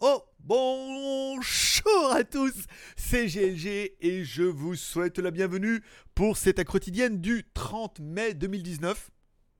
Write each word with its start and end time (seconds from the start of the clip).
Oh, 0.00 0.22
bonjour 0.38 2.12
à 2.12 2.22
tous, 2.22 2.54
c'est 2.96 3.26
GLG 3.26 3.96
et 4.00 4.24
je 4.24 4.44
vous 4.44 4.76
souhaite 4.76 5.18
la 5.18 5.32
bienvenue 5.32 5.82
pour 6.14 6.36
cette 6.36 6.62
quotidienne 6.62 7.20
du 7.20 7.44
30 7.54 7.98
mai 7.98 8.34
2019 8.34 9.10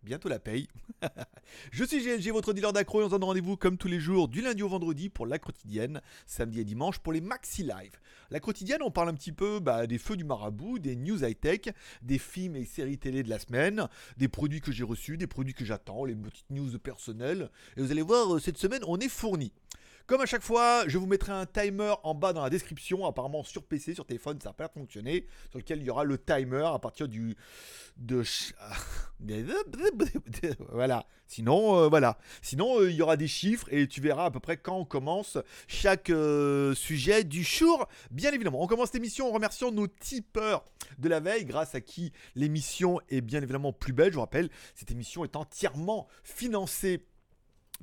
bientôt 0.05 0.29
la 0.29 0.39
paye. 0.39 0.69
je 1.73 1.85
suis 1.85 2.03
GLG, 2.03 2.31
votre 2.31 2.53
dealer 2.53 2.73
d'accro, 2.73 3.01
et 3.01 3.05
on 3.05 3.09
se 3.09 3.13
donne 3.13 3.25
rendez-vous 3.25 3.57
comme 3.57 3.79
tous 3.79 3.89
les 3.89 3.99
jours, 3.99 4.29
du 4.29 4.43
lundi 4.43 4.63
au 4.63 4.69
vendredi 4.69 5.09
pour 5.09 5.27
la 5.27 5.39
quotidienne, 5.39 6.01
samedi 6.27 6.61
et 6.61 6.65
dimanche 6.65 6.99
pour 6.99 7.13
les 7.13 7.21
maxi 7.21 7.63
live. 7.63 7.93
La 8.31 8.41
quotidienne, 8.41 8.83
on 8.83 8.91
parle 8.91 9.09
un 9.09 9.15
petit 9.15 9.33
peu 9.33 9.61
bah, 9.61 9.87
des 9.87 9.99
feux 9.99 10.17
du 10.17 10.25
marabout, 10.25 10.79
des 10.79 10.97
news 10.97 11.25
high-tech, 11.25 11.75
des 12.03 12.19
films 12.19 12.57
et 12.57 12.65
séries 12.65 12.99
télé 12.99 13.23
de 13.23 13.31
la 13.31 13.39
semaine, 13.39 13.89
des 14.17 14.29
produits 14.29 14.61
que 14.61 14.73
j'ai 14.73 14.85
reçus, 14.85 15.17
des 15.17 15.27
produits 15.27 15.55
que 15.55 15.65
j'attends, 15.65 16.05
les 16.05 16.15
petites 16.15 16.51
news 16.51 16.79
personnelles. 16.79 17.51
Et 17.77 17.83
vous 17.83 17.91
allez 17.91 18.03
voir, 18.03 18.35
euh, 18.35 18.39
cette 18.39 18.59
semaine, 18.59 18.83
on 18.87 18.99
est 18.99 19.09
fourni. 19.09 19.53
Comme 20.07 20.21
à 20.21 20.27
chaque 20.27 20.43
fois, 20.43 20.85
je 20.87 20.99
vous 20.99 21.07
mettrai 21.07 21.33
un 21.33 21.47
timer 21.47 21.95
en 22.03 22.15
bas 22.15 22.35
dans 22.35 22.43
la 22.43 22.51
description. 22.51 23.07
Apparemment 23.07 23.43
sur 23.43 23.63
PC, 23.63 23.95
sur 23.95 24.05
téléphone, 24.05 24.39
ça 24.39 24.51
n'a 24.51 24.53
pas 24.53 24.69
fonctionné. 24.69 25.27
Sur 25.51 25.59
lequel 25.59 25.81
il 25.81 25.87
y 25.87 25.91
aura 25.91 26.05
le 26.05 26.19
timer 26.19 26.67
à 26.67 26.79
partir 26.79 27.09
du 27.09 27.37
voilà. 30.73 31.07
Sinon, 31.27 31.79
euh, 31.79 31.89
voilà. 31.89 32.19
Sinon, 32.43 32.81
euh, 32.81 32.91
il 32.91 32.97
y 32.97 33.03
aura 33.03 33.17
des 33.17 33.29
chiffres 33.29 33.67
et 33.71 33.89
tu 33.89 34.03
verras 34.03 34.27
à 34.27 34.31
peu 34.31 34.41
près 34.41 34.59
quand 34.59 34.77
on 34.77 34.85
commence 34.85 35.39
chaque 35.69 36.11
euh, 36.11 36.75
sujet 36.75 37.25
du 37.25 37.43
jour. 37.43 37.89
Bien 38.11 38.31
évidemment, 38.31 38.63
on 38.63 38.67
commence 38.67 38.93
l'émission 38.93 39.29
en 39.29 39.33
remerciant 39.33 39.73
nos 39.73 39.87
tipeurs 39.87 40.67
de 40.99 41.09
la 41.09 41.21
veille, 41.21 41.47
grâce 41.47 41.75
à 41.75 41.81
qui 41.81 42.13
l'émission 42.35 43.01
est 43.09 43.23
bien 43.23 43.41
évidemment 43.41 43.73
plus 43.73 43.95
belle. 43.95 44.11
Je 44.11 44.17
vous 44.17 44.21
rappelle, 44.21 44.51
cette 44.75 44.91
émission 44.91 45.25
est 45.25 45.35
entièrement 45.35 46.09
financée 46.25 47.07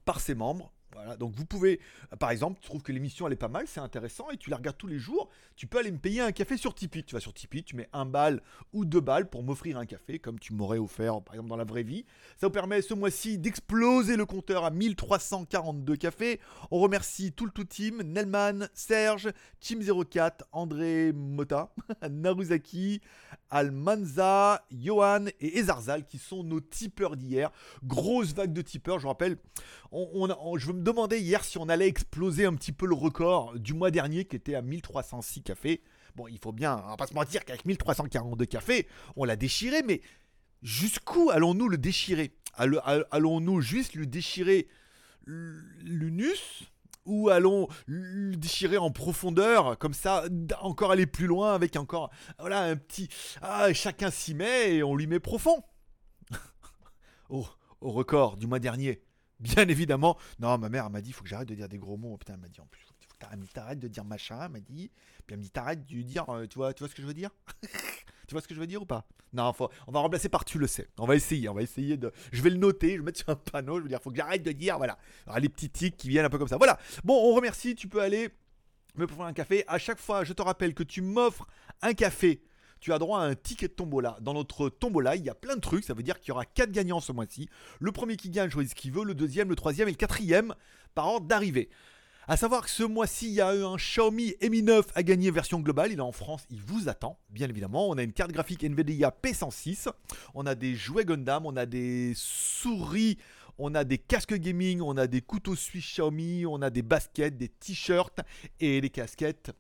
par 0.06 0.20
ses 0.20 0.36
membres 0.36 0.72
donc 1.18 1.34
vous 1.36 1.46
pouvez, 1.46 1.80
euh, 2.12 2.16
par 2.16 2.32
exemple, 2.32 2.60
tu 2.62 2.68
trouves 2.68 2.82
que 2.82 2.92
l'émission 2.92 3.28
elle 3.28 3.34
est 3.34 3.38
pas 3.38 3.48
mal, 3.48 3.66
c'est 3.68 3.80
intéressant 3.80 4.30
et 4.32 4.38
tu 4.38 4.50
la 4.50 4.58
regardes 4.58 4.78
tous 4.78 4.88
les 4.88 5.00
jours, 5.00 5.30
tu 5.56 5.68
peux 5.68 5.80
aller 5.80 5.92
me 5.92 5.98
payer 5.98 6.22
un 6.22 6.32
café 6.32 6.58
sur 6.58 6.74
Tipeee. 6.74 7.04
Tu 7.04 7.16
vas 7.16 7.22
sur 7.22 7.34
Tipeee, 7.34 7.64
tu 7.64 7.76
mets 7.76 7.90
un 7.94 8.06
bal 8.06 8.42
ou 8.74 8.86
deux 8.86 9.00
balles 9.00 9.30
pour 9.30 9.44
m'offrir 9.44 9.78
un 9.78 9.86
café, 9.86 10.20
comme 10.20 10.40
tu 10.40 10.54
m'aurais 10.54 10.78
offert 10.78 11.22
par 11.22 11.36
exemple 11.36 11.50
dans 11.50 11.58
la 11.58 11.64
vraie 11.64 11.84
vie. 11.84 12.06
Ça 12.38 12.48
vous 12.48 12.52
permet 12.52 12.82
ce 12.82 12.94
mois-ci 12.94 13.38
d'exploser 13.38 14.16
le 14.16 14.26
compteur 14.26 14.66
à 14.66 14.72
1342 14.72 15.96
cafés. 15.96 16.40
On 16.72 16.80
remercie 16.80 17.32
tout 17.32 17.46
le 17.46 17.52
tout 17.52 17.66
team, 17.66 18.02
Nelman, 18.04 18.70
Serge, 18.74 19.32
Team04, 19.62 20.42
André 20.52 21.12
Mota, 21.14 21.74
Naruzaki, 22.10 23.02
Almanza, 23.50 24.66
Johan 24.72 25.26
et 25.40 25.60
Ezarzal 25.60 26.06
qui 26.06 26.18
sont 26.18 26.44
nos 26.44 26.62
tipeurs 26.62 27.18
d'hier. 27.18 27.52
Grosse 27.84 28.34
vague 28.34 28.54
de 28.54 28.62
tipeurs, 28.62 28.98
je 29.00 29.04
vous 29.04 29.10
rappelle. 29.10 29.38
Je 29.92 30.72
me 30.72 30.82
demandais 30.92 31.22
hier 31.22 31.44
si 31.44 31.58
on 31.58 31.70
allait 31.70 31.88
exploser 31.88 32.46
un 32.46 32.54
petit 32.54 32.72
peu 32.72 32.86
le 32.86 32.96
record 32.96 33.58
du 33.58 33.74
mois 33.74 33.92
dernier 33.92 34.26
qui 34.26 34.36
était 34.36 34.56
à 34.56 34.62
1306 34.62 35.42
cafés. 35.42 35.82
Bon, 36.16 36.28
il 36.28 36.38
faut 36.38 36.52
bien, 36.52 36.82
on 36.86 36.90
va 36.90 36.98
pas 36.98 37.08
se 37.08 37.14
mentir 37.14 37.46
qu'avec 37.46 37.66
1342 37.66 38.46
cafés, 38.46 38.88
on 39.16 39.24
l'a 39.24 39.36
déchiré, 39.36 39.84
mais 39.84 40.02
jusqu'où 40.62 41.30
allons-nous 41.30 41.70
le 41.70 41.78
déchirer? 41.78 42.36
Allons-nous 42.56 43.62
juste 43.62 43.94
lui 43.94 44.08
déchirer 44.08 44.68
l'unus 45.26 46.64
ou 47.06 47.30
allons 47.30 47.68
le 47.86 48.36
déchirer 48.36 48.78
en 48.78 48.92
profondeur, 48.92 49.78
comme 49.78 49.94
ça, 49.94 50.26
encore 50.60 50.92
aller 50.92 51.08
plus 51.08 51.28
loin 51.28 51.54
avec 51.54 51.76
encore, 51.78 52.12
voilà, 52.38 52.64
un 52.64 52.76
petit, 52.76 53.08
ah, 53.42 53.72
chacun 53.74 54.12
s'y 54.12 54.34
met 54.34 54.76
et 54.76 54.84
on 54.84 54.96
lui 54.96 55.08
met 55.08 55.20
profond? 55.20 55.64
au 57.30 57.46
record 57.82 58.38
du 58.38 58.46
mois 58.46 58.60
dernier, 58.60 59.02
bien 59.42 59.68
évidemment. 59.68 60.18
Non, 60.40 60.58
ma 60.58 60.70
mère 60.70 60.90
m'a 60.90 61.02
dit, 61.02 61.10
il 61.10 61.14
faut 61.14 61.24
que 61.24 61.30
j'arrête 61.30 61.50
de 61.50 61.56
dire 61.56 61.70
des 61.70 61.78
gros 61.78 61.98
mots. 61.98 62.18
Putain, 62.18 62.34
elle 62.34 62.40
m'a 62.40 62.48
dit 62.48 62.62
en 62.62 62.66
plus, 62.66 62.82
faut 62.82 62.94
que 62.94 63.54
t'arrêtes 63.54 63.80
de 63.80 63.88
dire 63.88 64.06
machin, 64.06 64.40
elle 64.44 64.52
m'a 64.52 64.60
dit. 64.60 64.92
Puis 65.26 65.34
elle 65.34 65.38
me 65.38 65.44
dit, 65.44 65.52
t'arrêtes 65.52 65.86
de 65.86 66.02
dire, 66.02 66.30
euh, 66.30 66.48
tu 66.48 66.58
vois, 66.58 66.74
ce 66.74 66.96
que 66.96 67.02
je 67.02 67.08
veux 67.08 67.14
dire? 67.14 67.32
Tu 68.28 68.36
vois 68.36 68.42
ce 68.42 68.48
que 68.48 68.56
je 68.56 68.62
veux 68.62 68.68
dire 68.68 68.82
ou 68.82 68.86
pas? 68.86 69.06
Non, 69.34 69.52
on 69.88 69.92
va 69.92 70.00
remplacer 70.00 70.30
par 70.30 70.46
tu 70.46 70.58
le 70.58 70.66
sais. 70.66 70.88
On 70.98 71.06
va 71.06 71.18
essayer, 71.18 71.50
on 71.50 71.54
va 71.54 71.64
essayer 71.64 71.98
de. 71.98 72.14
Je 72.32 72.42
vais 72.42 72.50
le 72.50 72.56
noter, 72.56 72.88
je 72.88 72.92
vais 72.92 72.98
le 73.00 73.04
mettre 73.04 73.20
sur 73.20 73.28
un 73.28 73.36
panneau, 73.36 73.80
je 73.80 73.84
veux 73.84 73.90
dire, 73.90 74.02
faut 74.02 74.10
que 74.10 74.16
j'arrête 74.16 74.42
de 74.42 74.54
dire, 74.54 74.78
voilà. 74.78 74.98
les 75.38 75.50
petits 75.50 75.70
tics 75.70 75.98
qui 75.98 76.08
viennent 76.08 76.24
un 76.24 76.30
peu 76.30 76.38
comme 76.38 76.48
ça. 76.48 76.56
Voilà. 76.56 76.80
Bon, 77.04 77.14
on 77.14 77.36
remercie, 77.36 77.76
tu 77.76 77.90
peux 77.90 78.02
aller 78.02 78.30
me 78.96 79.06
prendre 79.06 79.26
un 79.26 79.34
café. 79.34 79.66
À 79.68 79.78
chaque 79.78 80.00
fois, 80.00 80.24
je 80.24 80.32
te 80.32 80.42
rappelle 80.42 80.74
que 80.74 80.84
tu 80.84 81.02
m'offres 81.02 81.46
un 81.82 81.94
café 81.94 82.42
tu 82.82 82.92
as 82.92 83.00
droit 83.00 83.22
à 83.22 83.24
un 83.24 83.36
ticket 83.36 83.68
de 83.68 83.74
tombola. 83.74 84.18
Dans 84.22 84.34
notre 84.34 84.68
tombola, 84.68 85.16
il 85.16 85.24
y 85.24 85.30
a 85.30 85.36
plein 85.36 85.56
de 85.56 85.62
trucs. 85.62 85.86
Ça 85.86 85.94
veut 85.94 86.04
dire 86.04 86.20
qu'il 86.20 86.30
y 86.30 86.32
aura 86.32 86.46
4 86.46 86.72
gagnants 86.72 87.00
ce 87.00 87.12
mois-ci. 87.12 87.48
Le 87.80 87.92
premier 87.92 88.18
qui 88.18 88.30
gagne 88.30 88.50
choisit 88.50 88.72
ce 88.72 88.76
qu'il 88.76 88.92
veut. 88.92 89.06
Le 89.06 89.14
deuxième, 89.14 89.50
le 89.50 89.56
troisième 89.56 89.88
et 89.88 89.92
le 89.92 89.98
quatrième 89.98 90.56
par 90.96 91.08
ordre 91.08 91.28
d'arrivée. 91.28 91.70
A 92.28 92.38
savoir 92.38 92.64
que 92.64 92.70
ce 92.70 92.84
mois-ci, 92.84 93.28
il 93.28 93.34
y 93.34 93.42
a 93.42 93.56
eu 93.56 93.64
un 93.64 93.76
Xiaomi 93.76 94.34
Mi 94.50 94.64
9 94.64 94.86
à 94.96 95.04
gagner 95.04 95.32
version 95.32 95.60
globale. 95.60 95.92
Il 95.92 96.00
est 96.00 96.02
en 96.02 96.12
France, 96.12 96.44
il 96.50 96.62
vous 96.62 96.90
attend, 96.90 97.20
bien 97.30 97.48
évidemment. 97.48 97.90
On 97.90 97.98
a 97.98 98.04
une 98.04 98.14
carte 98.14 98.32
graphique 98.32 98.64
NVIDIA 98.64 99.14
P106. 99.24 99.90
On 100.34 100.46
a 100.46 100.56
des 100.56 100.74
jouets 100.76 101.06
Gundam, 101.06 101.46
on 101.46 101.56
a 101.56 101.66
des 101.66 102.14
souris, 102.16 103.18
on 103.58 103.76
a 103.76 103.84
des 103.84 103.98
casques 104.00 104.36
gaming, 104.36 104.82
on 104.82 104.98
a 104.98 105.08
des 105.08 105.22
couteaux 105.22 105.56
suisses 105.56 105.86
Xiaomi, 105.86 106.46
on 106.48 106.62
a 106.62 106.70
des 106.72 106.82
baskets, 106.82 107.38
des 107.38 107.50
t-shirts 107.50 108.22
et 108.60 108.82
des 108.82 108.90
casquettes 108.90 109.52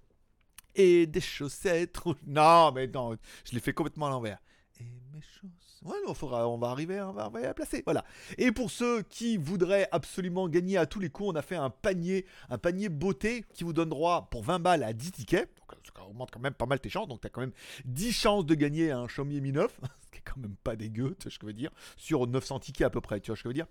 et 0.76 1.08
des 1.08 1.22
chaussettes 1.22 1.98
Non, 2.28 2.72
mais 2.72 2.88
non, 2.88 3.18
je 3.46 3.54
l'ai 3.54 3.60
fait 3.60 3.74
complètement 3.74 4.08
à 4.08 4.10
l'envers. 4.10 4.40
Et 4.80 4.86
mes 5.14 5.22
chaussettes. 5.22 5.62
Ouais, 5.84 5.98
non, 6.06 6.14
on 6.22 6.58
va 6.60 6.68
arriver, 6.70 7.02
on 7.02 7.12
va 7.12 7.24
arriver 7.24 7.48
à 7.48 7.56
placer. 7.56 7.82
Voilà. 7.86 8.06
Et 8.38 8.52
pour 8.52 8.70
ceux 8.70 9.02
qui 9.02 9.38
voudraient 9.38 9.88
absolument 9.92 10.48
gagner 10.48 10.78
à 10.78 10.86
tous 10.86 11.00
les 11.00 11.10
coups, 11.10 11.30
on 11.30 11.36
a 11.36 11.42
fait 11.42 11.56
un 11.56 11.72
panier, 11.72 12.28
un 12.50 12.60
panier 12.60 12.88
beauté 12.88 13.46
qui 13.54 13.64
vous 13.64 13.74
donne 13.74 13.90
droit 13.90 14.28
pour 14.30 14.44
20 14.44 14.60
balles 14.60 14.84
à 14.84 14.94
10 14.94 15.12
tickets. 15.12 15.50
Donc 15.58 15.76
ça 15.84 16.06
augmente 16.06 16.30
quand 16.30 16.40
même 16.40 16.54
pas 16.54 16.68
mal 16.68 16.80
tes 16.80 16.90
chances. 16.90 17.08
Donc 17.08 17.22
tu 17.22 17.28
as 17.28 17.32
quand 17.32 17.42
même 17.42 17.54
10 17.86 18.12
chances 18.12 18.46
de 18.46 18.54
gagner 18.54 18.92
un 18.92 19.08
Xiaomi 19.08 19.42
Mi 19.42 19.52
9, 19.52 19.72
ce 20.06 20.12
qui 20.12 20.20
est 20.20 20.24
quand 20.24 20.38
même 20.38 20.56
pas 20.64 20.76
dégueu, 20.76 21.16
tu 21.18 21.24
vois 21.24 21.32
ce 21.32 21.40
que 21.40 21.48
je 21.48 21.48
veux 21.48 21.54
dire, 21.54 21.72
sur 21.98 22.28
900 22.28 22.60
tickets 22.60 22.86
à 22.86 22.92
peu 22.92 23.02
près, 23.02 23.20
tu 23.20 23.32
vois 23.32 23.36
ce 23.36 23.42
que 23.42 23.50
je 23.50 23.50
veux 23.50 23.56
dire. 23.56 23.68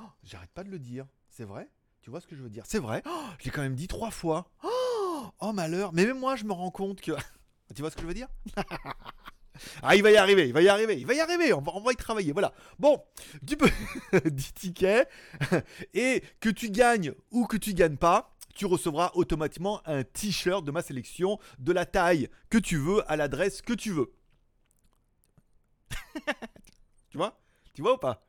Oh, 0.00 0.08
j'arrête 0.24 0.50
pas 0.50 0.64
de 0.64 0.70
le 0.70 0.78
dire, 0.78 1.06
c'est 1.28 1.44
vrai? 1.44 1.68
Tu 2.00 2.10
vois 2.10 2.20
ce 2.20 2.26
que 2.26 2.36
je 2.36 2.42
veux 2.42 2.50
dire? 2.50 2.64
C'est 2.66 2.78
vrai? 2.78 3.02
Oh, 3.06 3.24
je 3.38 3.44
l'ai 3.44 3.50
quand 3.50 3.62
même 3.62 3.74
dit 3.74 3.88
trois 3.88 4.10
fois. 4.10 4.48
Oh 4.62 4.75
oh 5.40 5.52
malheur. 5.52 5.92
Mais 5.92 6.06
même 6.06 6.18
moi, 6.18 6.36
je 6.36 6.44
me 6.44 6.52
rends 6.52 6.70
compte 6.70 7.00
que. 7.00 7.12
tu 7.74 7.82
vois 7.82 7.90
ce 7.90 7.96
que 7.96 8.02
je 8.02 8.06
veux 8.06 8.14
dire? 8.14 8.28
Ah, 9.82 9.96
il 9.96 10.02
va 10.02 10.10
y 10.10 10.18
arriver, 10.18 10.46
il 10.46 10.52
va 10.52 10.60
y 10.60 10.68
arriver, 10.68 10.98
il 10.98 11.06
va 11.06 11.14
y 11.14 11.20
arriver, 11.20 11.54
on 11.54 11.62
va, 11.62 11.72
on 11.74 11.80
va 11.80 11.92
y 11.92 11.96
travailler, 11.96 12.32
voilà. 12.32 12.52
Bon, 12.78 13.02
tu 13.46 13.56
peux 13.56 13.70
10 14.30 14.52
tickets, 14.52 15.08
et 15.94 16.22
que 16.40 16.50
tu 16.50 16.68
gagnes 16.70 17.14
ou 17.30 17.46
que 17.46 17.56
tu 17.56 17.72
gagnes 17.72 17.96
pas, 17.96 18.36
tu 18.54 18.66
recevras 18.66 19.12
automatiquement 19.14 19.80
un 19.86 20.02
t-shirt 20.04 20.64
de 20.64 20.70
ma 20.70 20.82
sélection 20.82 21.38
de 21.58 21.72
la 21.72 21.86
taille 21.86 22.28
que 22.50 22.58
tu 22.58 22.76
veux 22.76 23.10
à 23.10 23.16
l'adresse 23.16 23.62
que 23.62 23.74
tu 23.74 23.92
veux. 23.92 24.12
tu 27.10 27.16
vois? 27.16 27.38
Tu 27.74 27.82
vois 27.82 27.94
ou 27.94 27.98
pas? 27.98 28.26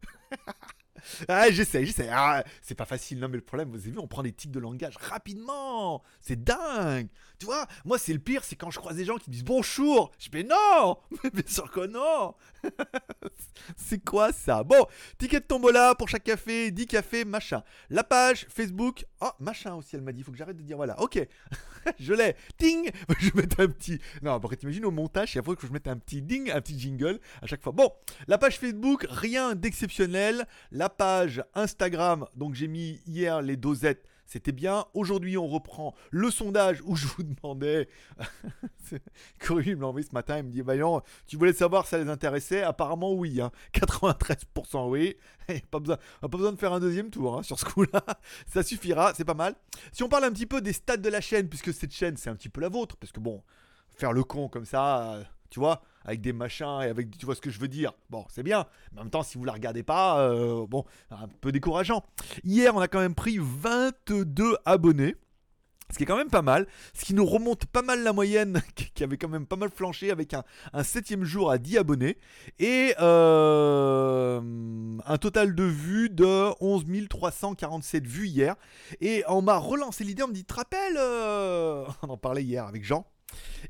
ah, 1.28 1.50
j'essaie, 1.52 1.86
j'essaie. 1.86 2.10
Ah, 2.12 2.44
c'est 2.62 2.76
pas 2.76 2.86
facile, 2.86 3.20
non, 3.20 3.28
mais 3.30 3.38
le 3.38 3.44
problème, 3.44 3.70
vous 3.70 3.78
avez 3.78 3.92
vu, 3.92 4.00
on 4.00 4.08
prend 4.08 4.24
des 4.24 4.32
tics 4.32 4.52
de 4.52 4.60
langage 4.60 4.96
rapidement. 4.98 6.04
C'est 6.22 6.44
dingue. 6.44 7.08
Tu 7.40 7.46
vois, 7.46 7.68
moi, 7.86 7.98
c'est 7.98 8.14
le 8.14 8.20
pire, 8.20 8.44
c'est 8.44 8.56
quand 8.56 8.72
je 8.72 8.80
croise 8.80 8.96
des 8.96 9.06
gens 9.06 9.18
qui 9.18 9.30
me 9.30 9.34
disent 9.34 9.44
bonjour. 9.44 10.12
Je 10.20 10.30
fais 10.30 10.44
non, 10.44 10.98
bien 11.34 11.44
sûr 11.46 11.70
que 11.72 11.86
non. 11.86 12.36
c'est 13.76 14.04
quoi 14.04 14.32
ça? 14.32 14.64
Bon, 14.64 14.86
ticket 15.18 15.40
de 15.40 15.46
tombola 15.46 15.96
pour 15.96 16.10
chaque 16.10 16.24
café, 16.24 16.72
10 16.72 16.88
cafés, 16.88 17.26
machin. 17.26 17.64
La 17.90 18.04
page 18.04 18.48
Facebook. 18.50 19.06
Oh, 19.22 19.30
machin 19.40 19.76
aussi, 19.76 19.96
elle 19.96 20.02
m'a 20.02 20.12
dit, 20.12 20.22
il 20.22 20.24
faut 20.24 20.32
que 20.32 20.38
j'arrête 20.38 20.58
de 20.58 20.64
dire 20.64 20.78
voilà. 20.78 21.00
Ok, 21.02 21.20
je 22.00 22.14
l'ai. 22.14 22.36
Ting 22.58 22.92
Je 23.20 23.32
vais 23.32 23.42
mettre 23.42 23.60
un 23.60 23.68
petit. 23.68 24.00
Non, 24.22 24.34
après, 24.34 24.56
t'imagines 24.56 24.86
au 24.86 24.92
montage, 24.92 25.36
il 25.36 25.44
faut 25.44 25.56
que 25.56 25.68
je 25.68 25.72
mette 25.72 25.88
un 25.88 25.98
petit 25.98 26.22
ding, 26.22 26.52
un 26.52 26.62
petit 26.62 26.80
jingle 26.80 27.20
à 27.42 27.48
chaque 27.48 27.64
fois. 27.64 27.72
Bon, 27.72 27.92
la 28.28 28.38
page 28.38 28.60
Facebook, 28.60 29.06
rien 29.10 29.56
d'exceptionnel. 29.56 30.46
La 30.72 30.90
page 30.90 31.44
Instagram, 31.54 32.28
donc 32.36 32.54
j'ai 32.54 32.68
mis 32.68 33.02
hier 33.06 33.42
les 33.42 33.58
dosettes, 33.58 34.06
c'était 34.28 34.52
bien. 34.52 34.86
Aujourd'hui, 34.94 35.38
on 35.38 35.48
reprend 35.48 35.96
le 36.12 36.30
sondage 36.30 36.82
où 36.86 36.96
je 36.96 37.08
vous 37.08 37.24
demandais. 37.24 37.88
Corinne 39.40 39.76
me 39.76 39.82
l'a 39.82 39.88
envoyé 39.88 40.06
ce 40.06 40.14
matin, 40.14 40.38
il 40.38 40.44
me 40.44 40.52
dit 40.52 40.62
Vaillant, 40.62 41.02
tu 41.26 41.38
voulais 41.38 41.54
savoir 41.54 41.86
si 41.86 41.92
ça 41.92 41.98
les 41.98 42.10
intéressait 42.10 42.62
Apparemment, 42.62 43.14
oui. 43.14 43.40
93% 43.74 44.36
hein. 44.78 44.86
oui. 44.88 45.16
pas, 45.72 45.80
besoin, 45.80 45.98
pas 46.22 46.28
besoin 46.28 46.52
de 46.52 46.58
faire 46.58 46.74
un 46.74 46.80
deuxième 46.80 47.10
tour 47.10 47.38
hein, 47.38 47.44
sur 47.44 47.58
ce 47.58 47.66
coup-là. 47.66 48.04
ça 48.48 48.64
suffira, 48.64 49.14
c'est 49.14 49.26
pas 49.26 49.34
mal. 49.34 49.56
Si 49.94 50.04
on 50.04 50.10
parle 50.10 50.26
un 50.26 50.32
petit 50.32 50.46
peu 50.46 50.62
des 50.62 50.74
stats 50.74 50.98
de 50.98 51.10
la 51.10 51.22
chaîne, 51.22 51.48
puisque 51.48 51.74
cette 51.74 51.94
chaîne, 51.94 52.18
c'est 52.18 52.30
un 52.30 52.36
petit 52.36 52.50
peu 52.50 52.62
la 52.62 52.70
vôtre, 52.70 52.98
parce 52.98 53.14
que 53.14 53.22
bon, 53.22 53.42
faire 53.96 54.12
le 54.12 54.24
con 54.24 54.50
comme 54.50 54.66
ça. 54.66 55.20
Euh, 55.48 55.50
tu 55.50 55.60
vois, 55.60 55.82
avec 56.06 56.22
des 56.22 56.34
machins 56.34 56.82
et 56.82 56.88
avec, 56.88 57.18
tu 57.18 57.26
vois 57.26 57.36
ce 57.36 57.42
que 57.42 57.50
je 57.50 57.60
veux 57.60 57.68
dire. 57.68 57.94
Bon, 58.10 58.26
c'est 58.30 58.44
bien, 58.44 58.66
mais 58.92 59.00
en 59.00 59.04
même 59.04 59.12
temps, 59.12 59.24
si 59.24 59.38
vous 59.38 59.46
la 59.46 59.54
regardez 59.54 59.84
pas, 59.84 60.20
euh, 60.20 60.66
bon, 60.68 60.86
un 61.12 61.28
peu 61.42 61.52
décourageant. 61.52 62.04
Hier, 62.44 62.76
on 62.76 62.80
a 62.80 62.88
quand 62.88 63.00
même 63.00 63.16
pris 63.16 63.38
22 63.40 64.58
abonnés. 64.66 65.16
Ce 65.90 65.96
qui 65.96 66.04
est 66.04 66.06
quand 66.06 66.18
même 66.18 66.30
pas 66.30 66.42
mal, 66.42 66.68
ce 66.94 67.06
qui 67.06 67.14
nous 67.14 67.26
remonte 67.26 67.66
pas 67.66 67.82
mal 67.82 68.04
la 68.04 68.12
moyenne, 68.12 68.62
qui 68.94 69.04
avait 69.06 69.18
quand 69.18 69.30
même 69.30 69.46
pas 69.46 69.56
mal 69.56 69.70
flanché 69.70 70.12
avec 70.12 70.34
un, 70.34 70.44
septième 70.84 71.24
jour 71.24 71.50
à 71.50 71.58
10 71.58 71.78
abonnés. 71.78 72.18
Et 72.60 72.94
euh, 73.00 74.42
un 75.06 75.18
total 75.18 75.56
de 75.56 75.64
vues 75.64 76.10
de 76.10 76.50
11 76.60 77.08
347 77.08 78.06
vues 78.06 78.28
hier. 78.28 78.56
Et 79.00 79.24
on 79.30 79.42
m'a 79.42 79.56
relancé 79.56 80.04
l'idée, 80.04 80.24
on 80.24 80.28
me 80.28 80.34
dit, 80.34 80.44
te 80.44 80.56
rappelles 80.56 80.98
On 82.02 82.10
en 82.10 82.18
parlait 82.18 82.44
hier 82.44 82.66
avec 82.66 82.84
Jean. 82.84 83.08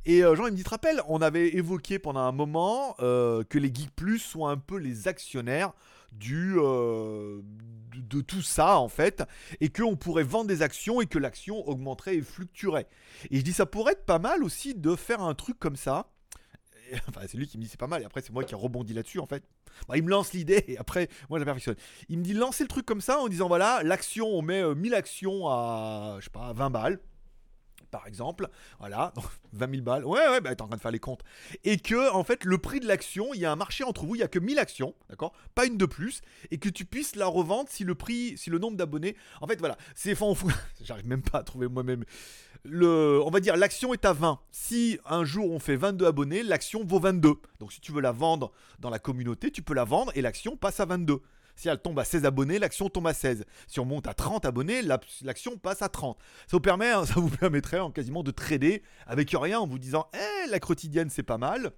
Et 0.05 0.21
Jean, 0.21 0.47
il 0.47 0.51
me 0.51 0.57
dit, 0.57 0.63
te 0.63 0.69
rappelles, 0.69 1.01
on 1.07 1.21
avait 1.21 1.55
évoqué 1.55 1.99
pendant 1.99 2.21
un 2.21 2.31
moment 2.31 2.95
que 2.99 3.57
les 3.57 3.73
Geeks 3.73 3.95
Plus 3.95 4.19
sont 4.19 4.47
un 4.47 4.57
peu 4.57 4.77
les 4.77 5.07
actionnaires 5.07 5.73
du, 6.11 6.55
de, 6.55 7.41
de, 8.01 8.21
tout 8.21 8.41
ça 8.41 8.77
en 8.79 8.89
fait, 8.89 9.23
et 9.59 9.69
qu'on 9.69 9.95
pourrait 9.95 10.23
vendre 10.23 10.47
des 10.47 10.61
actions 10.61 11.01
et 11.01 11.05
que 11.05 11.19
l'action 11.19 11.67
augmenterait 11.67 12.15
et 12.15 12.21
fluctuerait. 12.21 12.87
Et 13.29 13.37
je 13.37 13.41
dis 13.41 13.53
ça 13.53 13.65
pourrait 13.65 13.93
être 13.93 14.05
pas 14.05 14.19
mal 14.19 14.43
aussi 14.43 14.75
de 14.75 14.95
faire 14.95 15.21
un 15.21 15.33
truc 15.35 15.59
comme 15.59 15.75
ça. 15.75 16.09
enfin, 17.09 17.21
c'est 17.27 17.37
lui 17.37 17.47
qui 17.47 17.57
me 17.57 17.63
dit 17.63 17.69
c'est 17.69 17.79
pas 17.79 17.87
mal, 17.87 18.03
après 18.05 18.21
c'est 18.21 18.31
moi 18.31 18.43
qui 18.43 18.55
rebondis 18.55 18.93
là-dessus 18.93 19.19
en 19.19 19.25
fait. 19.25 19.43
Il 19.93 20.03
me 20.03 20.09
lance 20.09 20.33
l'idée 20.33 20.63
et 20.67 20.77
après 20.77 21.07
moi 21.29 21.39
je 21.39 21.41
la 21.41 21.45
perfectionne. 21.45 21.75
Il 22.09 22.19
me 22.19 22.23
dit 22.23 22.33
lancer 22.33 22.63
le 22.63 22.69
truc 22.69 22.85
comme 22.85 23.01
ça 23.01 23.19
en 23.19 23.27
disant 23.27 23.47
voilà, 23.47 23.81
l'action, 23.83 24.27
on 24.27 24.41
met 24.41 24.63
1000 24.75 24.93
euh, 24.93 24.97
actions 24.97 25.47
à, 25.47 26.17
je 26.19 26.25
sais 26.25 26.31
pas, 26.31 26.47
à 26.47 26.53
20 26.53 26.69
balles 26.69 26.99
par 27.91 28.07
exemple, 28.07 28.49
voilà, 28.79 29.13
20 29.53 29.71
000 29.71 29.83
balles, 29.83 30.05
ouais, 30.05 30.27
ouais, 30.29 30.41
bah, 30.41 30.55
t'es 30.55 30.61
en 30.61 30.67
train 30.67 30.77
de 30.77 30.81
faire 30.81 30.91
les 30.91 30.99
comptes, 30.99 31.23
et 31.63 31.77
que, 31.77 32.11
en 32.13 32.23
fait, 32.23 32.43
le 32.45 32.57
prix 32.57 32.79
de 32.79 32.87
l'action, 32.87 33.33
il 33.33 33.39
y 33.39 33.45
a 33.45 33.51
un 33.51 33.55
marché 33.55 33.83
entre 33.83 34.05
vous, 34.05 34.15
il 34.15 34.19
y 34.19 34.23
a 34.23 34.27
que 34.27 34.39
1000 34.39 34.59
actions, 34.59 34.93
d'accord, 35.09 35.33
pas 35.55 35.65
une 35.65 35.77
de 35.77 35.85
plus, 35.85 36.21
et 36.51 36.57
que 36.57 36.69
tu 36.69 36.85
puisses 36.85 37.15
la 37.15 37.27
revendre 37.27 37.69
si 37.69 37.83
le 37.83 37.95
prix, 37.95 38.37
si 38.37 38.49
le 38.49 38.59
nombre 38.59 38.77
d'abonnés, 38.77 39.15
en 39.41 39.47
fait, 39.47 39.59
voilà, 39.59 39.77
c'est 39.95 40.15
fou, 40.15 40.51
j'arrive 40.83 41.07
même 41.07 41.21
pas 41.21 41.39
à 41.39 41.43
trouver 41.43 41.67
moi-même, 41.67 42.03
le, 42.63 43.21
on 43.23 43.29
va 43.29 43.39
dire, 43.39 43.55
l'action 43.55 43.93
est 43.93 44.05
à 44.05 44.13
20, 44.13 44.39
si 44.51 44.99
un 45.05 45.23
jour 45.23 45.51
on 45.51 45.59
fait 45.59 45.75
22 45.75 46.05
abonnés, 46.05 46.43
l'action 46.43 46.83
vaut 46.83 46.99
22, 46.99 47.35
donc 47.59 47.71
si 47.71 47.79
tu 47.81 47.91
veux 47.91 48.01
la 48.01 48.11
vendre 48.11 48.51
dans 48.79 48.89
la 48.89 48.99
communauté, 48.99 49.51
tu 49.51 49.61
peux 49.61 49.73
la 49.73 49.83
vendre, 49.83 50.11
et 50.15 50.21
l'action 50.21 50.57
passe 50.57 50.79
à 50.79 50.85
22. 50.85 51.21
Si 51.57 51.67
elle 51.67 51.79
tombe 51.79 51.97
à 51.99 52.05
16 52.05 52.23
abonnés, 52.23 52.59
l'action 52.59 52.87
tombe 52.87 53.07
à 53.07 53.13
16. 53.13 53.43
Si 53.67 53.79
on 53.79 53.85
monte 53.85 54.07
à 54.07 54.13
30 54.13 54.45
abonnés, 54.45 54.83
l'action 54.83 55.57
passe 55.57 55.81
à 55.81 55.89
30. 55.89 56.15
Ça 56.19 56.45
vous, 56.51 56.59
permet, 56.61 56.91
hein, 56.91 57.03
ça 57.07 57.15
vous 57.15 57.29
permettrait 57.29 57.79
en 57.79 57.89
quasiment 57.89 58.21
de 58.21 58.29
trader 58.29 58.83
avec 59.07 59.31
rien 59.31 59.59
en 59.59 59.65
vous 59.65 59.79
disant 59.79 60.07
eh, 60.13 60.49
la 60.49 60.59
quotidienne 60.59 61.09
c'est 61.09 61.23
pas 61.23 61.39
mal. 61.39 61.71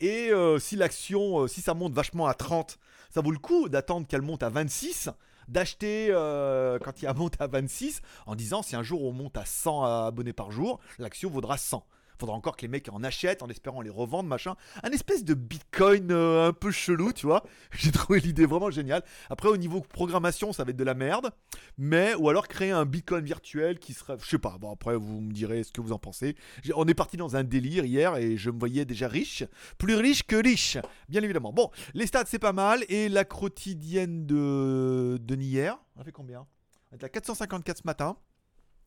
Et 0.00 0.30
euh, 0.30 0.58
si 0.58 0.76
l'action, 0.76 1.40
euh, 1.40 1.48
si 1.48 1.62
ça 1.62 1.72
monte 1.72 1.94
vachement 1.94 2.26
à 2.26 2.34
30, 2.34 2.78
ça 3.10 3.22
vaut 3.22 3.30
le 3.30 3.38
coup 3.38 3.70
d'attendre 3.70 4.06
qu'elle 4.06 4.22
monte 4.22 4.42
à 4.42 4.50
26 4.50 5.10
d'acheter 5.48 6.08
euh, 6.10 6.78
quand 6.78 7.02
il 7.02 7.12
monte 7.14 7.40
à 7.40 7.46
26 7.48 8.00
en 8.26 8.36
disant 8.36 8.62
si 8.62 8.76
un 8.76 8.82
jour 8.82 9.02
on 9.02 9.12
monte 9.12 9.36
à 9.36 9.44
100 9.44 10.06
abonnés 10.06 10.32
par 10.32 10.52
jour, 10.52 10.78
l'action 10.98 11.30
vaudra 11.30 11.56
100 11.56 11.84
faudra 12.22 12.36
encore 12.36 12.56
que 12.56 12.62
les 12.62 12.68
mecs 12.68 12.88
en 12.88 13.02
achètent 13.02 13.42
en 13.42 13.48
espérant 13.48 13.80
les 13.80 13.90
revendre, 13.90 14.28
machin. 14.28 14.54
Un 14.84 14.90
espèce 14.90 15.24
de 15.24 15.34
bitcoin 15.34 16.12
euh, 16.12 16.46
un 16.46 16.52
peu 16.52 16.70
chelou, 16.70 17.12
tu 17.12 17.26
vois. 17.26 17.42
J'ai 17.72 17.90
trouvé 17.90 18.20
l'idée 18.20 18.46
vraiment 18.46 18.70
géniale. 18.70 19.02
Après, 19.28 19.48
au 19.48 19.56
niveau 19.56 19.80
programmation, 19.80 20.52
ça 20.52 20.62
va 20.62 20.70
être 20.70 20.76
de 20.76 20.84
la 20.84 20.94
merde. 20.94 21.32
Mais, 21.78 22.14
ou 22.14 22.28
alors 22.28 22.46
créer 22.46 22.70
un 22.70 22.84
bitcoin 22.84 23.24
virtuel 23.24 23.80
qui 23.80 23.92
serait, 23.92 24.16
je 24.22 24.28
sais 24.28 24.38
pas. 24.38 24.56
Bon, 24.58 24.72
après, 24.72 24.94
vous 24.94 25.20
me 25.20 25.32
direz 25.32 25.64
ce 25.64 25.72
que 25.72 25.80
vous 25.80 25.90
en 25.90 25.98
pensez. 25.98 26.36
On 26.76 26.86
est 26.86 26.94
parti 26.94 27.16
dans 27.16 27.34
un 27.34 27.42
délire 27.42 27.84
hier 27.84 28.16
et 28.16 28.36
je 28.36 28.50
me 28.50 28.58
voyais 28.58 28.84
déjà 28.84 29.08
riche. 29.08 29.42
Plus 29.76 29.96
riche 29.96 30.22
que 30.22 30.36
riche, 30.36 30.78
bien 31.08 31.22
évidemment. 31.22 31.52
Bon, 31.52 31.72
les 31.92 32.06
stats, 32.06 32.26
c'est 32.26 32.38
pas 32.38 32.52
mal. 32.52 32.84
Et 32.88 33.08
la 33.08 33.24
quotidienne 33.24 34.26
de, 34.26 35.18
de 35.20 35.34
hier, 35.42 35.76
on 35.96 36.02
a 36.02 36.04
fait 36.04 36.12
combien? 36.12 36.46
On 36.92 36.96
est 36.96 37.02
à 37.04 37.08
454 37.08 37.78
ce 37.78 37.82
matin. 37.84 38.16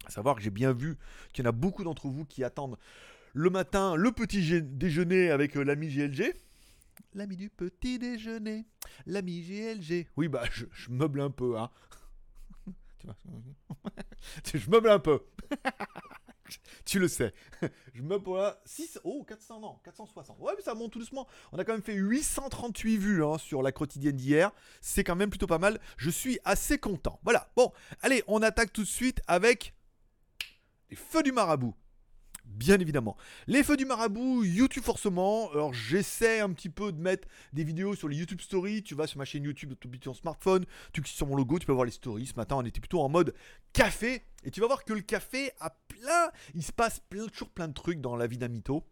À 0.05 0.11
savoir 0.11 0.35
que 0.35 0.41
j'ai 0.41 0.51
bien 0.51 0.71
vu 0.71 0.97
qu'il 1.33 1.43
y 1.43 1.47
en 1.47 1.49
a 1.49 1.51
beaucoup 1.51 1.83
d'entre 1.83 2.07
vous 2.07 2.25
qui 2.25 2.43
attendent 2.43 2.77
le 3.35 3.49
matin, 3.49 3.95
le 3.95 4.13
petit 4.13 4.61
déjeuner 4.61 5.29
avec 5.29 5.57
euh, 5.57 5.63
l'ami 5.63 5.89
GLG. 5.89 6.33
L'ami 7.13 7.35
du 7.35 7.49
petit 7.49 7.99
déjeuner, 7.99 8.65
l'ami 9.05 9.41
GLG. 9.41 10.07
Oui, 10.15 10.29
bah, 10.29 10.43
je, 10.51 10.65
meuble 10.89 11.19
un 11.19 11.29
peu, 11.29 11.57
hein. 11.57 11.69
je 14.53 14.69
meuble 14.69 14.89
un 14.89 14.99
peu. 14.99 15.19
tu 16.85 16.97
le 16.97 17.09
sais. 17.09 17.33
Je 17.93 18.01
meuble 18.01 18.23
pour 18.23 18.37
la 18.37 18.61
6. 18.63 19.01
Oh, 19.03 19.25
400, 19.27 19.59
non, 19.59 19.79
460. 19.83 20.39
Ouais, 20.39 20.53
mais 20.55 20.63
ça 20.63 20.73
monte 20.73 20.93
tout 20.93 20.99
doucement. 20.99 21.27
On 21.51 21.59
a 21.59 21.65
quand 21.65 21.73
même 21.73 21.83
fait 21.83 21.93
838 21.93 22.97
vues 22.97 23.25
hein, 23.25 23.37
sur 23.37 23.61
la 23.61 23.73
quotidienne 23.73 24.15
d'hier. 24.15 24.51
C'est 24.79 25.03
quand 25.03 25.15
même 25.17 25.29
plutôt 25.29 25.47
pas 25.47 25.59
mal. 25.59 25.81
Je 25.97 26.09
suis 26.09 26.39
assez 26.45 26.77
content. 26.77 27.19
Voilà. 27.23 27.49
Bon, 27.57 27.73
allez, 28.01 28.23
on 28.27 28.41
attaque 28.41 28.71
tout 28.71 28.83
de 28.83 28.87
suite 28.87 29.21
avec 29.27 29.73
les 30.89 30.95
feux 30.95 31.21
du 31.21 31.33
marabout 31.33 31.75
bien 32.55 32.79
évidemment. 32.79 33.17
Les 33.47 33.63
feux 33.63 33.77
du 33.77 33.85
marabout, 33.85 34.43
YouTube 34.43 34.83
forcément. 34.83 35.51
Alors 35.51 35.73
j'essaie 35.73 36.39
un 36.39 36.51
petit 36.51 36.69
peu 36.69 36.91
de 36.91 36.99
mettre 36.99 37.27
des 37.53 37.63
vidéos 37.63 37.95
sur 37.95 38.07
les 38.07 38.17
YouTube 38.17 38.41
Stories. 38.41 38.83
Tu 38.83 38.95
vas 38.95 39.07
sur 39.07 39.17
ma 39.17 39.25
chaîne 39.25 39.43
YouTube, 39.43 39.73
tu 39.79 39.99
ton 39.99 40.13
smartphone, 40.13 40.65
tu 40.93 41.01
cliques 41.01 41.15
sur 41.15 41.27
mon 41.27 41.35
logo, 41.35 41.59
tu 41.59 41.65
peux 41.65 41.73
voir 41.73 41.85
les 41.85 41.91
stories. 41.91 42.27
Ce 42.27 42.35
matin, 42.35 42.55
on 42.57 42.65
était 42.65 42.79
plutôt 42.79 43.01
en 43.01 43.09
mode 43.09 43.33
café. 43.73 44.23
Et 44.43 44.51
tu 44.51 44.61
vas 44.61 44.67
voir 44.67 44.85
que 44.85 44.93
le 44.93 45.01
café 45.01 45.51
a 45.59 45.69
plein. 45.69 46.31
Il 46.53 46.63
se 46.63 46.71
passe 46.71 46.99
plein, 47.09 47.27
toujours 47.27 47.49
plein 47.49 47.67
de 47.67 47.73
trucs 47.73 48.01
dans 48.01 48.15
la 48.15 48.27
vie 48.27 48.37
d'un 48.37 48.47
mytho. 48.47 48.83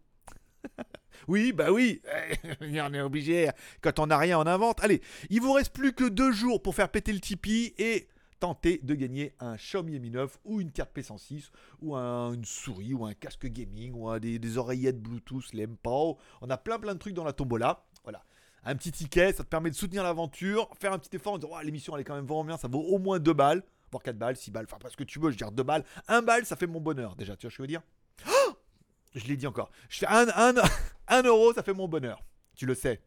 oui, 1.28 1.52
bah 1.52 1.70
oui, 1.70 2.02
on 2.60 2.94
est 2.94 3.00
obligé. 3.00 3.50
Quand 3.80 3.98
on 3.98 4.06
n'a 4.06 4.18
rien, 4.18 4.38
on 4.38 4.46
invente. 4.46 4.82
Allez, 4.82 5.00
il 5.30 5.40
vous 5.40 5.52
reste 5.52 5.72
plus 5.72 5.92
que 5.92 6.08
deux 6.08 6.32
jours 6.32 6.62
pour 6.62 6.74
faire 6.74 6.88
péter 6.88 7.12
le 7.12 7.20
Tipeee 7.20 7.74
et 7.78 8.08
tenter 8.44 8.78
de 8.82 8.94
gagner 8.94 9.34
un 9.40 9.56
Xiaomi 9.56 9.98
Mi 9.98 10.10
9 10.10 10.38
ou 10.44 10.60
une 10.60 10.70
carte 10.70 10.94
P106 10.94 11.48
ou 11.80 11.96
une 11.96 12.44
souris 12.44 12.92
ou 12.92 13.06
un 13.06 13.14
casque 13.14 13.46
gaming 13.46 13.94
ou 13.94 14.18
des, 14.18 14.58
oreillettes 14.58 15.00
Bluetooth, 15.00 15.50
les 15.54 15.66
MPO. 15.66 16.18
On 16.42 16.50
a 16.50 16.58
plein 16.58 16.78
plein 16.78 16.92
de 16.92 16.98
trucs 16.98 17.14
dans 17.14 17.24
la 17.24 17.32
tombola. 17.32 17.86
Voilà. 18.02 18.22
Un 18.62 18.76
petit 18.76 18.92
ticket, 18.92 19.32
ça 19.32 19.44
te 19.44 19.48
permet 19.48 19.70
de 19.70 19.74
soutenir 19.74 20.02
l'aventure, 20.02 20.68
faire 20.78 20.92
un 20.92 20.98
petit 20.98 21.16
effort 21.16 21.32
en 21.32 21.38
disant 21.38 21.58
l'émission 21.60 21.94
elle 21.94 22.02
est 22.02 22.04
quand 22.04 22.16
même 22.16 22.26
vraiment 22.26 22.44
bien, 22.44 22.58
ça 22.58 22.68
vaut 22.68 22.82
au 22.82 22.98
moins 22.98 23.18
2 23.18 23.32
balles, 23.32 23.62
voire 23.90 24.02
4 24.02 24.18
balles, 24.18 24.36
6 24.36 24.50
balles, 24.50 24.66
enfin 24.68 24.78
parce 24.78 24.94
que 24.94 25.04
tu 25.04 25.18
veux, 25.18 25.30
je 25.30 25.36
veux 25.36 25.38
dire 25.38 25.50
2 25.50 25.62
balles. 25.62 25.84
1 26.08 26.20
balle, 26.20 26.44
ça 26.44 26.54
fait 26.54 26.66
mon 26.66 26.82
bonheur 26.82 27.16
déjà, 27.16 27.36
tu 27.36 27.46
vois 27.46 27.50
ce 27.50 27.56
que 27.56 27.56
je 27.56 27.62
veux 27.62 27.68
dire? 27.68 27.82
Oh 28.28 28.52
Je 29.14 29.24
l'ai 29.26 29.38
dit 29.38 29.46
encore. 29.46 29.70
Je 29.88 30.00
fais 30.00 30.06
1 30.06 31.22
euro, 31.24 31.54
ça 31.54 31.62
fait 31.62 31.72
mon 31.72 31.88
bonheur. 31.88 32.22
Tu 32.54 32.66
le 32.66 32.74
sais. 32.74 33.00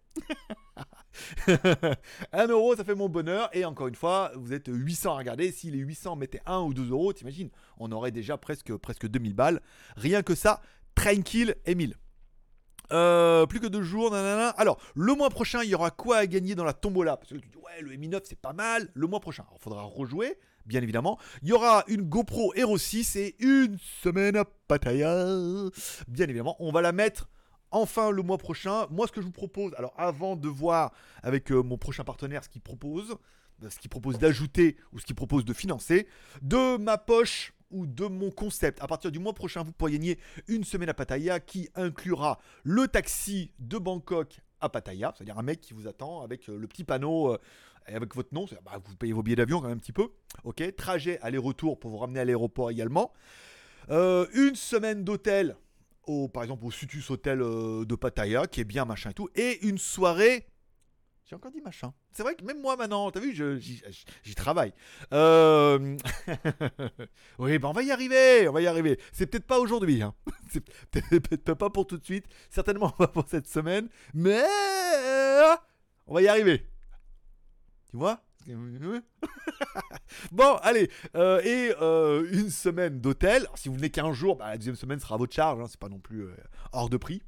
1 2.34 2.48
euro, 2.48 2.76
ça 2.76 2.84
fait 2.84 2.96
mon 2.96 3.10
bonheur. 3.10 3.50
Et 3.54 3.66
encore 3.66 3.88
une 3.88 3.96
fois, 3.96 4.32
vous 4.36 4.54
êtes 4.54 4.68
800 4.68 5.14
à 5.14 5.18
regarder. 5.18 5.52
Si 5.52 5.72
les 5.72 5.80
800 5.80 6.16
mettaient 6.16 6.42
1 6.46 6.60
ou 6.60 6.74
2 6.74 6.92
euros, 6.92 7.14
t'imagines, 7.14 7.50
on 7.78 7.92
aurait 7.92 8.12
déjà 8.12 8.38
presque, 8.38 8.76
presque 8.76 9.08
2000 9.08 9.34
balles. 9.34 9.62
Rien 9.96 10.22
que 10.22 10.36
ça, 10.36 10.62
tranquille 10.96 11.56
1000. 11.68 11.96
Euh, 12.94 13.46
plus 13.46 13.60
que 13.60 13.68
deux 13.68 13.84
jours, 13.84 14.12
nanana. 14.12 14.50
Alors, 14.50 14.80
le 14.96 15.14
mois 15.14 15.30
prochain, 15.30 15.64
il 15.64 15.70
y 15.70 15.76
aura 15.76 15.92
quoi 15.92 16.18
à 16.18 16.28
gagner 16.28 16.56
dans 16.56 16.64
la 16.64 16.74
tombola? 16.74 17.18
Parce 17.18 17.30
que 17.30 17.38
tu 17.38 17.48
dis, 17.50 17.58
ouais, 17.58 17.82
le 17.82 17.96
Mi 17.96 18.08
9, 18.08 18.24
c'est 18.26 18.40
pas 18.40 18.54
mal. 18.54 18.90
Le 18.94 19.08
mois 19.08 19.20
prochain, 19.20 19.46
il 19.54 19.62
faudra 19.62 19.82
rejouer, 19.82 20.38
bien 20.66 20.82
évidemment. 20.82 21.20
Il 21.42 21.50
y 21.50 21.54
aura 21.54 21.84
une 21.88 22.04
GoPro 22.04 22.54
Hero 22.56 22.77
6 22.77 23.16
et 23.18 23.36
une 23.39 23.77
semaine 24.01 24.38
à 24.38 24.46
Pattaya. 24.46 25.25
Bien 26.08 26.25
évidemment, 26.25 26.56
on 26.60 26.72
va 26.72 26.82
la 26.82 26.92
mettre 26.94 27.30
enfin 27.71 28.12
le 28.12 28.21
mois 28.24 28.38
prochain. 28.38 28.88
Moi, 28.89 29.07
ce 29.07 29.12
que 29.12 29.21
je 29.21 29.25
vous 29.25 29.31
propose, 29.31 29.74
alors 29.75 29.93
avant 29.97 30.36
de 30.36 30.47
voir 30.47 30.91
avec 31.24 31.51
euh, 31.51 31.62
mon 31.62 31.77
prochain 31.77 32.03
partenaire 32.03 32.43
ce 32.43 32.50
qu'il 32.50 32.62
propose, 32.62 33.17
euh, 33.63 33.69
ce 33.69 33.79
qu'il 33.79 33.89
propose 33.89 34.17
d'ajouter 34.17 34.77
ou 34.93 35.00
ce 35.00 35.05
qu'il 35.05 35.15
propose 35.15 35.45
de 35.45 35.53
financer, 35.53 36.07
de 36.41 36.77
ma 36.77 36.97
poche 36.97 37.53
ou 37.71 37.86
de 37.86 38.05
mon 38.05 38.31
concept. 38.31 38.81
À 38.81 38.88
partir 38.88 39.12
du 39.12 39.19
mois 39.19 39.33
prochain, 39.33 39.63
vous 39.63 39.71
pourrez 39.71 39.91
gagner 39.91 40.19
une 40.47 40.63
semaine 40.63 40.89
à 40.89 40.93
Pattaya 40.93 41.39
qui 41.39 41.69
inclura 41.75 42.39
le 42.63 42.88
taxi 42.88 43.51
de 43.59 43.77
Bangkok 43.77 44.39
à 44.62 44.69
Pattaya, 44.69 45.13
c'est-à-dire 45.15 45.38
un 45.38 45.43
mec 45.43 45.62
qui 45.62 45.74
vous 45.74 45.88
attend 45.88 46.21
avec 46.21 46.50
euh, 46.50 46.57
le 46.57 46.67
petit 46.67 46.83
panneau 46.83 47.38
avec 47.86 48.15
votre 48.15 48.33
nom, 48.33 48.45
bah, 48.65 48.81
vous 48.83 48.97
payez 48.97 49.13
vos 49.13 49.24
billets 49.24 49.38
d'avion 49.38 49.62
quand 49.62 49.69
même 49.69 49.77
un 49.77 49.79
petit 49.79 49.93
peu, 49.93 50.09
ok, 50.43 50.75
trajet 50.75 51.19
aller-retour 51.21 51.79
pour 51.79 51.89
vous 51.89 51.97
ramener 51.97 52.19
à 52.19 52.25
l'aéroport 52.25 52.69
également, 52.69 53.13
une 53.89 54.55
semaine 54.55 55.05
d'hôtel 55.05 55.55
par 56.34 56.44
exemple, 56.44 56.66
au 56.66 56.72
Sutus 56.72 57.10
Hotel 57.10 57.42
euh, 57.42 57.86
de 57.86 57.96
Pattaya, 57.96 58.48
qui 58.48 58.62
est 58.62 58.66
bien 58.66 58.86
machin 58.86 59.12
et 59.12 59.14
tout, 59.14 59.30
et 59.36 59.66
une 59.68 59.78
soirée. 59.78 60.48
J'ai 61.26 61.36
encore 61.36 61.52
dit 61.52 61.62
machin. 61.62 61.94
C'est 62.14 62.24
vrai 62.24 62.36
que 62.36 62.46
même 62.46 62.62
moi 62.62 62.78
maintenant, 62.78 63.12
t'as 63.12 63.20
vu, 63.20 63.36
j'y 63.36 64.36
travaille. 64.36 64.74
Euh, 65.14 65.98
oui, 67.40 67.60
ben 67.60 67.68
on 67.68 67.74
va 67.74 67.84
y 67.84 67.92
arriver, 67.92 68.48
on 68.48 68.54
va 68.54 68.62
y 68.62 68.68
arriver. 68.68 68.98
C'est 69.12 69.28
peut-être 69.28 69.46
pas 69.46 69.60
aujourd'hui, 69.60 70.02
hein. 70.02 70.14
c'est 70.50 70.64
peut-être 71.02 71.54
pas 71.54 71.70
pour 71.70 71.86
tout 71.86 71.98
de 71.98 72.06
suite, 72.06 72.26
certainement 72.50 72.90
pas 72.92 73.08
pour 73.08 73.28
cette 73.28 73.48
semaine, 73.48 73.90
mais 74.14 74.44
on 76.08 76.14
va 76.14 76.22
y 76.22 76.30
arriver. 76.30 76.66
Tu 77.90 77.98
vois? 77.98 78.26
bon, 80.32 80.56
allez, 80.62 80.89
euh, 81.16 81.42
et 81.44 81.74
euh, 81.82 82.27
une 82.32 82.50
semaine 82.50 83.00
d'hôtel. 83.01 83.48
Si 83.56 83.68
vous 83.70 83.75
venez 83.75 83.89
qu'un 83.89 84.13
jour, 84.13 84.38
bah, 84.38 84.50
la 84.50 84.58
deuxième 84.58 84.75
semaine 84.75 85.00
sera 85.00 85.16
à 85.16 85.18
votre 85.18 85.34
charge, 85.34 85.60
hein, 85.60 85.66
c'est 85.68 85.80
pas 85.80 85.89
non 85.89 86.00
plus 86.00 86.24
euh, 86.24 86.36
hors 86.72 86.89
de 86.89 86.98
prix. 86.98 87.22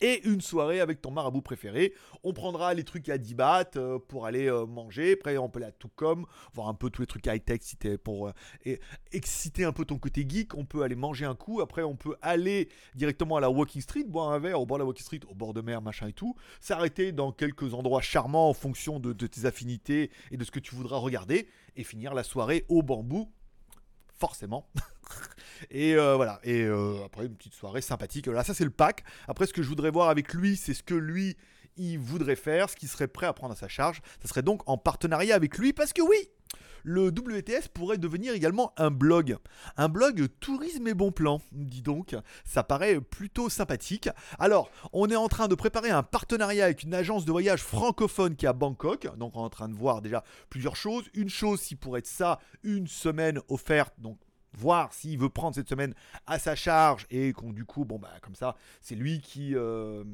Et 0.00 0.26
une 0.26 0.40
soirée 0.40 0.80
avec 0.80 1.00
ton 1.00 1.10
marabout 1.10 1.42
préféré. 1.42 1.94
On 2.22 2.32
prendra 2.32 2.74
les 2.74 2.84
trucs 2.84 3.08
à 3.08 3.18
10 3.18 3.34
bahts 3.34 3.64
euh, 3.76 3.98
pour 3.98 4.26
aller 4.26 4.46
euh, 4.46 4.66
manger. 4.66 5.14
Après, 5.18 5.36
on 5.38 5.48
peut 5.48 5.58
aller 5.58 5.68
à 5.68 5.72
tout 5.72 5.90
comme, 5.94 6.26
voir 6.54 6.68
un 6.68 6.74
peu 6.74 6.90
tous 6.90 7.02
les 7.02 7.06
trucs 7.06 7.26
high-tech 7.26 7.60
si 7.62 7.76
pour 8.02 8.28
euh, 8.28 8.76
exciter 9.12 9.64
un 9.64 9.72
peu 9.72 9.84
ton 9.84 9.98
côté 9.98 10.26
geek. 10.28 10.54
On 10.54 10.64
peut 10.64 10.82
aller 10.82 10.96
manger 10.96 11.24
un 11.24 11.34
coup. 11.34 11.60
Après, 11.60 11.82
on 11.82 11.96
peut 11.96 12.16
aller 12.22 12.68
directement 12.94 13.36
à 13.36 13.40
la 13.40 13.50
Walking 13.50 13.82
Street, 13.82 14.04
boire 14.04 14.30
un 14.30 14.38
verre 14.38 14.60
au 14.60 14.66
bord 14.66 14.78
de 14.78 14.82
la 14.82 14.86
Walking 14.86 15.04
Street, 15.04 15.20
au 15.28 15.34
bord 15.34 15.54
de 15.54 15.60
mer, 15.60 15.82
machin 15.82 16.08
et 16.08 16.12
tout. 16.12 16.36
S'arrêter 16.60 17.12
dans 17.12 17.32
quelques 17.32 17.74
endroits 17.74 18.02
charmants 18.02 18.48
en 18.48 18.54
fonction 18.54 19.00
de 19.00 19.12
tes 19.26 19.44
affinités 19.44 20.10
et 20.30 20.36
de 20.36 20.44
ce 20.44 20.50
que 20.50 20.60
tu 20.60 20.74
voudras 20.74 20.98
regarder. 20.98 21.48
Et 21.78 21.84
finir 21.84 22.14
la 22.14 22.22
soirée 22.22 22.64
au 22.68 22.82
bambou 22.82 23.30
forcément. 24.18 24.66
et 25.70 25.94
euh, 25.94 26.16
voilà, 26.16 26.40
et 26.44 26.62
euh, 26.62 27.04
après 27.04 27.26
une 27.26 27.36
petite 27.36 27.54
soirée 27.54 27.80
sympathique. 27.80 28.26
Là, 28.26 28.44
ça 28.44 28.54
c'est 28.54 28.64
le 28.64 28.70
pack. 28.70 29.04
Après, 29.28 29.46
ce 29.46 29.52
que 29.52 29.62
je 29.62 29.68
voudrais 29.68 29.90
voir 29.90 30.08
avec 30.08 30.34
lui, 30.34 30.56
c'est 30.56 30.74
ce 30.74 30.82
que 30.82 30.94
lui, 30.94 31.36
il 31.76 31.98
voudrait 31.98 32.36
faire, 32.36 32.70
ce 32.70 32.76
qu'il 32.76 32.88
serait 32.88 33.08
prêt 33.08 33.26
à 33.26 33.32
prendre 33.32 33.52
à 33.52 33.56
sa 33.56 33.68
charge. 33.68 34.00
Ça 34.22 34.28
serait 34.28 34.42
donc 34.42 34.62
en 34.66 34.78
partenariat 34.78 35.34
avec 35.34 35.58
lui, 35.58 35.72
parce 35.72 35.92
que 35.92 36.02
oui, 36.02 36.28
le 36.88 37.08
WTS 37.08 37.66
pourrait 37.74 37.98
devenir 37.98 38.32
également 38.32 38.72
un 38.76 38.92
blog. 38.92 39.36
Un 39.76 39.88
blog 39.88 40.28
tourisme 40.38 40.86
et 40.86 40.94
bon 40.94 41.10
plan, 41.10 41.40
dis 41.50 41.82
donc. 41.82 42.14
Ça 42.44 42.62
paraît 42.62 43.00
plutôt 43.00 43.48
sympathique. 43.48 44.08
Alors, 44.38 44.70
on 44.92 45.08
est 45.10 45.16
en 45.16 45.26
train 45.26 45.48
de 45.48 45.56
préparer 45.56 45.90
un 45.90 46.04
partenariat 46.04 46.66
avec 46.66 46.84
une 46.84 46.94
agence 46.94 47.24
de 47.24 47.32
voyage 47.32 47.64
francophone 47.64 48.36
qui 48.36 48.46
est 48.46 48.48
à 48.48 48.52
Bangkok. 48.52 49.08
Donc, 49.16 49.32
on 49.34 49.40
est 49.40 49.46
en 49.46 49.50
train 49.50 49.68
de 49.68 49.74
voir 49.74 50.00
déjà 50.00 50.22
plusieurs 50.48 50.76
choses. 50.76 51.06
Une 51.14 51.28
chose, 51.28 51.60
si 51.60 51.74
pourrait 51.74 51.98
être 51.98 52.06
ça, 52.06 52.38
une 52.62 52.86
semaine 52.86 53.40
offerte. 53.48 53.94
Donc, 53.98 54.18
voir 54.56 54.92
s'il 54.92 55.18
veut 55.18 55.28
prendre 55.28 55.54
cette 55.54 55.68
semaine 55.68 55.94
à 56.26 56.38
sa 56.38 56.54
charge 56.54 57.06
et 57.10 57.32
qu'on 57.32 57.52
du 57.52 57.64
coup 57.64 57.84
bon 57.84 57.98
bah 57.98 58.12
comme 58.22 58.34
ça 58.34 58.56
c'est 58.80 58.94
lui 58.94 59.20
qui 59.20 59.54
euh, 59.54 60.04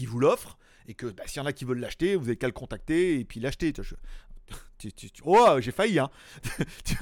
vous 0.00 0.18
l'offre 0.18 0.58
et 0.88 0.94
que 0.94 1.06
bah, 1.06 1.22
s'il 1.26 1.40
y 1.40 1.44
en 1.44 1.46
a 1.46 1.52
qui 1.52 1.64
veulent 1.64 1.78
l'acheter 1.78 2.16
vous 2.16 2.26
avez 2.26 2.36
qu'à 2.36 2.48
le 2.48 2.52
contacter 2.52 3.18
et 3.18 3.24
puis 3.24 3.40
l'acheter 3.40 3.72
oh, 5.24 5.56
j'ai 5.60 5.72
failli, 5.72 5.98
hein. 5.98 6.10
tu, 6.84 6.96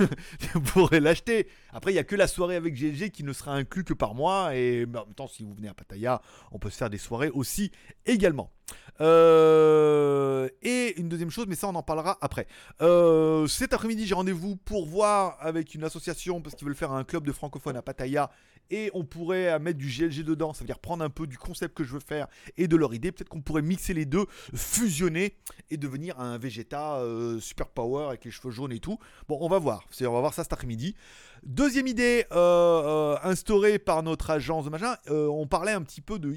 pourrais 0.61 1.01
l'acheter. 1.01 1.49
Après, 1.73 1.93
il 1.93 1.95
n'y 1.95 2.01
a 2.01 2.05
que 2.05 2.17
la 2.17 2.27
soirée 2.27 2.57
avec 2.57 2.75
GLG 2.75 3.11
qui 3.11 3.25
ne 3.25 3.33
sera 3.33 3.53
inclus 3.53 3.85
que 3.85 3.95
par 3.95 4.15
mois. 4.15 4.55
Et 4.57 4.85
en 4.85 5.07
même 5.07 5.15
temps, 5.15 5.29
si 5.29 5.43
vous 5.43 5.55
venez 5.55 5.69
à 5.69 5.75
Pattaya, 5.75 6.21
on 6.53 6.59
peut 6.59 6.71
se 6.71 6.77
faire 6.77 6.91
des 6.91 6.99
soirées 6.99 7.31
aussi 7.31 7.73
également. 8.07 8.53
Euh, 9.01 10.49
et 10.63 10.99
une 11.01 11.09
deuxième 11.09 11.31
chose, 11.31 11.47
mais 11.49 11.55
ça 11.55 11.69
on 11.69 11.75
en 11.75 11.83
parlera 11.83 12.19
après. 12.21 12.47
Euh, 12.83 13.47
cet 13.47 13.73
après-midi, 13.73 14.07
j'ai 14.07 14.15
rendez-vous 14.15 14.57
pour 14.57 14.87
voir 14.87 15.37
avec 15.41 15.75
une 15.75 15.85
association 15.85 16.43
parce 16.43 16.55
qu'ils 16.55 16.67
veulent 16.67 16.77
faire 16.77 16.93
un 16.93 17.05
club 17.05 17.27
de 17.27 17.33
francophones 17.33 17.77
à 17.77 17.83
Pattaya 17.83 18.31
et 18.71 18.91
on 18.95 19.05
pourrait 19.05 19.59
mettre 19.59 19.79
du 19.79 19.89
GLG 19.89 20.25
dedans, 20.25 20.53
ça 20.53 20.61
veut 20.61 20.67
dire 20.67 20.79
prendre 20.79 21.05
un 21.05 21.11
peu 21.11 21.27
du 21.27 21.39
concept 21.39 21.75
que 21.75 21.85
je 21.85 21.93
veux 21.93 22.01
faire 22.01 22.27
et 22.57 22.69
de 22.69 22.77
leur 22.77 22.95
idée. 22.95 23.13
Peut-être 23.13 23.29
qu'on 23.29 23.43
pourrait 23.43 23.63
mixer 23.63 23.95
les 23.95 24.05
deux, 24.05 24.27
fusionner 24.55 25.37
et 25.71 25.77
devenir 25.77 26.19
un 26.21 26.39
Vegeta 26.39 26.99
euh, 26.99 27.41
super 27.41 27.69
power 27.69 28.07
avec 28.09 28.25
les 28.25 28.31
cheveux 28.31 28.51
jaunes 28.51 28.73
et 28.73 28.81
tout. 28.81 28.99
Bon, 29.29 29.39
on 29.41 29.49
va 29.49 29.59
voir. 29.59 29.85
On 30.01 30.13
va 30.13 30.21
voir 30.21 30.35
ça 30.35 30.43
cet 30.43 30.53
après-midi. 30.53 30.95
Deuxième 31.43 31.87
idée 31.87 32.27
euh, 32.33 32.37
euh, 32.37 33.17
instaurée 33.23 33.79
par 33.79 34.03
notre 34.03 34.31
agence 34.31 34.67
de 34.67 34.71
machin, 34.71 34.97
on 35.09 35.47
parlait 35.47 35.73
un 35.73 35.83
petit 35.83 36.01
peu 36.01 36.19
de. 36.19 36.35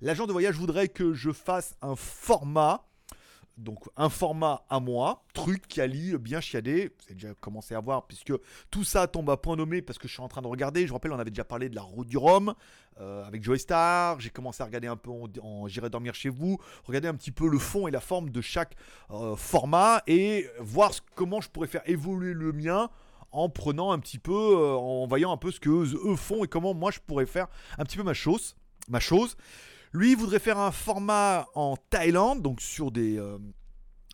L'agent 0.00 0.26
de 0.26 0.32
voyage 0.32 0.56
voudrait 0.56 0.88
que 0.88 1.14
je 1.14 1.32
fasse 1.32 1.76
un 1.82 1.96
format 1.96 2.85
donc 3.56 3.84
un 3.96 4.08
format 4.08 4.64
à 4.68 4.80
moi, 4.80 5.24
truc 5.32 5.66
qui 5.66 5.80
allie 5.80 6.16
bien 6.18 6.40
chiadé, 6.40 6.92
vous 6.98 7.04
avez 7.06 7.14
déjà 7.14 7.34
commencé 7.40 7.74
à 7.74 7.80
voir 7.80 8.06
puisque 8.06 8.32
tout 8.70 8.84
ça 8.84 9.06
tombe 9.06 9.30
à 9.30 9.36
point 9.36 9.56
nommé 9.56 9.80
parce 9.80 9.98
que 9.98 10.08
je 10.08 10.12
suis 10.12 10.22
en 10.22 10.28
train 10.28 10.42
de 10.42 10.46
regarder, 10.46 10.86
je 10.86 10.92
rappelle 10.92 11.12
on 11.12 11.18
avait 11.18 11.30
déjà 11.30 11.44
parlé 11.44 11.68
de 11.68 11.74
la 11.74 11.82
route 11.82 12.06
du 12.06 12.18
Rhum 12.18 12.54
euh, 13.00 13.24
avec 13.24 13.42
Joey 13.42 13.58
Star, 13.58 14.20
j'ai 14.20 14.30
commencé 14.30 14.62
à 14.62 14.66
regarder 14.66 14.88
un 14.88 14.96
peu 14.96 15.10
en, 15.10 15.68
J'irai 15.68 15.88
dormir 15.88 16.14
chez 16.14 16.28
vous, 16.28 16.58
regarder 16.84 17.08
un 17.08 17.14
petit 17.14 17.30
peu 17.30 17.48
le 17.48 17.58
fond 17.58 17.86
et 17.86 17.90
la 17.90 18.00
forme 18.00 18.30
de 18.30 18.40
chaque 18.40 18.76
euh, 19.10 19.36
format 19.36 20.02
et 20.06 20.46
voir 20.60 20.92
comment 21.14 21.40
je 21.40 21.48
pourrais 21.48 21.68
faire 21.68 21.82
évoluer 21.86 22.34
le 22.34 22.52
mien 22.52 22.90
en 23.32 23.48
prenant 23.48 23.90
un 23.90 23.98
petit 23.98 24.18
peu, 24.18 24.32
euh, 24.32 24.74
en 24.74 25.06
voyant 25.06 25.32
un 25.32 25.36
peu 25.36 25.50
ce 25.50 25.60
que 25.60 25.70
eux 25.70 26.16
font 26.16 26.44
et 26.44 26.48
comment 26.48 26.74
moi 26.74 26.90
je 26.90 27.00
pourrais 27.00 27.26
faire 27.26 27.48
un 27.78 27.84
petit 27.84 27.96
peu 27.96 28.02
ma 28.02 28.14
chose. 28.14 28.56
Ma 28.88 29.00
chose. 29.00 29.36
Lui, 29.96 30.14
voudrait 30.14 30.40
faire 30.40 30.58
un 30.58 30.72
format 30.72 31.48
en 31.54 31.74
Thaïlande, 31.88 32.42
donc 32.42 32.60
sur 32.60 32.90
des. 32.90 33.18
Euh, 33.18 33.38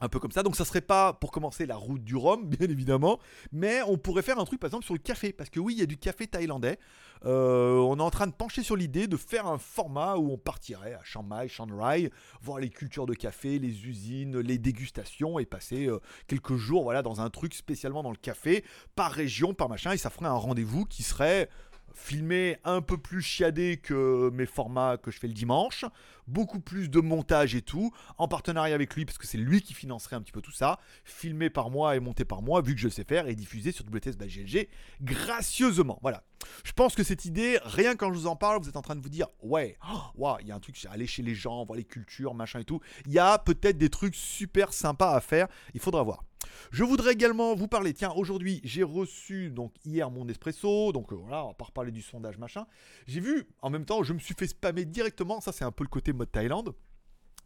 un 0.01 0.09
peu 0.09 0.21
comme 0.21 0.31
ça. 0.31 0.45
Donc 0.45 0.55
ça 0.55 0.65
serait 0.65 0.81
pas 0.81 1.12
pour 1.12 1.33
commencer 1.33 1.67
la 1.67 1.75
route 1.75 2.05
du 2.05 2.15
Rhum, 2.15 2.49
bien 2.57 2.69
évidemment, 2.69 3.19
mais 3.51 3.83
on 3.89 3.99
pourrait 3.99 4.23
faire 4.23 4.39
un 4.39 4.45
truc 4.45 4.61
par 4.61 4.69
exemple 4.69 4.85
sur 4.85 4.95
le 4.95 5.01
café, 5.01 5.33
parce 5.33 5.51
que 5.51 5.59
oui, 5.59 5.75
il 5.75 5.81
y 5.81 5.83
a 5.83 5.87
du 5.87 5.97
café 5.97 6.29
thaïlandais. 6.29 6.79
Euh, 7.25 7.79
on 7.79 7.99
est 7.99 8.03
en 8.03 8.11
train 8.11 8.29
de 8.29 8.33
pencher 8.33 8.62
sur 8.62 8.77
l'idée 8.77 9.09
de 9.09 9.17
faire 9.17 9.49
un 9.49 9.59
format 9.59 10.15
où 10.19 10.31
on 10.31 10.39
partirait 10.39 10.95
à 10.95 11.03
Chiang 11.03 11.25
Mai, 11.25 11.49
Chiang 11.49 11.67
Rai, 11.77 12.12
voir 12.43 12.61
les 12.61 12.71
cultures 12.71 13.07
de 13.07 13.15
café, 13.15 13.59
les 13.59 13.85
usines, 13.85 14.39
les 14.39 14.59
dégustations 14.59 15.41
et 15.41 15.47
passer 15.47 15.87
euh, 15.87 15.99
quelques 16.29 16.55
jours 16.55 16.85
voilà 16.85 17.03
dans 17.03 17.21
un 17.21 17.29
truc 17.29 17.55
spécialement 17.55 18.05
dans 18.05 18.12
le 18.12 18.17
café, 18.17 18.65
par 18.95 19.11
région, 19.11 19.53
par 19.53 19.69
machin, 19.69 19.91
et 19.91 19.97
ça 19.97 20.11
ferait 20.11 20.27
un 20.27 20.33
rendez-vous 20.33 20.85
qui 20.85 21.03
serait 21.03 21.49
filmé 21.95 22.59
un 22.65 22.81
peu 22.81 22.99
plus 22.99 23.23
chiadé 23.23 23.77
que 23.77 24.31
mes 24.31 24.47
formats 24.47 24.97
que 24.97 25.11
je 25.11 25.19
fais 25.19 25.29
le 25.29 25.35
dimanche, 25.35 25.85
beaucoup 26.27 26.61
plus 26.61 26.89
de 26.89 27.01
montage 27.01 27.55
et 27.55 27.63
tout, 27.63 27.93
en 28.19 28.29
partenariat 28.29 28.75
avec 28.75 28.95
lui 28.95 29.05
parce 29.05 29.19
que 29.19 29.27
c'est 29.27 29.39
lui 29.39 29.63
qui 29.63 29.75
financerait 29.75 30.17
un 30.17 30.23
petit 30.23 30.33
peu 30.33 30.41
tout 30.41 30.53
ça, 30.53 30.79
filmé 31.05 31.51
par 31.51 31.71
moi 31.71 31.97
et 31.97 32.01
monté 32.01 32.25
par 32.25 32.43
moi 32.43 32.63
vu 32.63 32.75
que 32.75 32.81
je 32.81 32.89
sais 32.89 33.05
faire 33.05 33.29
et 33.29 33.35
diffusé 33.35 33.73
sur 33.73 33.85
WTS 33.85 34.17
by 34.17 34.27
GLG 34.27 34.69
gracieusement. 35.01 35.99
Voilà. 36.03 36.25
Je 36.65 36.73
pense 36.73 36.95
que 36.95 37.05
cette 37.05 37.25
idée, 37.25 37.59
rien 37.65 37.95
quand 37.97 38.13
je 38.13 38.19
vous 38.19 38.27
en 38.27 38.37
parle, 38.37 38.61
vous 38.61 38.69
êtes 38.69 38.77
en 38.77 38.83
train 38.83 38.97
de 38.97 39.01
vous 39.01 39.09
dire 39.09 39.29
ouais, 39.43 39.77
oh, 40.19 40.37
il 40.41 40.49
y 40.49 40.53
a 40.53 40.55
un 40.55 40.61
truc, 40.61 40.77
aller 40.91 41.07
chez 41.07 41.23
les 41.23 41.35
gens, 41.35 41.65
voir 41.65 41.77
les 41.77 41.85
cultures, 41.85 42.35
machin 42.35 42.61
et 42.61 42.65
tout. 42.65 42.81
Il 43.07 43.13
y 43.13 43.19
a 43.19 43.39
peut-être 43.39 43.79
des 43.79 43.91
trucs 43.91 44.15
super 44.15 44.73
sympas 44.73 45.15
à 45.15 45.21
faire. 45.21 45.49
Il 45.75 45.81
faudra 45.81 46.03
voir. 46.03 46.25
Je 46.71 46.85
voudrais 46.85 47.13
également 47.13 47.55
vous 47.55 47.69
parler, 47.69 47.93
tiens, 47.95 48.13
aujourd'hui 48.17 48.61
j'ai 48.65 48.83
reçu 48.83 49.51
donc 49.51 49.75
hier 49.85 50.11
mon 50.11 50.29
espresso, 50.29 50.93
donc 50.93 51.13
euh, 51.13 51.17
voilà, 51.17 51.45
on 51.45 51.49
va 51.49 51.55
pas 51.55 51.67
reparler 51.67 51.91
du 51.91 52.03
sondage 52.03 52.39
machin. 52.39 52.67
J'ai 53.07 53.21
vu, 53.21 53.47
en 53.61 53.71
même 53.71 53.85
temps, 53.85 54.03
je 54.03 54.13
me 54.13 54.19
suis 54.19 54.35
fait 54.35 54.47
spammer 54.47 54.85
directement, 54.85 55.41
ça 55.41 55.53
c'est 55.53 55.65
un 55.65 55.73
peu 55.73 55.85
le 55.85 55.89
côté 55.89 56.13
mode 56.13 56.31
Thaïlande. 56.31 56.75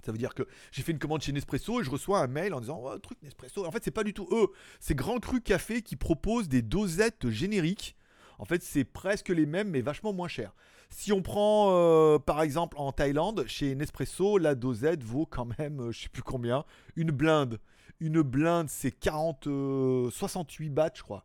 Ça 0.05 0.13
veut 0.13 0.19
dire 0.19 0.35
que 0.35 0.45
j'ai 0.71 0.83
fait 0.83 0.93
une 0.93 1.01
commande 1.01 1.21
chez 1.21 1.33
Nespresso 1.33 1.81
et 1.81 1.85
je 1.85 1.91
reçois 1.91 2.21
un 2.21 2.29
mail 2.29 2.55
en 2.55 2.61
disant 2.61 2.81
oh, 2.85 2.97
truc 2.99 3.21
Nespresso. 3.23 3.67
En 3.67 3.73
fait, 3.73 3.83
c'est 3.83 3.91
pas 3.91 4.05
du 4.05 4.15
tout 4.15 4.29
eux. 4.31 4.49
C'est 4.79 4.95
Grand 4.95 5.19
Cru 5.19 5.41
Café 5.41 5.83
qui 5.83 5.97
propose 5.97 6.49
des 6.49 6.63
dosettes 6.63 7.29
génériques. 7.29 7.97
En 8.39 8.45
fait, 8.45 8.63
c'est 8.63 8.85
presque 8.85 9.31
les 9.31 9.47
mêmes 9.47 9.71
mais 9.71 9.81
vachement 9.81 10.13
moins 10.13 10.29
cher. 10.29 10.55
Si 10.91 11.13
on 11.13 11.23
prend 11.23 11.73
euh, 11.73 12.19
par 12.21 12.43
exemple 12.43 12.77
en 12.79 12.93
Thaïlande, 12.93 13.47
chez 13.49 13.75
Nespresso, 13.75 14.39
la 14.39 14.55
dosette 14.55 15.03
vaut 15.03 15.27
quand 15.27 15.49
même, 15.59 15.81
euh, 15.81 15.91
je 15.91 16.03
sais 16.03 16.09
plus 16.09 16.23
combien, 16.23 16.65
une 16.95 17.11
blinde. 17.11 17.59
Une 18.01 18.23
blinde, 18.23 18.69
c'est 18.69 18.93
40, 18.93 19.45
68 20.11 20.69
euh, 20.69 20.73
bahts, 20.73 20.91
je 20.95 21.03
crois. 21.03 21.25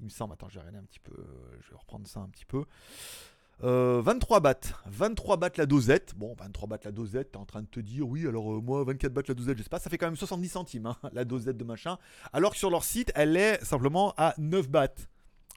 Il 0.00 0.06
me 0.06 0.10
semble. 0.10 0.34
Attends, 0.34 0.48
je 0.48 0.58
vais 0.58 0.76
un 0.76 0.84
petit 0.84 1.00
peu. 1.00 1.12
Je 1.60 1.70
vais 1.70 1.76
reprendre 1.76 2.06
ça 2.06 2.20
un 2.20 2.28
petit 2.28 2.44
peu. 2.44 2.64
23 3.60 4.40
bahts. 4.40 4.54
23 4.86 5.36
bahts 5.36 5.50
la 5.56 5.66
dosette. 5.66 6.14
Bon, 6.16 6.34
23 6.38 6.68
bahts 6.68 6.78
la 6.84 6.90
dosette, 6.90 7.32
t'es 7.32 7.38
en 7.38 7.44
train 7.44 7.62
de 7.62 7.68
te 7.68 7.78
dire, 7.78 8.08
oui, 8.08 8.26
alors 8.26 8.60
moi, 8.62 8.82
24 8.84 9.12
bahts 9.12 9.22
la 9.28 9.34
dosette, 9.34 9.58
je 9.58 9.62
sais 9.62 9.68
pas, 9.68 9.78
ça 9.78 9.88
fait 9.88 9.98
quand 9.98 10.06
même 10.06 10.16
70 10.16 10.48
centimes, 10.48 10.86
hein, 10.86 10.96
la 11.12 11.24
dosette 11.24 11.56
de 11.56 11.64
machin. 11.64 11.98
Alors 12.32 12.52
que 12.52 12.58
sur 12.58 12.70
leur 12.70 12.82
site, 12.82 13.12
elle 13.14 13.36
est 13.36 13.62
simplement 13.64 14.14
à 14.16 14.34
9 14.38 14.68
bahts. 14.68 14.88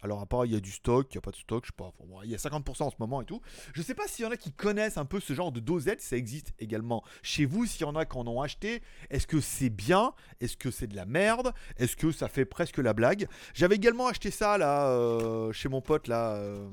Alors, 0.06 0.22
à 0.22 0.28
part, 0.28 0.46
il 0.46 0.54
y 0.54 0.56
a 0.56 0.60
du 0.60 0.70
stock, 0.70 1.08
il 1.10 1.16
n'y 1.16 1.18
a 1.18 1.22
pas 1.22 1.32
de 1.32 1.36
stock, 1.36 1.66
je 1.66 1.72
sais 1.72 1.76
pas. 1.76 1.92
il 2.24 2.30
y 2.30 2.36
a 2.36 2.38
50% 2.38 2.84
en 2.84 2.92
ce 2.92 2.96
moment 3.00 3.24
et 3.24 3.26
tout. 3.26 3.42
Je 3.74 3.82
sais 3.82 3.96
pas 3.96 4.08
s'il 4.08 4.24
y 4.24 4.28
en 4.28 4.30
a 4.30 4.38
qui 4.38 4.52
connaissent 4.52 4.98
un 4.98 5.06
peu 5.06 5.20
ce 5.20 5.34
genre 5.34 5.52
de 5.52 5.60
dosette, 5.60 6.00
ça 6.00 6.16
existe 6.16 6.54
également 6.60 7.04
chez 7.24 7.46
vous. 7.46 7.66
S'il 7.66 7.82
y 7.82 7.86
en 7.86 7.96
a 7.96 8.06
qui 8.06 8.16
en 8.16 8.28
ont 8.28 8.40
acheté, 8.40 8.84
est-ce 9.10 9.26
que 9.26 9.42
c'est 9.42 9.72
bien? 9.72 10.14
Est-ce 10.42 10.58
que 10.58 10.70
c'est 10.70 10.86
de 10.86 10.96
la 10.96 11.08
merde? 11.08 11.54
Est-ce 11.78 11.96
que 11.96 12.12
ça 12.12 12.28
fait 12.28 12.46
presque 12.46 12.78
la 12.78 12.94
blague? 12.94 13.28
J'avais 13.56 13.78
également 13.78 14.06
acheté 14.06 14.30
ça 14.30 14.60
là, 14.60 14.90
euh, 14.92 15.52
chez 15.54 15.70
mon 15.70 15.82
pote 15.82 16.08
là, 16.08 16.36
euh, 16.36 16.70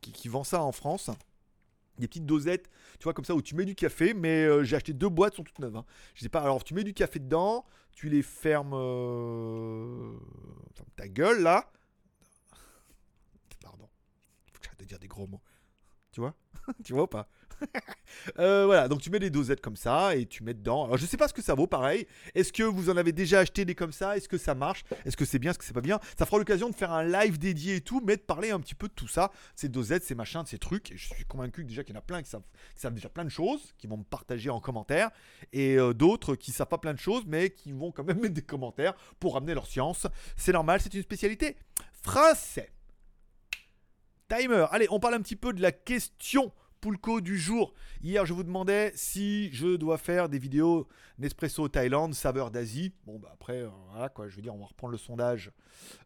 qui, 0.00 0.28
vend 0.28 0.44
ça 0.44 0.62
en 0.62 0.70
France 0.70 1.10
des 1.98 2.06
petites 2.06 2.26
dosettes, 2.26 2.70
tu 3.00 3.04
vois, 3.04 3.12
comme 3.12 3.24
ça, 3.24 3.34
où 3.34 3.42
tu 3.42 3.56
mets 3.56 3.64
du 3.64 3.74
café, 3.74 4.14
mais 4.14 4.44
euh, 4.44 4.62
j'ai 4.62 4.76
acheté 4.76 4.92
deux 4.92 5.08
boîtes, 5.08 5.34
sont 5.34 5.42
toutes 5.42 5.58
neuves. 5.58 5.76
Hein. 5.76 5.84
Je 6.14 6.22
sais 6.22 6.28
pas, 6.28 6.40
alors 6.40 6.62
tu 6.62 6.74
mets 6.74 6.84
du 6.84 6.94
café 6.94 7.18
dedans, 7.18 7.64
tu 7.92 8.08
les 8.08 8.22
fermes. 8.22 8.70
ta 10.94 11.08
gueule 11.08 11.42
là, 11.42 11.72
de 14.82 14.88
dire 14.88 14.98
des 14.98 15.08
gros 15.08 15.26
mots. 15.26 15.42
Tu 16.12 16.20
vois? 16.20 16.34
Tu 16.84 16.92
vois 16.92 17.04
ou 17.04 17.08
pas? 17.08 17.28
Euh, 18.38 18.66
voilà, 18.66 18.88
donc 18.88 19.00
tu 19.00 19.10
mets 19.10 19.18
des 19.18 19.30
dosettes 19.30 19.60
comme 19.60 19.76
ça 19.76 20.14
et 20.14 20.26
tu 20.26 20.42
mets 20.42 20.54
dedans. 20.54 20.84
Alors 20.84 20.96
je 20.96 21.06
sais 21.06 21.16
pas 21.16 21.28
ce 21.28 21.34
que 21.34 21.42
ça 21.42 21.54
vaut, 21.54 21.66
pareil. 21.66 22.06
Est-ce 22.34 22.52
que 22.52 22.62
vous 22.62 22.90
en 22.90 22.96
avez 22.96 23.12
déjà 23.12 23.40
acheté 23.40 23.64
des 23.64 23.74
comme 23.74 23.92
ça? 23.92 24.16
Est-ce 24.16 24.28
que 24.28 24.36
ça 24.36 24.54
marche? 24.54 24.84
Est-ce 25.04 25.16
que 25.16 25.24
c'est 25.24 25.38
bien? 25.38 25.50
Est-ce 25.50 25.58
que 25.58 25.64
c'est 25.64 25.72
pas 25.72 25.80
bien? 25.80 25.98
Ça 26.18 26.26
fera 26.26 26.38
l'occasion 26.38 26.68
de 26.68 26.74
faire 26.74 26.92
un 26.92 27.04
live 27.04 27.38
dédié 27.38 27.76
et 27.76 27.80
tout, 27.80 28.02
mais 28.04 28.16
de 28.16 28.22
parler 28.22 28.50
un 28.50 28.60
petit 28.60 28.74
peu 28.74 28.88
de 28.88 28.92
tout 28.92 29.08
ça, 29.08 29.30
ces 29.54 29.68
dosettes, 29.68 30.04
ces 30.04 30.14
machins, 30.14 30.44
ces 30.44 30.58
trucs. 30.58 30.92
Et 30.92 30.96
je 30.96 31.08
suis 31.08 31.24
convaincu 31.24 31.62
que 31.62 31.68
déjà 31.68 31.84
qu'il 31.84 31.94
y 31.94 31.96
en 31.96 32.00
a 32.00 32.04
plein 32.04 32.22
qui 32.22 32.30
savent, 32.30 32.94
déjà 32.94 33.08
plein 33.08 33.24
de 33.24 33.30
choses, 33.30 33.72
qui 33.78 33.86
vont 33.86 33.96
me 33.96 34.04
partager 34.04 34.50
en 34.50 34.60
commentaire, 34.60 35.10
et 35.52 35.76
euh, 35.78 35.94
d'autres 35.94 36.34
qui 36.34 36.52
savent 36.52 36.68
pas 36.68 36.78
plein 36.78 36.94
de 36.94 37.00
choses, 37.00 37.24
mais 37.26 37.50
qui 37.50 37.72
vont 37.72 37.92
quand 37.92 38.04
même 38.04 38.18
mettre 38.20 38.34
des 38.34 38.42
commentaires 38.42 38.94
pour 39.20 39.34
ramener 39.34 39.54
leur 39.54 39.66
science. 39.66 40.06
C'est 40.36 40.52
normal, 40.52 40.80
c'est 40.80 40.92
une 40.92 41.02
spécialité 41.02 41.56
française. 42.02 42.70
Timer. 44.34 44.64
Allez, 44.70 44.86
on 44.88 44.98
parle 44.98 45.14
un 45.14 45.20
petit 45.20 45.36
peu 45.36 45.52
de 45.52 45.60
la 45.60 45.72
question 45.72 46.52
Poulco 46.80 47.20
du 47.20 47.38
jour. 47.38 47.74
Hier, 48.02 48.24
je 48.24 48.32
vous 48.32 48.44
demandais 48.44 48.90
si 48.94 49.52
je 49.52 49.76
dois 49.76 49.98
faire 49.98 50.30
des 50.30 50.38
vidéos 50.38 50.88
Nespresso 51.18 51.68
Thaïlande, 51.68 52.14
saveur 52.14 52.50
d'Asie. 52.50 52.94
Bon, 53.04 53.18
bah 53.18 53.28
après, 53.34 53.60
euh, 53.60 53.68
voilà 53.90 54.08
quoi, 54.08 54.30
je 54.30 54.36
veux 54.36 54.40
dire, 54.40 54.54
on 54.54 54.58
va 54.58 54.64
reprendre 54.64 54.92
le 54.92 54.96
sondage 54.96 55.52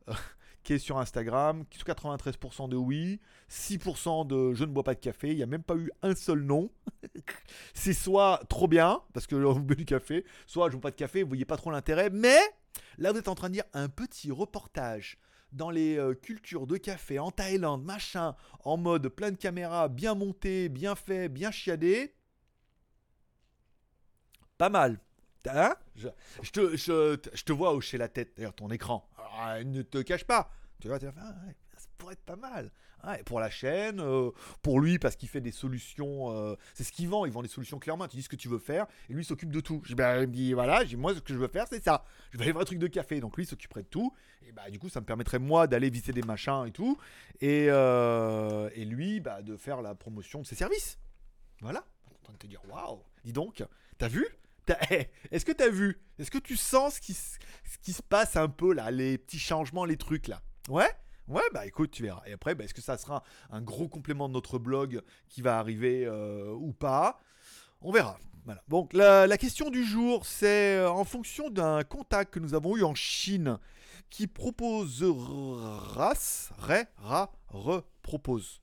euh, 0.09 0.13
qui 0.65 0.73
est 0.73 0.79
sur 0.79 0.99
Instagram. 0.99 1.63
93% 1.73 2.69
de 2.69 2.75
oui, 2.75 3.21
6% 3.49 4.27
de 4.27 4.55
je 4.55 4.65
ne 4.65 4.73
bois 4.73 4.83
pas 4.83 4.95
de 4.95 5.01
café. 5.01 5.31
Il 5.31 5.37
n'y 5.37 5.45
a 5.45 5.47
même 5.47 5.63
pas 5.63 5.77
eu 5.77 5.89
un 6.03 6.17
seul 6.17 6.41
non. 6.41 6.69
C'est 7.75 7.93
soit 7.93 8.41
trop 8.49 8.67
bien, 8.67 9.03
parce 9.13 9.29
que 9.29 9.37
vous 9.37 9.61
buvez 9.61 9.77
du 9.77 9.85
café, 9.85 10.25
soit 10.49 10.69
je 10.71 10.75
ne 10.75 10.81
bois 10.81 10.91
pas 10.91 10.95
de 10.95 10.97
café, 10.97 11.23
vous 11.23 11.29
voyez 11.29 11.45
pas 11.45 11.57
trop 11.57 11.71
l'intérêt. 11.71 12.11
Mais 12.11 12.41
là, 12.99 13.13
vous 13.13 13.19
êtes 13.19 13.29
en 13.29 13.35
train 13.35 13.49
de 13.49 13.55
dire 13.55 13.65
un 13.73 13.89
petit 13.89 14.31
reportage 14.31 15.19
dans 15.53 15.71
les 15.71 15.97
euh, 15.97 16.15
cultures 16.15 16.67
de 16.67 16.77
café 16.77 17.19
en 17.19 17.31
Thaïlande, 17.31 17.85
machin, 17.85 18.35
en 18.65 18.77
mode 18.77 19.09
plein 19.09 19.31
de 19.31 19.37
caméras, 19.37 19.89
bien 19.89 20.15
monté, 20.15 20.69
bien 20.69 20.95
fait, 20.95 21.29
bien 21.29 21.51
chiadé. 21.51 22.15
Pas 24.59 24.69
mal. 24.69 24.99
Hein? 25.49 25.75
Je, 25.95 26.51
te, 26.51 27.53
vois 27.53 27.73
hocher 27.73 27.99
la 27.99 28.09
tête, 28.09 28.33
d'ailleurs, 28.37 28.55
ton 28.55 28.69
écran. 28.71 29.09
Ah, 29.17 29.63
ne 29.63 29.83
te 29.83 30.03
cache 30.03 30.25
pas. 30.25 30.51
Tu 30.81 30.89
vois, 30.89 30.99
tu 30.99 31.07
vas 31.07 31.13
faire, 31.13 31.25
ah, 31.27 31.53
pourrait 31.97 32.15
être 32.15 32.25
pas 32.25 32.37
mal. 32.37 32.71
Ah, 33.03 33.19
pour 33.25 33.41
la 33.41 33.51
chaîne, 33.51 34.01
euh, 34.01 34.31
pour 34.63 34.81
lui, 34.81 34.99
parce 34.99 35.17
qu'il 35.17 35.29
fait 35.29 35.41
des 35.41 35.53
solutions. 35.53 36.33
Euh, 36.33 36.57
c'est 36.75 36.83
ce 36.83 36.93
qu'il 36.93 37.09
vend, 37.09 37.25
il 37.25 37.33
vend 37.33 37.43
des 37.43 37.49
solutions 37.49 37.79
clairement. 37.79 38.09
Tu 38.09 38.17
dis 38.17 38.23
ce 38.23 38.29
que 38.29 38.37
tu 38.37 38.49
veux 38.49 38.59
faire, 38.59 38.87
et 39.09 39.13
lui 39.13 39.25
s'occupe 39.25 39.51
de 39.51 39.61
tout. 39.61 39.83
Ben, 39.91 40.23
il 40.23 40.29
me 40.29 40.33
dit, 40.33 40.53
voilà, 40.55 40.83
moi, 40.97 41.15
ce 41.15 41.21
que 41.21 41.33
je 41.33 41.39
veux 41.39 41.49
faire, 41.49 41.67
c'est 41.69 41.85
ça. 41.85 42.05
Je 42.33 42.39
veux 42.39 42.43
aller 42.43 42.53
voir 42.53 42.63
un 42.63 42.65
truc 42.65 42.79
de 42.79 42.87
café. 42.87 43.21
Donc 43.21 43.37
lui, 43.37 43.47
s'occuperait 43.47 43.83
de 43.83 43.89
tout. 43.89 44.13
Et 44.47 44.53
bah, 44.53 44.71
du 44.71 44.79
coup, 44.79 44.89
ça 44.89 45.01
me 45.01 45.07
permettrait, 45.07 45.39
moi, 45.39 45.67
d'aller 45.67 45.91
visiter 45.91 46.13
des 46.13 46.23
machins 46.23 46.65
et 46.67 46.73
tout. 46.73 46.99
Et, 47.41 47.67
euh, 47.69 48.71
et 48.75 48.85
lui, 48.85 49.21
bah, 49.21 49.43
de 49.43 49.57
faire 49.57 49.83
la 49.83 49.95
promotion 49.95 50.41
de 50.41 50.47
ses 50.47 50.57
services. 50.57 50.99
Voilà. 51.61 51.85
En 52.11 52.23
train 52.25 52.33
de 52.33 52.39
te 52.39 52.47
dire, 52.47 52.61
waouh, 52.69 53.03
dis 53.25 53.33
donc, 53.33 53.65
t'as 53.99 54.09
vu? 54.09 54.27
Eh, 54.91 55.09
est-ce 55.31 55.45
que 55.45 55.53
t'as 55.53 55.69
vu? 55.69 56.01
Est-ce 56.19 56.31
que 56.31 56.39
tu 56.39 56.57
sens 56.57 56.95
ce 56.95 57.01
qui, 57.01 57.15
ce 57.15 57.39
qui 57.83 57.93
se 57.93 58.03
passe 58.03 58.35
un 58.35 58.49
peu 58.49 58.75
là, 58.75 58.91
les 58.91 59.17
petits 59.17 59.39
changements, 59.39 59.85
les 59.85 59.97
trucs 59.97 60.27
là? 60.27 60.43
Ouais? 60.69 60.91
Ouais, 61.29 61.43
bah 61.53 61.67
écoute, 61.67 61.91
tu 61.91 62.03
verras. 62.03 62.23
Et 62.27 62.33
après, 62.33 62.55
bah, 62.55 62.65
est-ce 62.65 62.75
que 62.75 62.81
ça 62.81 62.97
sera 62.97 63.23
un 63.51 63.61
gros 63.61 63.89
complément 63.89 64.29
de 64.29 64.35
notre 64.35 64.59
blog 64.59 65.03
qui 65.29 65.43
va 65.43 65.59
arriver 65.59 66.05
euh, 66.07 66.53
ou 66.53 66.73
pas? 66.73 67.19
On 67.81 67.91
verra. 67.91 68.19
Voilà. 68.45 68.63
Donc 68.69 68.93
la, 68.93 69.39
question 69.39 69.71
du 69.71 69.85
jour, 69.85 70.25
c'est 70.25 70.77
euh, 70.77 70.89
en 70.89 71.05
fonction 71.05 71.51
d'un 71.51 71.83
contact 71.83 72.33
que 72.33 72.39
nous 72.39 72.55
avons 72.55 72.77
eu 72.77 72.85
en 72.85 72.95
Chine 72.95 73.59
qui 74.09 74.29
propose 74.29 75.03
RAS, 75.03 76.53
Ré, 76.59 76.85
Ra, 76.97 77.33
repropose. 77.49 78.61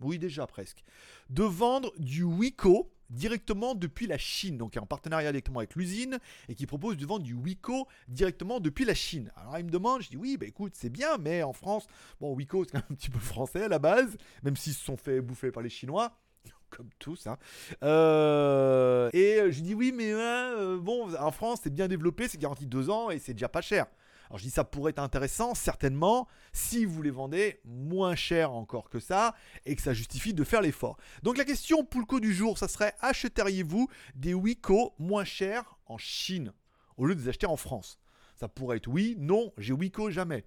Oui, 0.00 0.20
déjà 0.20 0.46
presque. 0.46 0.84
De 1.30 1.42
vendre 1.42 1.92
du 1.98 2.22
Wiko 2.22 2.93
directement 3.10 3.74
depuis 3.74 4.06
la 4.06 4.18
Chine, 4.18 4.58
donc 4.58 4.76
en 4.76 4.86
partenariat 4.86 5.30
directement 5.30 5.60
avec 5.60 5.74
l'usine, 5.74 6.18
et 6.48 6.54
qui 6.54 6.66
propose 6.66 6.96
de 6.96 7.06
vendre 7.06 7.24
du 7.24 7.34
Wiko 7.34 7.86
directement 8.08 8.60
depuis 8.60 8.84
la 8.84 8.94
Chine. 8.94 9.32
Alors 9.36 9.58
il 9.58 9.64
me 9.64 9.70
demande, 9.70 10.02
je 10.02 10.10
dis 10.10 10.16
oui, 10.16 10.36
bah 10.36 10.46
écoute, 10.46 10.72
c'est 10.76 10.90
bien, 10.90 11.18
mais 11.18 11.42
en 11.42 11.52
France, 11.52 11.86
bon, 12.20 12.34
Wiko 12.34 12.64
c'est 12.64 12.72
quand 12.72 12.78
même 12.78 12.86
un 12.90 12.94
petit 12.94 13.10
peu 13.10 13.18
français 13.18 13.64
à 13.64 13.68
la 13.68 13.78
base, 13.78 14.16
même 14.42 14.56
s'ils 14.56 14.74
se 14.74 14.84
sont 14.84 14.96
fait 14.96 15.20
bouffer 15.20 15.50
par 15.50 15.62
les 15.62 15.70
Chinois 15.70 16.16
comme 16.70 16.90
tous. 16.98 17.26
Hein. 17.26 17.38
Euh, 17.82 19.10
et 19.12 19.50
je 19.50 19.60
dis 19.60 19.74
oui, 19.74 19.92
mais 19.94 20.12
euh, 20.12 20.78
bon, 20.78 21.14
en 21.16 21.30
France, 21.30 21.60
c'est 21.62 21.72
bien 21.72 21.88
développé, 21.88 22.28
c'est 22.28 22.38
garanti 22.38 22.66
deux 22.66 22.90
ans 22.90 23.10
et 23.10 23.18
c'est 23.18 23.34
déjà 23.34 23.48
pas 23.48 23.62
cher. 23.62 23.86
Alors 24.28 24.38
je 24.38 24.44
dis 24.44 24.50
ça 24.50 24.64
pourrait 24.64 24.90
être 24.90 24.98
intéressant, 24.98 25.54
certainement, 25.54 26.26
si 26.52 26.84
vous 26.84 27.02
les 27.02 27.10
vendez 27.10 27.60
moins 27.64 28.14
cher 28.14 28.52
encore 28.52 28.88
que 28.88 29.00
ça 29.00 29.34
et 29.66 29.76
que 29.76 29.82
ça 29.82 29.94
justifie 29.94 30.34
de 30.34 30.44
faire 30.44 30.62
l'effort. 30.62 30.96
Donc 31.22 31.36
la 31.36 31.44
question 31.44 31.84
Poulco 31.84 32.20
du 32.20 32.32
jour, 32.32 32.58
ça 32.58 32.68
serait 32.68 32.94
achèteriez-vous 33.00 33.88
des 34.14 34.34
Wiko 34.34 34.94
moins 34.98 35.24
chers 35.24 35.76
en 35.86 35.98
Chine 35.98 36.52
au 36.96 37.06
lieu 37.06 37.14
de 37.14 37.20
les 37.20 37.28
acheter 37.28 37.46
en 37.46 37.56
France? 37.56 37.98
Ça 38.36 38.48
pourrait 38.48 38.78
être 38.78 38.88
oui, 38.88 39.14
non, 39.18 39.52
j'ai 39.58 39.72
Wiko 39.72 40.10
jamais. 40.10 40.44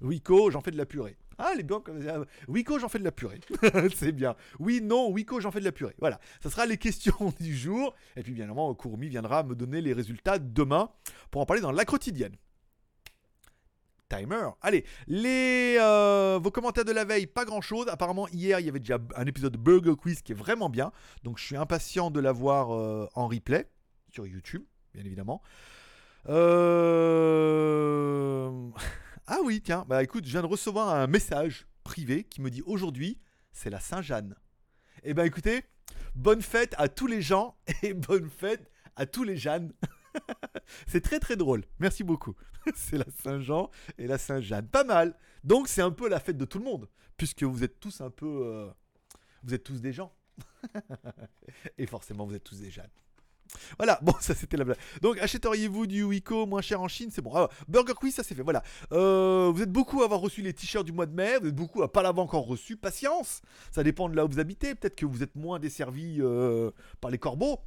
Wiko, 0.00 0.50
j'en 0.50 0.60
fais 0.60 0.70
de 0.70 0.76
la 0.76 0.86
purée. 0.86 1.16
Ah, 1.38 1.52
les 1.56 1.62
blancs, 1.62 1.88
Wiko, 2.48 2.78
j'en 2.78 2.88
fais 2.90 2.98
de 2.98 3.04
la 3.04 3.12
purée. 3.12 3.40
c'est 3.94 4.12
bien. 4.12 4.36
Oui, 4.58 4.80
non, 4.82 5.10
Wiko, 5.10 5.40
j'en 5.40 5.50
fais 5.50 5.60
de 5.60 5.64
la 5.64 5.72
purée. 5.72 5.94
Voilà, 5.98 6.20
ça 6.42 6.50
sera 6.50 6.66
les 6.66 6.76
questions 6.76 7.32
du 7.40 7.56
jour. 7.56 7.94
Et 8.16 8.22
puis, 8.22 8.32
bien 8.32 8.44
évidemment, 8.44 8.74
Courmi 8.74 9.08
viendra 9.08 9.42
me 9.42 9.54
donner 9.54 9.80
les 9.80 9.94
résultats 9.94 10.38
demain 10.38 10.90
pour 11.30 11.40
en 11.40 11.46
parler 11.46 11.62
dans 11.62 11.72
la 11.72 11.86
quotidienne. 11.86 12.36
Timer. 14.10 14.50
Allez, 14.60 14.84
euh, 15.80 16.38
vos 16.42 16.50
commentaires 16.50 16.84
de 16.84 16.92
la 16.92 17.04
veille, 17.04 17.26
pas 17.26 17.46
grand 17.46 17.60
chose. 17.62 17.88
Apparemment, 17.88 18.28
hier, 18.28 18.60
il 18.60 18.66
y 18.66 18.68
avait 18.68 18.80
déjà 18.80 18.98
un 19.16 19.24
épisode 19.24 19.56
Burger 19.56 19.94
Quiz 19.96 20.20
qui 20.20 20.32
est 20.32 20.34
vraiment 20.34 20.68
bien. 20.68 20.92
Donc, 21.22 21.38
je 21.38 21.44
suis 21.44 21.56
impatient 21.56 22.10
de 22.10 22.20
l'avoir 22.20 22.74
euh, 22.74 23.08
en 23.14 23.28
replay 23.28 23.70
sur 24.10 24.26
YouTube, 24.26 24.64
bien 24.92 25.04
évidemment. 25.04 25.40
Euh... 26.28 27.70
Ah 29.32 29.38
oui, 29.44 29.62
tiens, 29.62 29.84
bah 29.86 30.02
écoute, 30.02 30.24
je 30.24 30.32
viens 30.32 30.42
de 30.42 30.48
recevoir 30.48 30.88
un 30.88 31.06
message 31.06 31.68
privé 31.84 32.24
qui 32.24 32.40
me 32.40 32.50
dit 32.50 32.62
aujourd'hui, 32.62 33.20
c'est 33.52 33.70
la 33.70 33.78
Saint-Jeanne. 33.78 34.34
Eh 35.04 35.14
ben 35.14 35.24
écoutez, 35.24 35.62
bonne 36.16 36.42
fête 36.42 36.74
à 36.78 36.88
tous 36.88 37.06
les 37.06 37.22
gens 37.22 37.56
et 37.84 37.94
bonne 37.94 38.28
fête 38.28 38.68
à 38.96 39.06
tous 39.06 39.22
les 39.22 39.36
Jeannes. 39.36 39.72
c'est 40.88 41.00
très 41.00 41.20
très 41.20 41.36
drôle. 41.36 41.64
Merci 41.78 42.02
beaucoup. 42.02 42.34
c'est 42.74 42.98
la 42.98 43.08
Saint-Jean 43.22 43.70
et 43.98 44.08
la 44.08 44.18
Saint-Jeanne. 44.18 44.66
Pas 44.66 44.82
mal. 44.82 45.16
Donc 45.44 45.68
c'est 45.68 45.82
un 45.82 45.92
peu 45.92 46.08
la 46.08 46.18
fête 46.18 46.36
de 46.36 46.44
tout 46.44 46.58
le 46.58 46.64
monde, 46.64 46.88
puisque 47.16 47.44
vous 47.44 47.62
êtes 47.62 47.78
tous 47.78 48.00
un 48.00 48.10
peu... 48.10 48.26
Euh, 48.26 48.68
vous 49.44 49.54
êtes 49.54 49.62
tous 49.62 49.80
des 49.80 49.92
gens. 49.92 50.12
et 51.78 51.86
forcément, 51.86 52.26
vous 52.26 52.34
êtes 52.34 52.42
tous 52.42 52.58
des 52.58 52.72
Jeannes. 52.72 52.90
Voilà, 53.78 53.98
bon, 54.02 54.14
ça 54.20 54.34
c'était 54.34 54.56
la 54.56 54.64
blague. 54.64 54.78
Donc, 55.02 55.18
achèteriez-vous 55.18 55.86
du 55.86 56.02
Wiko 56.02 56.46
moins 56.46 56.62
cher 56.62 56.80
en 56.80 56.88
Chine? 56.88 57.10
C'est 57.12 57.22
bon. 57.22 57.32
Ah, 57.34 57.48
Burger 57.68 57.94
Quiz, 57.94 58.14
ça 58.14 58.22
c'est 58.22 58.34
fait. 58.34 58.42
Voilà. 58.42 58.62
Euh, 58.92 59.50
vous 59.54 59.62
êtes 59.62 59.72
beaucoup 59.72 60.02
à 60.02 60.04
avoir 60.04 60.20
reçu 60.20 60.42
les 60.42 60.52
t-shirts 60.52 60.84
du 60.84 60.92
mois 60.92 61.06
de 61.06 61.14
mai. 61.14 61.38
Vous 61.40 61.48
êtes 61.48 61.54
beaucoup 61.54 61.82
à 61.82 61.92
pas 61.92 62.02
l'avoir 62.02 62.24
encore 62.24 62.46
reçu. 62.46 62.76
Patience. 62.76 63.42
Ça 63.70 63.82
dépend 63.82 64.08
de 64.08 64.16
là 64.16 64.24
où 64.24 64.28
vous 64.28 64.40
habitez. 64.40 64.74
Peut-être 64.74 64.96
que 64.96 65.06
vous 65.06 65.22
êtes 65.22 65.34
moins 65.34 65.58
desservi 65.58 66.18
euh, 66.20 66.70
par 67.00 67.10
les 67.10 67.18
corbeaux 67.18 67.60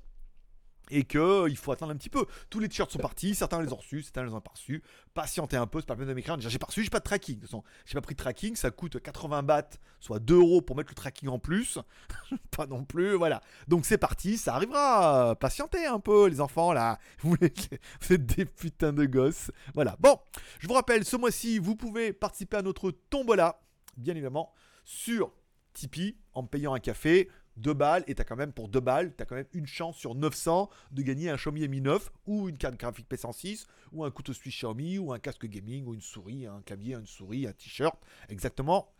et 0.89 1.05
qu'il 1.05 1.57
faut 1.57 1.71
attendre 1.71 1.91
un 1.91 1.97
petit 1.97 2.09
peu. 2.09 2.25
Tous 2.49 2.59
les 2.59 2.67
t-shirts 2.67 2.91
sont 2.91 2.99
partis, 2.99 3.35
certains 3.35 3.61
les 3.61 3.71
ont 3.71 3.77
reçus, 3.77 4.03
certains 4.03 4.23
les 4.23 4.33
ont 4.33 4.41
pas 4.41 4.51
reçus. 4.51 4.83
Patientez 5.13 5.57
un 5.57 5.67
peu, 5.67 5.79
c'est 5.79 5.85
pas 5.85 5.93
la 5.93 5.99
peine 5.99 6.07
de 6.09 6.13
m'écrire. 6.13 6.39
J'ai 6.39 6.59
pas 6.59 6.67
reçu, 6.67 6.83
j'ai 6.83 6.89
pas 6.89 6.99
de 6.99 7.03
tracking. 7.03 7.39
J'ai 7.85 7.93
pas 7.93 8.01
pris 8.01 8.15
de 8.15 8.19
tracking, 8.19 8.55
ça 8.55 8.71
coûte 8.71 9.01
80 9.01 9.43
bahts, 9.43 9.77
soit 9.99 10.19
2 10.19 10.35
euros 10.35 10.61
pour 10.61 10.75
mettre 10.75 10.89
le 10.89 10.95
tracking 10.95 11.29
en 11.29 11.39
plus. 11.39 11.79
pas 12.51 12.65
non 12.67 12.83
plus, 12.83 13.15
voilà. 13.15 13.41
Donc 13.67 13.85
c'est 13.85 13.97
parti, 13.97 14.37
ça 14.37 14.55
arrivera. 14.55 15.35
Patientez 15.39 15.85
un 15.85 15.99
peu, 15.99 16.27
les 16.27 16.41
enfants, 16.41 16.73
là. 16.73 16.99
Vous 17.21 17.35
êtes 17.41 18.25
des 18.25 18.45
putains 18.45 18.93
de 18.93 19.05
gosses. 19.05 19.51
Voilà. 19.73 19.95
Bon, 19.99 20.19
je 20.59 20.67
vous 20.67 20.73
rappelle, 20.73 21.05
ce 21.05 21.15
mois-ci, 21.15 21.59
vous 21.59 21.75
pouvez 21.75 22.13
participer 22.13 22.57
à 22.57 22.61
notre 22.61 22.91
tombola, 22.91 23.61
bien 23.97 24.13
évidemment, 24.13 24.53
sur 24.83 25.31
Tipeee 25.73 26.17
en 26.33 26.43
payant 26.43 26.73
un 26.73 26.79
café. 26.79 27.29
2 27.57 27.73
balles, 27.73 28.03
et 28.07 28.15
t'as 28.15 28.23
quand 28.23 28.35
même 28.35 28.51
pour 28.51 28.69
2 28.69 28.79
balles, 28.79 29.13
t'as 29.15 29.25
quand 29.25 29.35
même 29.35 29.47
une 29.53 29.67
chance 29.67 29.97
sur 29.97 30.15
900 30.15 30.69
de 30.91 31.01
gagner 31.01 31.29
un 31.29 31.35
Xiaomi 31.35 31.67
Mi 31.67 31.81
9 31.81 32.11
ou 32.25 32.49
une 32.49 32.57
carte 32.57 32.77
graphique 32.77 33.09
P106 33.09 33.67
ou 33.91 34.03
un 34.03 34.11
couteau 34.11 34.33
suisse 34.33 34.55
Xiaomi 34.55 34.97
ou 34.97 35.13
un 35.13 35.19
casque 35.19 35.45
gaming 35.45 35.85
ou 35.85 35.93
une 35.93 36.01
souris, 36.01 36.47
un 36.47 36.61
clavier, 36.61 36.95
une 36.95 37.05
souris, 37.05 37.47
un 37.47 37.53
t-shirt, 37.53 37.97
exactement. 38.29 38.91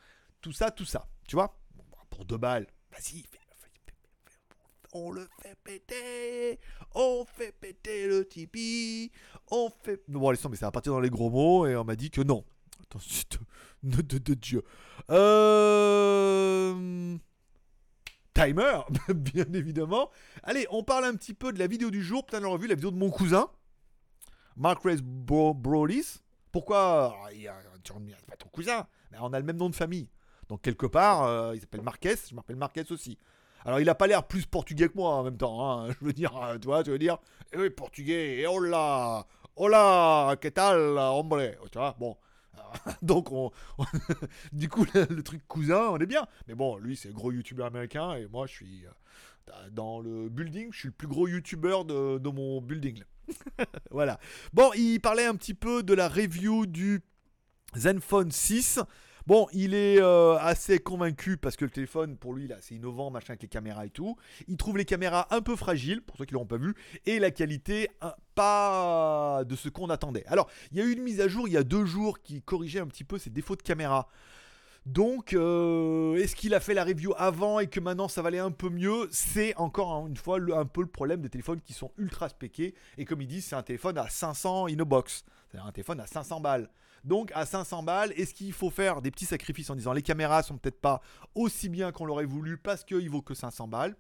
Tout 0.41 0.51
ça, 0.51 0.71
tout 0.71 0.85
ça, 0.85 1.07
tu 1.27 1.35
vois? 1.35 1.57
Bah, 1.75 1.97
Pour 2.09 2.25
2 2.25 2.37
balles, 2.37 2.67
vas-y, 2.91 3.23
on 4.93 5.11
le 5.11 5.27
fait 5.41 5.57
péter, 5.63 6.59
on 6.93 7.25
fait 7.25 7.51
péter 7.51 8.07
le 8.07 8.27
Tipeee, 8.27 9.11
on 9.49 9.71
fait... 9.83 10.03
Bon, 10.07 10.29
allez, 10.29 10.39
mais 10.49 10.55
ça 10.55 10.67
va 10.67 10.71
partir 10.71 10.93
dans 10.93 10.99
les 10.99 11.09
gros 11.09 11.31
mots 11.31 11.65
et 11.65 11.75
on 11.75 11.83
m'a 11.83 11.95
dit 11.95 12.11
que 12.11 12.21
non. 12.21 12.45
Attention, 12.83 13.39
de, 13.83 14.01
de, 14.01 14.19
de 14.19 14.33
Dieu. 14.35 14.63
Euh 15.09 16.73
bien 19.15 19.45
évidemment. 19.53 20.09
Allez, 20.43 20.67
on 20.69 20.83
parle 20.83 21.05
un 21.05 21.15
petit 21.15 21.33
peu 21.33 21.53
de 21.53 21.59
la 21.59 21.67
vidéo 21.67 21.91
du 21.91 22.03
jour. 22.03 22.25
Peut-être 22.25 22.45
on 22.45 22.57
vu 22.57 22.67
la 22.67 22.75
vidéo 22.75 22.91
de 22.91 22.97
mon 22.97 23.09
cousin, 23.09 23.49
Mark 24.57 24.83
Race 24.83 25.01
Bro 25.01 25.53
Pourquoi? 26.51 27.15
Il 27.33 27.49
pas 28.27 28.35
ton 28.37 28.49
cousin, 28.49 28.87
mais 29.11 29.17
on 29.21 29.33
a 29.33 29.39
le 29.39 29.45
même 29.45 29.57
nom 29.57 29.69
de 29.69 29.75
famille. 29.75 30.09
Donc 30.49 30.61
quelque 30.61 30.85
part, 30.85 31.23
euh, 31.23 31.55
il 31.55 31.61
s'appelle 31.61 31.81
Marquez, 31.81 32.15
je 32.29 32.35
m'appelle 32.35 32.55
Marquez 32.55 32.91
aussi. 32.91 33.17
Alors 33.65 33.79
il 33.79 33.89
a 33.89 33.95
pas 33.95 34.07
l'air 34.07 34.27
plus 34.27 34.45
portugais 34.45 34.89
que 34.89 34.95
moi 34.95 35.15
en 35.15 35.23
même 35.23 35.37
temps, 35.37 35.71
hein. 35.71 35.89
je 35.99 36.05
veux 36.05 36.13
dire, 36.13 36.35
euh, 36.37 36.57
tu 36.57 36.67
vois, 36.67 36.83
tu 36.83 36.91
veux 36.91 36.99
dire, 36.99 37.17
eh 37.53 37.57
oui, 37.57 37.69
portugais, 37.69 38.39
et 38.39 38.47
hola, 38.47 39.25
hola, 39.55 40.35
que 40.39 40.49
tal, 40.49 40.97
hombre, 40.97 41.41
tu 41.71 41.77
vois, 41.77 41.95
bon, 41.97 42.17
Donc, 43.01 43.31
on, 43.31 43.51
du 44.51 44.69
coup, 44.69 44.85
le, 44.93 45.21
truc 45.21 45.41
cousin, 45.47 45.89
on 45.89 45.97
est 45.97 46.05
bien. 46.05 46.25
Mais 46.47 46.55
bon, 46.55 46.77
lui, 46.77 46.95
c'est 46.95 47.11
gros 47.11 47.31
youtubeur 47.31 47.67
américain 47.67 48.13
et 48.15 48.27
moi, 48.27 48.47
je 48.47 48.53
suis 48.53 48.85
euh, 48.85 49.69
dans 49.71 49.99
le 49.99 50.29
building. 50.29 50.69
Je 50.71 50.79
suis 50.79 50.87
le 50.87 50.93
plus 50.93 51.07
gros 51.07 51.27
youtubeur 51.27 51.85
de, 51.85 52.17
de 52.17 52.29
mon 52.29 52.61
building. 52.61 53.03
voilà. 53.91 54.19
Bon, 54.53 54.71
il 54.75 54.99
parlait 54.99 55.25
un 55.25 55.35
petit 55.35 55.53
peu 55.53 55.83
de 55.83 55.93
la 55.93 56.09
review 56.09 56.65
du 56.65 57.01
Zenfone 57.75 58.31
6. 58.31 58.79
Bon, 59.25 59.47
il 59.53 59.73
est 59.73 60.01
euh, 60.01 60.37
assez 60.37 60.79
convaincu 60.79 61.37
parce 61.37 61.55
que 61.55 61.63
le 61.63 61.71
téléphone, 61.71 62.17
pour 62.17 62.33
lui, 62.33 62.47
là, 62.47 62.57
c'est 62.59 62.75
innovant, 62.75 63.09
machin, 63.09 63.29
avec 63.29 63.43
les 63.43 63.47
caméras 63.47 63.85
et 63.85 63.89
tout. 63.89 64.17
Il 64.49 64.57
trouve 64.57 64.77
les 64.77 64.83
caméras 64.83 65.27
un 65.31 65.41
peu 65.41 65.55
fragiles, 65.55 66.01
pour 66.01 66.17
ceux 66.17 66.25
qui 66.25 66.33
l'auront 66.33 66.45
pas 66.45 66.57
vu, 66.57 66.75
et 67.05 67.19
la 67.19 67.31
qualité 67.31 67.89
pas 68.35 69.43
de 69.45 69.55
ce 69.55 69.69
qu'on 69.69 69.89
attendait. 69.89 70.25
Alors, 70.27 70.49
il 70.71 70.77
y 70.77 70.81
a 70.81 70.83
eu 70.83 70.91
une 70.91 71.03
mise 71.03 71.21
à 71.21 71.27
jour 71.27 71.47
il 71.47 71.53
y 71.53 71.57
a 71.57 71.63
deux 71.63 71.85
jours 71.85 72.21
qui 72.21 72.41
corrigeait 72.41 72.79
un 72.79 72.87
petit 72.87 73.03
peu 73.05 73.17
ces 73.17 73.29
défauts 73.29 73.55
de 73.55 73.61
caméra. 73.61 74.09
Donc, 74.85 75.33
euh, 75.33 76.15
est-ce 76.15 76.35
qu'il 76.35 76.53
a 76.53 76.59
fait 76.59 76.73
la 76.73 76.83
review 76.83 77.13
avant 77.15 77.59
et 77.59 77.67
que 77.67 77.79
maintenant 77.79 78.09
ça 78.09 78.21
va 78.21 78.27
aller 78.27 78.39
un 78.39 78.51
peu 78.51 78.69
mieux? 78.69 79.07
C'est 79.11 79.55
encore 79.55 80.07
une 80.07 80.17
fois 80.17 80.39
un 80.53 80.65
peu 80.65 80.81
le 80.81 80.87
problème 80.87 81.21
des 81.21 81.29
téléphones 81.29 81.61
qui 81.61 81.71
sont 81.71 81.91
ultra 81.97 82.27
spéqués. 82.27 82.75
Et 82.97 83.05
comme 83.05 83.21
ils 83.21 83.27
disent, 83.27 83.45
c'est 83.45 83.55
un 83.55 83.63
téléphone 83.63 83.97
à 83.97 84.09
500 84.09 84.65
box 84.85 85.23
C'est-à-dire 85.49 85.67
un 85.67 85.71
téléphone 85.71 86.01
à 86.01 86.07
500 86.07 86.41
balles. 86.41 86.69
Donc, 87.03 87.31
à 87.35 87.45
500 87.45 87.83
balles, 87.83 88.13
est-ce 88.15 88.33
qu'il 88.33 88.53
faut 88.53 88.69
faire 88.69 89.01
des 89.01 89.11
petits 89.11 89.25
sacrifices 89.25 89.69
en 89.69 89.75
disant 89.75 89.93
les 89.93 90.01
caméras 90.01 90.43
sont 90.43 90.57
peut-être 90.57 90.79
pas 90.79 91.01
aussi 91.35 91.69
bien 91.69 91.91
qu'on 91.91 92.05
l'aurait 92.05 92.25
voulu 92.25 92.57
parce 92.57 92.83
qu'il 92.83 93.09
vaut 93.09 93.21
que 93.21 93.33
500 93.33 93.67
balles? 93.67 93.95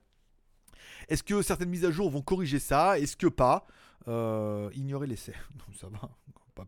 Est-ce 1.09 1.23
que 1.23 1.41
certaines 1.41 1.69
mises 1.69 1.85
à 1.85 1.91
jour 1.91 2.09
vont 2.09 2.21
corriger 2.21 2.59
ça? 2.59 2.99
Est-ce 2.99 3.17
que 3.17 3.27
pas? 3.27 3.65
Euh, 4.07 4.69
Ignorer 4.73 5.07
l'essai. 5.07 5.33
ça 5.79 5.87
va. 5.87 6.09
Pas, 6.55 6.65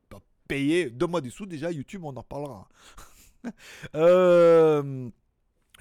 payer. 0.48 0.90
Donne-moi 0.90 1.22
des 1.22 1.30
sous 1.30 1.46
déjà, 1.46 1.72
YouTube, 1.72 2.04
on 2.04 2.16
en 2.16 2.22
reparlera. 2.22 2.68
Euh, 3.94 5.08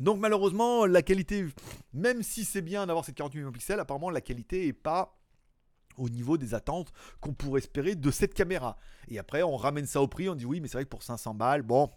donc 0.01 0.19
malheureusement, 0.19 0.85
la 0.85 1.01
qualité, 1.01 1.47
même 1.95 2.23
si 2.23 2.45
c'est 2.45 2.61
bien 2.61 2.87
d'avoir 2.87 3.07
cette 3.07 3.14
48 3.14 3.51
pixels, 3.53 3.81
apparemment 3.81 4.11
la 4.11 4.21
qualité 4.21 4.67
est 4.67 4.75
pas 4.75 5.17
au 5.97 6.09
niveau 6.09 6.37
des 6.37 6.55
attentes 6.55 6.93
qu'on 7.21 7.33
pourrait 7.33 7.61
espérer 7.61 7.95
de 7.95 8.11
cette 8.11 8.35
caméra. 8.35 8.77
Et 9.09 9.19
après, 9.19 9.43
on 9.43 9.57
ramène 9.57 9.87
ça 9.87 10.01
au 10.01 10.09
prix, 10.09 10.29
on 10.29 10.35
dit 10.35 10.47
oui, 10.47 10.61
mais 10.61 10.69
c'est 10.69 10.79
vrai 10.79 10.85
que 10.85 10.91
pour 10.91 11.03
500 11.03 11.35
balles, 11.35 11.63
bon, 11.63 11.91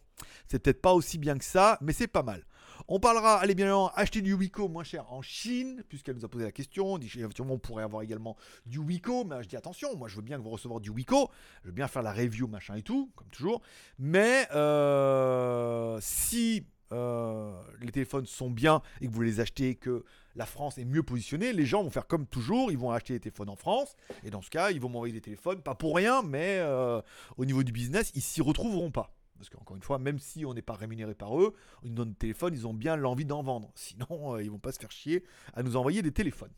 c'est 0.48 0.60
peut-être 0.60 0.82
pas 0.82 0.94
aussi 0.94 1.18
bien 1.18 1.38
que 1.38 1.46
ça, 1.46 1.78
mais 1.82 1.94
c'est 1.94 2.08
pas 2.08 2.24
mal. 2.24 2.46
On 2.88 3.00
parlera, 3.00 3.40
allez 3.40 3.56
bien 3.56 3.90
acheter 3.96 4.22
du 4.22 4.34
Wiko 4.34 4.68
moins 4.68 4.84
cher 4.84 5.12
en 5.12 5.22
Chine, 5.22 5.84
puisqu'elle 5.90 6.16
nous 6.16 6.26
a 6.26 6.30
posé 6.30 6.46
la 6.46 6.52
question. 6.52 6.94
On 6.94 6.98
dit 6.98 7.12
on 7.40 7.58
pourrait 7.58 7.84
avoir 7.84 8.04
également 8.04 8.38
du 8.66 8.80
Wiko, 8.80 9.26
mais 9.26 9.42
je 9.44 9.50
dis 9.50 9.56
attention, 9.56 9.96
moi 9.96 10.08
je 10.08 10.16
veux 10.16 10.22
bien 10.22 10.38
que 10.38 10.44
vous 10.44 10.50
recevoir 10.50 10.80
du 10.80 10.90
Wiko, 10.90 11.30
je 11.64 11.70
veux 11.70 11.74
bien 11.74 11.88
faire 11.88 12.04
la 12.04 12.14
review, 12.14 12.48
machin 12.48 12.76
et 12.76 12.84
tout, 12.84 13.12
comme 13.16 13.30
toujours. 13.30 13.62
Mais 13.98 14.48
euh, 14.54 15.98
si 16.02 16.66
euh, 16.94 17.52
les 17.82 17.92
téléphones 17.92 18.26
sont 18.26 18.50
bien 18.50 18.82
et 19.02 19.08
que 19.08 19.12
vous 19.12 19.22
les 19.22 19.40
achetez, 19.40 19.76
que 19.76 20.06
la 20.38 20.46
France 20.46 20.78
est 20.78 20.86
mieux 20.86 21.04
positionnée, 21.04 21.52
les 21.52 21.66
gens 21.66 21.84
vont 21.84 21.90
faire 21.90 22.08
comme 22.08 22.28
toujours, 22.28 22.72
ils 22.72 22.78
vont 22.78 22.92
acheter 22.92 23.14
des 23.14 23.20
téléphones 23.20 23.50
en 23.50 23.56
France, 23.56 23.96
et 24.24 24.30
dans 24.30 24.42
ce 24.42 24.50
cas, 24.50 24.70
ils 24.70 24.80
vont 24.80 24.88
m'envoyer 24.88 25.14
des 25.14 25.22
téléphones, 25.22 25.62
pas 25.62 25.76
pour 25.76 25.96
rien, 25.96 26.22
mais 26.22 26.60
euh, 26.60 27.02
au 27.38 27.46
niveau 27.46 27.64
du 27.64 27.72
business, 27.72 28.12
ils 28.16 28.22
s'y 28.22 28.42
retrouveront 28.42 28.92
pas. 28.92 29.14
Parce 29.38 29.50
qu'encore 29.50 29.76
une 29.76 29.84
fois, 29.84 30.00
même 30.00 30.20
si 30.20 30.46
on 30.46 30.54
n'est 30.54 30.62
pas 30.62 30.74
rémunéré 30.74 31.16
par 31.16 31.40
eux, 31.40 31.54
ils 31.84 31.90
nous 31.90 31.96
donnent 31.96 32.12
des 32.12 32.18
téléphones, 32.18 32.54
ils 32.54 32.68
ont 32.68 32.74
bien 32.74 32.96
l'envie 32.96 33.26
d'en 33.26 33.42
vendre. 33.44 33.72
Sinon, 33.76 34.36
euh, 34.36 34.44
ils 34.44 34.52
vont 34.52 34.60
pas 34.60 34.72
se 34.72 34.80
faire 34.80 34.92
chier 34.92 35.24
à 35.54 35.64
nous 35.64 35.76
envoyer 35.76 36.02
des 36.02 36.12
téléphones. 36.12 36.54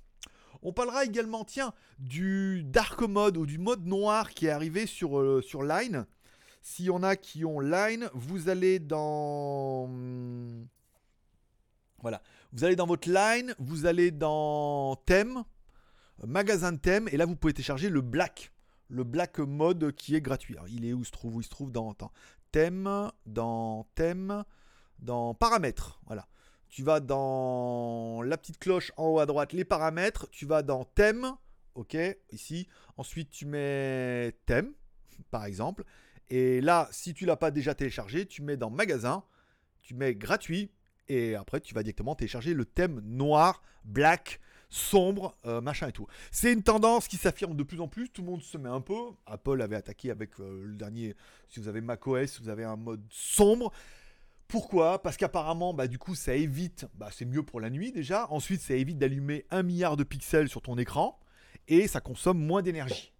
On 0.61 0.73
parlera 0.73 1.05
également, 1.05 1.45
tiens, 1.45 1.73
du 1.99 2.63
dark 2.65 3.01
mode 3.01 3.37
ou 3.37 3.45
du 3.45 3.57
mode 3.57 3.85
noir 3.85 4.31
qui 4.31 4.47
est 4.47 4.49
arrivé 4.49 4.87
sur, 4.87 5.17
euh, 5.17 5.41
sur 5.41 5.63
Line. 5.63 6.05
S'il 6.61 6.85
y 6.85 6.89
en 6.89 7.01
a 7.01 7.15
qui 7.15 7.45
ont 7.45 7.61
Line, 7.61 8.09
vous 8.13 8.49
allez 8.49 8.79
dans... 8.79 9.89
Voilà. 12.01 12.21
Vous 12.51 12.63
allez 12.63 12.75
dans 12.75 12.87
votre 12.87 13.09
Line, 13.09 13.53
vous 13.59 13.85
allez 13.85 14.11
dans 14.11 14.95
thème, 15.05 15.43
magasin 16.25 16.71
de 16.71 16.77
thème, 16.77 17.07
et 17.11 17.17
là 17.17 17.25
vous 17.25 17.35
pouvez 17.35 17.53
télécharger 17.53 17.89
le 17.89 18.01
black 18.01 18.51
le 18.89 19.03
black 19.03 19.39
mode 19.39 19.91
qui 19.93 20.15
est 20.15 20.21
gratuit. 20.21 20.57
il 20.67 20.85
est 20.85 20.93
où 20.93 21.03
se 21.03 21.11
trouve? 21.11 21.35
Où 21.35 21.41
il 21.41 21.43
se 21.43 21.49
trouve 21.49 21.71
dans 21.71 21.95
thème, 22.51 23.11
dans 23.25 23.87
thème, 23.95 24.43
dans 24.99 25.33
paramètres. 25.33 26.01
Voilà. 26.07 26.27
Tu 26.67 26.83
vas 26.83 26.99
dans 26.99 28.21
la 28.23 28.37
petite 28.37 28.59
cloche 28.59 28.91
en 28.97 29.07
haut 29.07 29.19
à 29.19 29.25
droite, 29.25 29.53
les 29.53 29.65
paramètres. 29.65 30.27
Tu 30.31 30.45
vas 30.45 30.61
dans 30.61 30.83
thème, 30.83 31.33
ok, 31.75 31.97
ici. 32.31 32.67
Ensuite, 32.97 33.29
tu 33.29 33.45
mets 33.45 34.35
thème, 34.45 34.73
par 35.31 35.45
exemple. 35.45 35.83
Et 36.29 36.61
là, 36.61 36.87
si 36.91 37.13
tu 37.13 37.25
l'as 37.25 37.37
pas 37.37 37.49
déjà 37.49 37.73
téléchargé, 37.73 38.25
tu 38.25 38.43
mets 38.43 38.57
dans 38.57 38.69
magasin, 38.69 39.23
tu 39.81 39.95
mets 39.95 40.13
gratuit. 40.15 40.71
Et 41.09 41.35
après, 41.35 41.59
tu 41.59 41.73
vas 41.73 41.83
directement 41.83 42.15
télécharger 42.15 42.53
le 42.53 42.65
thème 42.65 43.01
noir, 43.03 43.61
black, 43.83 44.39
sombre, 44.69 45.35
euh, 45.45 45.59
machin 45.59 45.87
et 45.87 45.91
tout. 45.91 46.07
C'est 46.31 46.53
une 46.53 46.63
tendance 46.63 47.07
qui 47.07 47.17
s'affirme 47.17 47.55
de 47.55 47.63
plus 47.63 47.81
en 47.81 47.87
plus, 47.87 48.09
tout 48.09 48.21
le 48.21 48.27
monde 48.27 48.41
se 48.41 48.57
met 48.57 48.69
un 48.69 48.81
peu. 48.81 48.93
Apple 49.25 49.61
avait 49.61 49.75
attaqué 49.75 50.11
avec 50.11 50.39
euh, 50.39 50.63
le 50.63 50.75
dernier, 50.75 51.15
si 51.49 51.59
vous 51.59 51.67
avez 51.67 51.81
macOS, 51.81 52.39
vous 52.39 52.49
avez 52.49 52.63
un 52.63 52.75
mode 52.75 53.03
sombre. 53.09 53.73
Pourquoi? 54.47 55.01
Parce 55.01 55.17
qu'apparemment, 55.17 55.73
bah, 55.73 55.87
du 55.87 55.97
coup, 55.97 56.15
ça 56.15 56.35
évite, 56.35 56.85
bah, 56.95 57.09
c'est 57.11 57.25
mieux 57.25 57.43
pour 57.43 57.59
la 57.59 57.69
nuit 57.69 57.91
déjà. 57.91 58.27
Ensuite, 58.31 58.61
ça 58.61 58.75
évite 58.75 58.97
d'allumer 58.97 59.45
un 59.51 59.63
milliard 59.63 59.97
de 59.97 60.03
pixels 60.03 60.49
sur 60.49 60.61
ton 60.61 60.77
écran 60.77 61.19
et 61.67 61.87
ça 61.87 62.01
consomme 62.01 62.39
moins 62.39 62.61
d'énergie. 62.61 63.13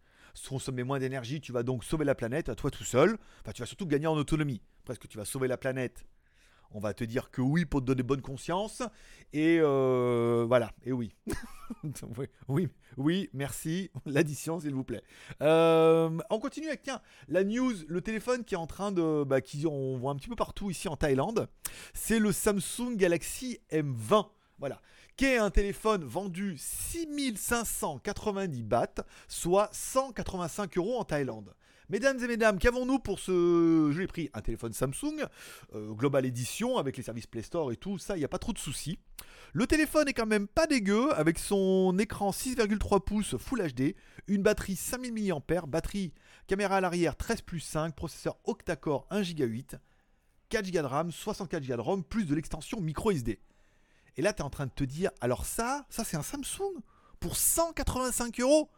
Consommer 0.48 0.84
moins 0.84 1.00
d'énergie, 1.00 1.42
tu 1.42 1.52
vas 1.52 1.64
donc 1.64 1.84
sauver 1.84 2.06
la 2.06 2.16
planète 2.16 2.50
à 2.50 2.56
toi 2.56 2.72
tout 2.72 2.86
seul. 2.86 3.18
Enfin, 3.42 3.52
tu 3.52 3.62
vas 3.62 3.66
surtout 3.66 3.86
gagner 3.86 4.08
en 4.08 4.16
autonomie. 4.16 4.62
Parce 4.86 4.98
que 4.98 5.08
tu 5.08 5.18
vas 5.18 5.26
sauver 5.26 5.48
la 5.48 5.58
planète 5.58 6.06
on 6.72 6.80
va 6.80 6.94
te 6.94 7.04
dire 7.04 7.32
que 7.32 7.42
oui 7.42 7.66
pour 7.66 7.82
te 7.82 7.86
donner 7.86 8.04
bonne 8.04 8.22
conscience. 8.22 8.82
Et 9.34 9.60
euh, 9.60 10.46
voilà, 10.48 10.72
et 10.86 10.92
oui. 10.92 11.14
oui, 12.48 12.70
oui, 12.98 13.30
merci. 13.34 13.92
L'addition, 14.06 14.60
s'il 14.60 14.74
vous 14.74 14.84
plaît. 14.84 15.04
Euh, 15.42 16.18
on 16.30 16.40
continue 16.40 16.68
avec, 16.68 16.84
tiens, 16.84 17.02
la 17.28 17.44
news, 17.44 17.74
le 17.88 18.02
téléphone 18.02 18.44
qui 18.44 18.56
est 18.56 18.58
en 18.58 18.68
train 18.68 18.92
de. 18.92 19.24
Bah, 19.24 19.40
on 19.66 19.98
voit 19.98 20.12
un 20.12 20.16
petit 20.16 20.30
peu 20.30 20.36
partout 20.36 20.70
ici 20.70 20.88
en 20.88 20.96
Thaïlande. 20.96 21.48
C'est 21.94 22.20
le 22.20 22.32
Samsung 22.32 22.96
Galaxy 22.96 23.60
M20. 23.72 24.28
Voilà. 24.58 24.82
Qui 25.16 25.26
est 25.26 25.38
un 25.38 25.50
téléphone 25.50 26.06
vendu 26.06 26.58
6590 26.58 28.64
bahts, 28.64 29.04
soit 29.28 29.70
185 29.74 30.78
euros 30.78 30.98
en 30.98 31.04
Thaïlande. 31.04 31.54
Mesdames 31.90 32.24
et 32.24 32.28
mesdames, 32.28 32.60
qu'avons-nous 32.60 33.00
pour 33.00 33.18
ce 33.18 33.90
joli 33.92 34.06
prix 34.06 34.30
Un 34.36 34.42
téléphone 34.42 34.74
Samsung, 34.74 35.26
euh, 35.74 35.92
Global 35.94 36.24
Edition, 36.24 36.78
avec 36.78 36.96
les 36.98 37.02
services 37.02 37.26
Play 37.26 37.42
Store 37.42 37.72
et 37.72 37.78
tout, 37.78 37.98
ça, 37.98 38.16
il 38.16 38.20
n'y 38.20 38.26
a 38.26 38.30
pas 38.30 38.38
trop 38.38 38.54
de 38.54 38.60
soucis. 38.60 39.00
Le 39.54 39.66
téléphone 39.66 40.08
est 40.08 40.14
quand 40.14 40.28
même 40.28 40.48
pas 40.48 40.68
dégueu, 40.68 41.12
avec 41.16 41.40
son 41.40 41.98
écran 41.98 42.30
6,3 42.30 43.04
pouces 43.04 43.38
Full 43.38 43.68
HD, 43.74 43.96
une 44.28 44.44
batterie 44.44 44.76
5000 44.76 45.34
mAh, 45.50 45.62
batterie 45.66 46.14
caméra 46.46 46.78
à 46.78 46.82
l'arrière 46.82 47.16
13 47.16 47.42
plus 47.42 47.60
5, 47.60 47.96
processeur 47.96 48.38
octa-core 48.44 49.08
1 49.10 49.22
Go 49.22 49.46
8, 49.46 49.78
4 50.50 50.72
Go 50.72 50.82
de 50.82 50.86
RAM, 50.86 51.12
64 51.12 51.66
Go 51.66 51.76
de 51.76 51.82
ROM, 51.82 52.04
plus 52.04 52.26
de 52.26 52.36
l'extension 52.36 52.80
micro 52.82 53.10
SD. 53.10 53.40
Et 54.18 54.22
là, 54.22 54.32
tu 54.34 54.44
es 54.44 54.46
en 54.46 54.52
train 54.52 54.68
de 54.68 54.72
te 54.72 54.84
dire, 54.84 55.10
alors 55.22 55.44
ça, 55.44 55.88
ça 55.90 56.04
c'est 56.04 56.18
un 56.18 56.22
Samsung? 56.22 56.84
Pour 57.20 57.36
185 57.36 58.40
euros? 58.42 58.70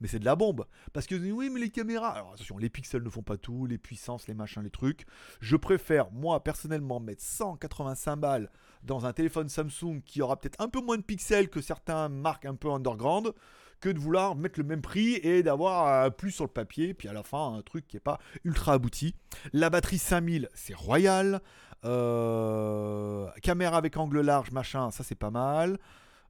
Mais 0.00 0.08
c'est 0.08 0.18
de 0.18 0.24
la 0.24 0.36
bombe. 0.36 0.66
Parce 0.92 1.06
que 1.06 1.14
oui, 1.14 1.50
mais 1.50 1.60
les 1.60 1.70
caméras. 1.70 2.10
Alors 2.10 2.32
attention, 2.34 2.58
les 2.58 2.70
pixels 2.70 3.02
ne 3.02 3.10
font 3.10 3.22
pas 3.22 3.36
tout, 3.36 3.66
les 3.66 3.78
puissances, 3.78 4.28
les 4.28 4.34
machins, 4.34 4.62
les 4.62 4.70
trucs. 4.70 5.06
Je 5.40 5.56
préfère, 5.56 6.10
moi, 6.10 6.42
personnellement, 6.42 7.00
mettre 7.00 7.22
185 7.22 8.16
balles 8.16 8.50
dans 8.84 9.06
un 9.06 9.12
téléphone 9.12 9.48
Samsung 9.48 10.02
qui 10.04 10.22
aura 10.22 10.38
peut-être 10.38 10.60
un 10.60 10.68
peu 10.68 10.80
moins 10.80 10.96
de 10.96 11.02
pixels 11.02 11.48
que 11.48 11.60
certains 11.60 12.08
marques 12.08 12.46
un 12.46 12.54
peu 12.54 12.70
underground 12.70 13.32
que 13.80 13.88
de 13.88 13.98
vouloir 13.98 14.34
mettre 14.34 14.58
le 14.58 14.64
même 14.64 14.82
prix 14.82 15.14
et 15.14 15.42
d'avoir 15.42 15.86
euh, 15.86 16.10
plus 16.10 16.32
sur 16.32 16.44
le 16.44 16.50
papier, 16.50 16.94
puis 16.94 17.08
à 17.08 17.12
la 17.12 17.22
fin 17.22 17.54
un 17.54 17.62
truc 17.62 17.86
qui 17.86 17.96
n'est 17.96 18.00
pas 18.00 18.18
ultra 18.44 18.72
abouti. 18.72 19.14
La 19.52 19.70
batterie 19.70 19.98
5000, 19.98 20.48
c'est 20.54 20.74
royal. 20.74 21.40
Euh, 21.84 23.28
caméra 23.40 23.76
avec 23.76 23.96
angle 23.96 24.20
large, 24.20 24.50
machin, 24.50 24.90
ça 24.90 25.04
c'est 25.04 25.14
pas 25.14 25.30
mal. 25.30 25.78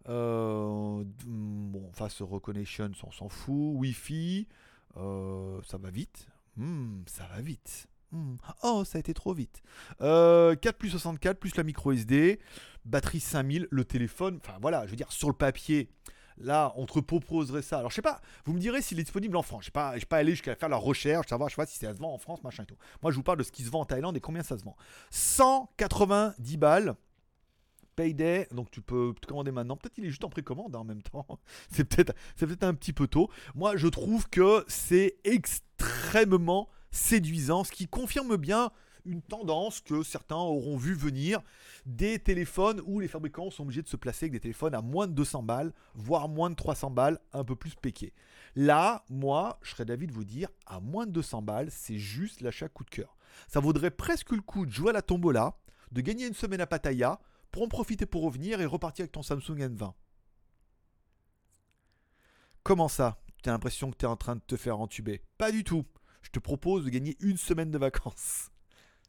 Euh, 0.08 1.04
bon, 1.26 1.90
face 1.92 2.22
recognition, 2.22 2.90
on 3.02 3.10
s'en 3.10 3.28
fout. 3.28 3.74
Wi-Fi, 3.76 4.48
euh, 4.96 5.60
ça 5.66 5.78
va 5.78 5.90
vite. 5.90 6.26
Hmm, 6.56 7.02
ça 7.06 7.26
va 7.26 7.40
vite. 7.40 7.88
Hmm. 8.10 8.36
Oh, 8.62 8.84
ça 8.84 8.96
a 8.96 9.00
été 9.00 9.12
trop 9.12 9.34
vite. 9.34 9.62
4 9.98 10.02
euh, 10.02 10.56
plus 10.78 10.90
64 10.90 11.38
plus 11.38 11.56
la 11.56 11.62
micro 11.62 11.92
SD, 11.92 12.40
batterie 12.84 13.20
5000, 13.20 13.68
le 13.70 13.84
téléphone. 13.84 14.38
Enfin 14.42 14.58
voilà, 14.60 14.86
je 14.86 14.90
veux 14.90 14.96
dire, 14.96 15.12
sur 15.12 15.28
le 15.28 15.34
papier, 15.34 15.90
là, 16.38 16.72
on 16.76 16.86
te 16.86 16.98
proposerait 17.00 17.60
ça. 17.60 17.78
Alors 17.78 17.90
je 17.90 17.96
sais 17.96 18.02
pas, 18.02 18.22
vous 18.46 18.54
me 18.54 18.58
direz 18.58 18.80
s'il 18.80 18.98
est 18.98 19.02
disponible 19.02 19.36
en 19.36 19.42
France. 19.42 19.66
Je 19.66 19.70
pas, 19.70 19.98
je 19.98 20.06
pas 20.06 20.16
aller 20.16 20.30
jusqu'à 20.30 20.56
faire 20.56 20.70
la 20.70 20.78
recherche, 20.78 21.28
savoir, 21.28 21.50
je 21.50 21.54
sais 21.54 21.62
pas 21.62 21.66
si 21.66 21.78
ça 21.78 21.94
se 21.94 21.98
vend 21.98 22.14
en 22.14 22.18
France, 22.18 22.42
machin 22.42 22.62
et 22.62 22.66
tout. 22.66 22.78
Moi, 23.02 23.12
je 23.12 23.16
vous 23.16 23.22
parle 23.22 23.38
de 23.38 23.42
ce 23.42 23.52
qui 23.52 23.62
se 23.62 23.70
vend 23.70 23.80
en 23.80 23.84
Thaïlande 23.84 24.16
et 24.16 24.20
combien 24.20 24.42
ça 24.42 24.56
se 24.56 24.64
vend. 24.64 24.76
190 25.10 26.56
balles 26.56 26.96
Payday, 27.98 28.46
donc 28.52 28.70
tu 28.70 28.80
peux 28.80 29.12
te 29.20 29.26
commander 29.26 29.50
maintenant. 29.50 29.76
Peut-être 29.76 29.98
il 29.98 30.04
est 30.04 30.10
juste 30.10 30.22
en 30.22 30.28
précommande 30.28 30.76
hein, 30.76 30.78
en 30.78 30.84
même 30.84 31.02
temps. 31.02 31.26
C'est 31.72 31.82
peut-être 31.82 32.14
peut 32.38 32.56
un 32.60 32.74
petit 32.74 32.92
peu 32.92 33.08
tôt. 33.08 33.28
Moi, 33.56 33.76
je 33.76 33.88
trouve 33.88 34.28
que 34.28 34.64
c'est 34.68 35.16
extrêmement 35.24 36.68
séduisant, 36.92 37.64
ce 37.64 37.72
qui 37.72 37.88
confirme 37.88 38.36
bien 38.36 38.70
une 39.04 39.20
tendance 39.20 39.80
que 39.80 40.04
certains 40.04 40.36
auront 40.36 40.76
vu 40.76 40.94
venir 40.94 41.40
des 41.86 42.20
téléphones 42.20 42.80
où 42.84 43.00
les 43.00 43.08
fabricants 43.08 43.50
sont 43.50 43.64
obligés 43.64 43.82
de 43.82 43.88
se 43.88 43.96
placer 43.96 44.26
avec 44.26 44.32
des 44.32 44.40
téléphones 44.40 44.74
à 44.76 44.80
moins 44.80 45.08
de 45.08 45.12
200 45.12 45.42
balles, 45.42 45.72
voire 45.94 46.28
moins 46.28 46.50
de 46.50 46.54
300 46.54 46.90
balles, 46.90 47.18
un 47.32 47.42
peu 47.42 47.56
plus 47.56 47.74
péqués. 47.74 48.12
Là, 48.54 49.04
moi, 49.10 49.58
je 49.62 49.70
serais 49.70 49.84
d'avis 49.84 50.06
de 50.06 50.12
vous 50.12 50.24
dire, 50.24 50.50
à 50.66 50.78
moins 50.78 51.06
de 51.06 51.12
200 51.12 51.42
balles, 51.42 51.68
c'est 51.72 51.98
juste 51.98 52.42
l'achat 52.42 52.68
coup 52.68 52.84
de 52.84 52.90
cœur. 52.90 53.16
Ça 53.48 53.58
vaudrait 53.58 53.90
presque 53.90 54.30
le 54.30 54.42
coup 54.42 54.66
de 54.66 54.70
jouer 54.70 54.90
à 54.90 54.92
la 54.92 55.02
tombola, 55.02 55.56
de 55.90 56.00
gagner 56.00 56.26
une 56.26 56.34
semaine 56.34 56.60
à 56.60 56.66
Pattaya, 56.66 57.18
pour 57.50 57.62
en 57.62 57.68
profiter 57.68 58.06
pour 58.06 58.22
revenir 58.22 58.60
et 58.60 58.66
repartir 58.66 59.04
avec 59.04 59.12
ton 59.12 59.22
Samsung 59.22 59.56
N20. 59.56 59.92
Comment 62.62 62.88
ça? 62.88 63.20
Tu 63.42 63.48
as 63.48 63.52
l'impression 63.52 63.90
que 63.90 63.96
tu 63.96 64.04
es 64.04 64.08
en 64.08 64.16
train 64.16 64.36
de 64.36 64.40
te 64.40 64.56
faire 64.56 64.78
entuber? 64.80 65.22
Pas 65.38 65.52
du 65.52 65.64
tout. 65.64 65.84
Je 66.22 66.30
te 66.30 66.38
propose 66.38 66.84
de 66.84 66.90
gagner 66.90 67.16
une 67.20 67.36
semaine 67.36 67.70
de 67.70 67.78
vacances, 67.78 68.50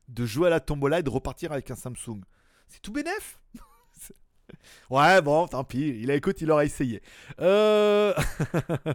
de 0.08 0.26
jouer 0.26 0.48
à 0.48 0.50
la 0.50 0.60
tombola 0.60 1.00
et 1.00 1.04
de 1.04 1.10
repartir 1.10 1.52
avec 1.52 1.70
un 1.72 1.76
Samsung. 1.76 2.22
C'est 2.68 2.82
tout 2.82 2.94
bénef? 2.94 3.40
Ouais, 4.90 5.22
bon, 5.22 5.48
tant 5.48 5.64
pis. 5.64 5.90
Il 6.02 6.10
a 6.10 6.16
écoute, 6.16 6.42
il 6.42 6.50
aura 6.50 6.66
essayé. 6.66 7.04
Euh, 7.40 8.16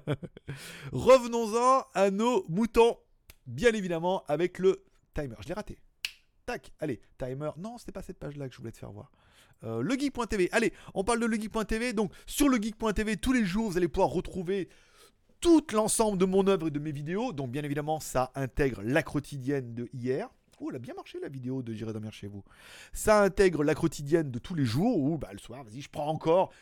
revenons-en 0.92 1.87
à 1.94 2.11
nos 2.11 2.44
moutons. 2.48 2.98
Bien 3.46 3.72
évidemment, 3.72 4.24
avec 4.26 4.59
le 4.59 4.85
timer. 5.14 5.37
Je 5.40 5.48
l'ai 5.48 5.54
raté. 5.54 5.78
Tac, 6.44 6.72
allez, 6.80 7.00
timer. 7.18 7.50
Non, 7.57 7.78
c'était 7.78 7.92
pas 7.92 8.02
cette 8.02 8.18
page-là 8.18 8.48
que 8.48 8.54
je 8.54 8.59
voulais 8.59 8.72
te 8.72 8.78
faire 8.78 8.90
voir. 8.90 9.12
Euh, 9.62 9.82
legeek.tv. 9.82 10.48
Allez, 10.52 10.72
on 10.94 11.04
parle 11.04 11.20
de 11.20 11.26
legeek.tv. 11.26 11.92
Donc, 11.92 12.12
sur 12.26 12.48
legeek.tv, 12.48 13.16
tous 13.16 13.32
les 13.32 13.44
jours, 13.44 13.70
vous 13.70 13.76
allez 13.76 13.88
pouvoir 13.88 14.10
retrouver 14.10 14.68
tout 15.40 15.64
l'ensemble 15.72 16.18
de 16.18 16.24
mon 16.24 16.46
œuvre 16.46 16.68
et 16.68 16.70
de 16.70 16.78
mes 16.78 16.92
vidéos. 16.92 17.32
Donc, 17.32 17.50
bien 17.50 17.62
évidemment, 17.62 18.00
ça 18.00 18.30
intègre 18.34 18.82
la 18.82 19.02
quotidienne 19.02 19.74
de 19.74 19.88
hier. 19.92 20.28
Oh, 20.60 20.68
elle 20.70 20.76
a 20.76 20.78
bien 20.78 20.94
marché 20.94 21.18
la 21.20 21.28
vidéo 21.28 21.62
de 21.62 21.72
J'irai 21.72 21.92
dormir 21.92 22.12
chez 22.12 22.26
vous. 22.26 22.42
Ça 22.92 23.22
intègre 23.22 23.64
la 23.64 23.74
quotidienne 23.74 24.30
de 24.30 24.38
tous 24.38 24.54
les 24.54 24.64
jours 24.64 24.98
ou 24.98 25.18
bah, 25.18 25.30
le 25.32 25.38
soir, 25.38 25.64
vas-y, 25.64 25.80
je 25.80 25.90
prends 25.90 26.06
encore 26.06 26.52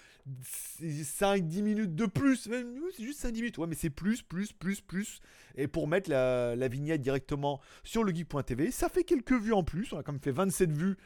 5-10 0.81 1.63
minutes 1.63 1.95
de 1.95 2.07
plus. 2.07 2.49
C'est 2.97 3.05
juste 3.05 3.25
5-10 3.25 3.33
minutes. 3.35 3.59
Ouais, 3.59 3.67
mais 3.67 3.75
c'est 3.75 3.91
plus, 3.91 4.23
plus, 4.23 4.53
plus, 4.53 4.81
plus. 4.81 5.21
Et 5.57 5.67
pour 5.69 5.89
mettre 5.89 6.11
la, 6.11 6.69
vignette 6.69 7.01
directement 7.01 7.61
sur 7.83 8.05
le 8.05 8.15
geek.tv, 8.15 8.71
ça 8.71 8.89
fait 8.89 9.05
quelques 9.05 9.33
vues 9.33 9.53
en 9.53 9.65
plus. 9.65 9.93
On 9.93 9.99
a 9.99 10.03
quand 10.03 10.13
même 10.13 10.21
fait 10.21 10.33
27 10.33 10.71
vues 10.73 10.97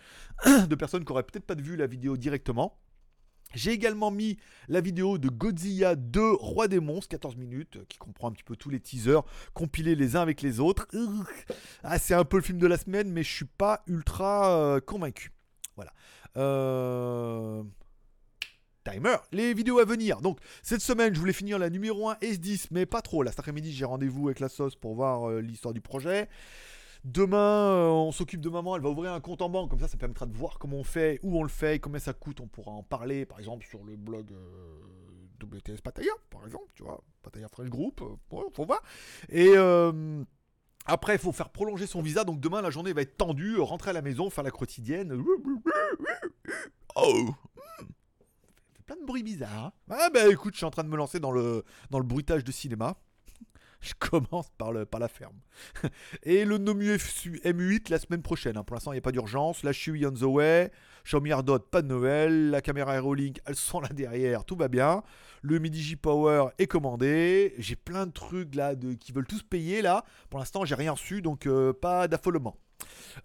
de 0.68 0.74
personnes 0.74 1.04
qui 1.04 1.12
auraient 1.12 1.22
peut-être 1.22 1.46
pas 1.46 1.54
vu 1.54 1.76
la 1.76 1.86
vidéo 1.86 2.16
directement. 2.16 2.78
J'ai 3.54 3.70
également 3.70 4.10
mis 4.10 4.38
la 4.68 4.80
vidéo 4.80 5.18
de 5.18 5.28
Godzilla 5.28 5.94
2 5.94 6.32
Roi 6.32 6.68
des 6.68 6.80
monstres, 6.80 7.08
14 7.08 7.36
minutes, 7.36 7.78
qui 7.88 7.96
comprend 7.96 8.28
un 8.28 8.32
petit 8.32 8.42
peu 8.42 8.56
tous 8.56 8.70
les 8.70 8.80
teasers 8.80 9.22
compilés 9.54 9.94
les 9.94 10.16
uns 10.16 10.20
avec 10.20 10.42
les 10.42 10.60
autres. 10.60 10.86
Ah, 11.82 11.98
c'est 11.98 12.14
un 12.14 12.24
peu 12.24 12.36
le 12.36 12.42
film 12.42 12.58
de 12.58 12.66
la 12.66 12.76
semaine, 12.76 13.10
mais 13.10 13.22
je 13.22 13.32
suis 13.32 13.44
pas 13.44 13.82
ultra 13.86 14.50
euh, 14.58 14.80
convaincu. 14.80 15.32
Voilà. 15.76 15.92
Euh, 16.36 17.62
timer, 18.90 19.16
les 19.32 19.54
vidéos 19.54 19.78
à 19.78 19.84
venir. 19.84 20.20
Donc 20.20 20.38
cette 20.62 20.80
semaine, 20.80 21.14
je 21.14 21.20
voulais 21.20 21.32
finir 21.32 21.58
la 21.58 21.70
numéro 21.70 22.08
1 22.08 22.14
S10, 22.14 22.68
mais 22.70 22.86
pas 22.86 23.02
trop. 23.02 23.22
Là, 23.22 23.30
cet 23.30 23.40
après-midi, 23.40 23.72
j'ai 23.72 23.84
rendez-vous 23.84 24.28
avec 24.28 24.40
la 24.40 24.48
sauce 24.48 24.76
pour 24.76 24.94
voir 24.94 25.28
euh, 25.28 25.40
l'histoire 25.40 25.74
du 25.74 25.80
projet. 25.80 26.28
Demain, 27.04 27.36
euh, 27.36 27.88
on 27.88 28.10
s'occupe 28.10 28.40
de 28.40 28.48
maman, 28.48 28.74
elle 28.74 28.82
va 28.82 28.88
ouvrir 28.88 29.12
un 29.12 29.20
compte 29.20 29.40
en 29.40 29.48
banque, 29.48 29.70
comme 29.70 29.78
ça, 29.78 29.86
ça 29.86 29.96
permettra 29.96 30.26
de 30.26 30.36
voir 30.36 30.58
comment 30.58 30.78
on 30.78 30.84
fait, 30.84 31.20
où 31.22 31.38
on 31.38 31.44
le 31.44 31.48
fait, 31.48 31.78
combien 31.78 32.00
ça 32.00 32.12
coûte. 32.12 32.40
On 32.40 32.48
pourra 32.48 32.72
en 32.72 32.82
parler, 32.82 33.24
par 33.26 33.38
exemple, 33.38 33.64
sur 33.64 33.84
le 33.84 33.94
blog 33.96 34.32
euh, 34.32 35.44
WTS 35.44 35.82
Pataya, 35.82 36.10
par 36.30 36.44
exemple, 36.44 36.66
tu 36.74 36.82
vois, 36.82 37.02
Pataya 37.22 37.48
Fresh 37.48 37.68
Group, 37.68 38.02
euh, 38.02 38.40
faut 38.52 38.64
voir. 38.64 38.82
Et 39.28 39.54
après, 40.84 41.14
il 41.14 41.18
faut 41.18 41.32
faire 41.32 41.50
prolonger 41.50 41.86
son 41.86 42.02
visa, 42.02 42.24
donc 42.24 42.40
demain, 42.40 42.60
la 42.60 42.70
journée 42.70 42.92
va 42.92 43.02
être 43.02 43.16
tendue, 43.16 43.58
rentrer 43.58 43.90
à 43.90 43.92
la 43.92 44.02
maison, 44.02 44.28
faire 44.30 44.44
la 44.44 44.50
quotidienne. 44.50 45.22
Oh 46.96 47.34
plein 48.86 48.96
de 48.96 49.04
bruits 49.04 49.22
bizarres. 49.22 49.72
Ah 49.90 50.08
bah 50.12 50.28
écoute, 50.28 50.54
je 50.54 50.58
suis 50.58 50.66
en 50.66 50.70
train 50.70 50.84
de 50.84 50.88
me 50.88 50.96
lancer 50.96 51.20
dans 51.20 51.32
le, 51.32 51.64
dans 51.90 51.98
le 51.98 52.04
bruitage 52.04 52.44
de 52.44 52.52
cinéma 52.52 52.96
je 53.80 53.92
commence 53.98 54.50
par, 54.58 54.72
le, 54.72 54.84
par 54.84 55.00
la 55.00 55.08
ferme. 55.08 55.36
Et 56.22 56.44
le 56.44 56.58
Nomu 56.58 56.94
M8 56.94 57.90
la 57.90 57.98
semaine 57.98 58.22
prochaine. 58.22 58.56
Hein. 58.56 58.64
Pour 58.64 58.74
l'instant, 58.74 58.92
il 58.92 58.96
n'y 58.96 59.00
a 59.00 59.02
pas 59.02 59.12
d'urgence. 59.12 59.62
La 59.62 59.72
suis 59.72 60.06
on 60.06 60.12
the 60.12 60.22
way. 60.22 60.70
Xiaomi 61.04 61.30
AirDot, 61.30 61.58
pas 61.58 61.82
de 61.82 61.88
Noël. 61.88 62.50
La 62.50 62.60
caméra 62.60 62.94
Aerolink, 62.94 63.40
elles 63.46 63.56
sont 63.56 63.80
là 63.80 63.88
derrière. 63.88 64.44
Tout 64.44 64.56
va 64.56 64.68
bien. 64.68 65.02
Le 65.42 65.58
Midi 65.58 65.96
Power 65.96 66.48
est 66.58 66.66
commandé. 66.66 67.54
J'ai 67.58 67.76
plein 67.76 68.06
de 68.06 68.12
trucs 68.12 68.54
là 68.54 68.74
qui 68.74 69.12
veulent 69.12 69.26
tous 69.26 69.42
payer 69.42 69.82
là. 69.82 70.04
Pour 70.30 70.38
l'instant, 70.38 70.64
j'ai 70.64 70.74
rien 70.74 70.92
reçu, 70.92 71.22
donc 71.22 71.46
euh, 71.46 71.72
pas 71.72 72.08
d'affolement. 72.08 72.56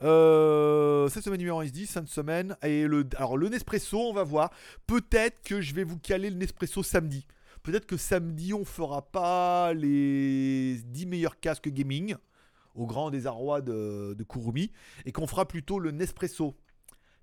Euh, 0.01 1.09
cette 1.09 1.23
semaine 1.23 1.39
numéro 1.39 1.63
10, 1.63 1.87
cette 1.87 2.07
semaine. 2.07 2.55
Et 2.63 2.87
le, 2.87 3.07
alors 3.17 3.37
le 3.37 3.49
Nespresso, 3.49 3.99
on 3.99 4.13
va 4.13 4.23
voir. 4.23 4.51
Peut-être 4.87 5.41
que 5.41 5.61
je 5.61 5.73
vais 5.73 5.83
vous 5.83 5.99
caler 5.99 6.29
le 6.29 6.37
Nespresso 6.37 6.83
samedi. 6.83 7.25
Peut-être 7.63 7.85
que 7.85 7.97
samedi, 7.97 8.53
on 8.53 8.65
fera 8.65 9.03
pas 9.11 9.73
les 9.73 10.77
10 10.85 11.05
meilleurs 11.05 11.39
casques 11.39 11.69
gaming, 11.69 12.15
au 12.73 12.87
grand 12.87 13.11
désarroi 13.11 13.61
de, 13.61 14.15
de 14.17 14.23
Kurumi, 14.23 14.71
et 15.05 15.11
qu'on 15.11 15.27
fera 15.27 15.47
plutôt 15.47 15.77
le 15.77 15.91
Nespresso 15.91 16.55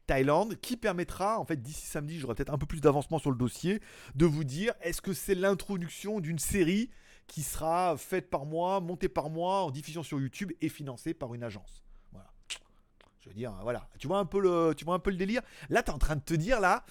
Thaïlande, 0.06 0.56
qui 0.60 0.76
permettra, 0.76 1.40
en 1.40 1.44
fait, 1.44 1.60
d'ici 1.60 1.86
samedi, 1.86 2.18
j'aurai 2.18 2.34
peut-être 2.34 2.52
un 2.52 2.58
peu 2.58 2.66
plus 2.66 2.80
d'avancement 2.80 3.18
sur 3.18 3.30
le 3.30 3.36
dossier, 3.36 3.80
de 4.14 4.26
vous 4.26 4.44
dire 4.44 4.74
est-ce 4.80 5.02
que 5.02 5.12
c'est 5.12 5.34
l'introduction 5.34 6.20
d'une 6.20 6.38
série 6.38 6.90
qui 7.26 7.42
sera 7.42 7.96
faite 7.98 8.30
par 8.30 8.46
moi, 8.46 8.80
montée 8.80 9.08
par 9.08 9.30
moi, 9.30 9.62
en 9.62 9.70
diffusion 9.70 10.02
sur 10.02 10.20
YouTube 10.20 10.52
et 10.60 10.68
financée 10.68 11.14
par 11.14 11.34
une 11.34 11.42
agence. 11.42 11.84
Veux 13.28 13.34
dire, 13.34 13.52
voilà. 13.62 13.88
Tu 13.98 14.06
vois 14.06 14.18
un 14.18 14.24
peu 14.24 14.40
le, 14.40 14.74
tu 14.76 14.84
vois 14.84 14.94
un 14.94 14.98
peu 14.98 15.10
le 15.10 15.16
délire 15.16 15.42
Là, 15.68 15.82
tu 15.82 15.90
es 15.90 15.94
en 15.94 15.98
train 15.98 16.16
de 16.16 16.22
te 16.22 16.34
dire, 16.34 16.60
là, 16.60 16.84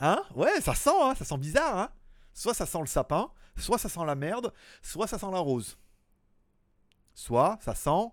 hein 0.00 0.22
Ouais, 0.34 0.60
ça 0.60 0.74
sent, 0.74 0.90
hein, 1.00 1.14
ça 1.16 1.24
sent 1.24 1.38
bizarre, 1.38 1.78
hein 1.78 1.90
Soit 2.34 2.54
ça 2.54 2.66
sent 2.66 2.80
le 2.80 2.86
sapin, 2.86 3.30
soit 3.56 3.78
ça 3.78 3.88
sent 3.88 4.04
la 4.06 4.14
merde, 4.14 4.52
soit 4.82 5.06
ça 5.06 5.18
sent 5.18 5.30
la 5.30 5.38
rose. 5.38 5.76
Soit 7.14 7.58
ça 7.60 7.74
sent 7.74 8.10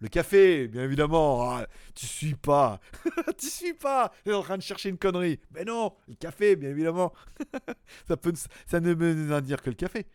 le 0.00 0.08
café, 0.08 0.66
bien 0.66 0.82
évidemment. 0.82 1.42
Ah, 1.50 1.66
tu 1.94 2.06
suis 2.06 2.34
pas. 2.34 2.80
tu 3.38 3.50
suis 3.50 3.74
pas. 3.74 4.10
Tu 4.24 4.30
es 4.30 4.34
en 4.34 4.42
train 4.42 4.56
de 4.56 4.62
chercher 4.62 4.88
une 4.88 4.96
connerie. 4.96 5.38
Mais 5.50 5.64
non, 5.64 5.92
le 6.08 6.14
café, 6.14 6.56
bien 6.56 6.70
évidemment. 6.70 7.12
ça, 8.08 8.16
peut, 8.16 8.32
ça 8.66 8.80
ne 8.80 8.94
veut 8.94 9.40
dire 9.42 9.60
que 9.60 9.68
le 9.68 9.76
café. 9.76 10.06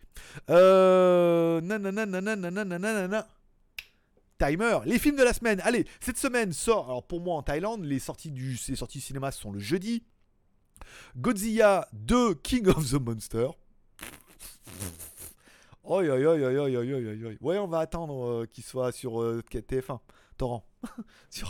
Euh... 0.49 1.61
Timer, 4.37 4.79
les 4.85 4.99
films 4.99 5.15
de 5.15 5.23
la 5.23 5.33
semaine. 5.33 5.61
Allez, 5.61 5.85
cette 6.01 6.17
semaine 6.17 6.51
sort. 6.51 6.85
Alors 6.85 7.07
pour 7.07 7.21
moi 7.21 7.35
en 7.35 7.43
Thaïlande, 7.43 7.85
les 7.85 7.99
sorties 7.99 8.31
du, 8.31 8.59
les 8.67 8.75
sorties 8.75 9.01
cinéma 9.01 9.31
sont 9.31 9.51
le 9.51 9.59
jeudi. 9.59 10.03
Godzilla 11.15 11.87
2 11.93 12.35
King 12.35 12.67
of 12.67 12.89
the 12.89 12.95
Monster. 12.95 13.47
Oi, 15.87 16.09
oi, 16.09 16.25
oi, 16.25 16.41
oi, 16.41 16.59
oi, 16.59 16.75
oi, 16.75 17.25
oi. 17.25 17.37
Ouais, 17.41 17.59
on 17.59 17.67
va 17.67 17.79
attendre 17.79 18.25
euh, 18.25 18.45
qu'il 18.47 18.63
soit 18.63 18.91
sur 18.91 19.21
euh, 19.21 19.43
TF1. 19.51 19.99
Torrent. 20.37 20.65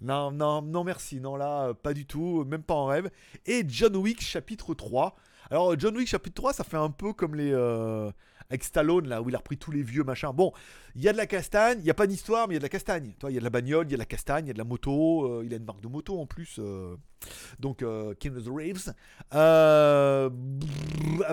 Non, 0.00 0.30
non, 0.30 0.62
non, 0.62 0.84
merci. 0.84 1.20
Non, 1.20 1.36
là, 1.36 1.68
euh, 1.68 1.74
pas 1.74 1.94
du 1.94 2.06
tout. 2.06 2.44
Même 2.44 2.62
pas 2.62 2.74
en 2.74 2.86
rêve. 2.86 3.10
Et 3.46 3.64
John 3.66 3.96
Wick 3.96 4.20
chapitre 4.20 4.74
3. 4.74 5.16
Alors, 5.50 5.78
John 5.78 5.96
Wick 5.96 6.08
chapitre 6.08 6.34
3, 6.34 6.52
ça 6.52 6.64
fait 6.64 6.76
un 6.76 6.90
peu 6.90 7.12
comme 7.12 7.34
les 7.34 7.52
avec 8.50 8.64
Stallone, 8.64 9.08
là, 9.08 9.22
où 9.22 9.28
il 9.28 9.34
a 9.34 9.38
repris 9.38 9.56
tous 9.56 9.70
les 9.70 9.82
vieux 9.82 10.02
machins. 10.02 10.32
Bon, 10.34 10.52
il 10.96 11.02
y 11.02 11.08
a 11.08 11.12
de 11.12 11.16
la 11.16 11.26
castagne, 11.26 11.78
il 11.78 11.84
n'y 11.84 11.90
a 11.90 11.94
pas 11.94 12.08
d'histoire, 12.08 12.48
mais 12.48 12.54
il 12.54 12.56
y 12.56 12.58
a 12.58 12.60
de 12.60 12.64
la 12.64 12.68
castagne. 12.68 13.14
Il 13.28 13.34
y 13.34 13.36
a 13.36 13.38
de 13.38 13.44
la 13.44 13.50
bagnole, 13.50 13.86
il 13.86 13.92
y 13.92 13.94
a 13.94 13.96
de 13.96 14.00
la 14.00 14.06
castagne, 14.06 14.46
il 14.46 14.48
y 14.48 14.50
a 14.50 14.54
de 14.54 14.58
la 14.58 14.64
moto, 14.64 15.24
euh, 15.24 15.44
il 15.46 15.54
a 15.54 15.56
une 15.56 15.64
marque 15.64 15.80
de 15.80 15.88
moto 15.88 16.18
en 16.18 16.26
plus. 16.26 16.56
Euh. 16.58 16.96
donc, 17.60 17.82
euh, 17.82 18.12
King 18.14 18.36
of 18.36 18.44
the 18.44 18.48
Reeves. 18.48 18.92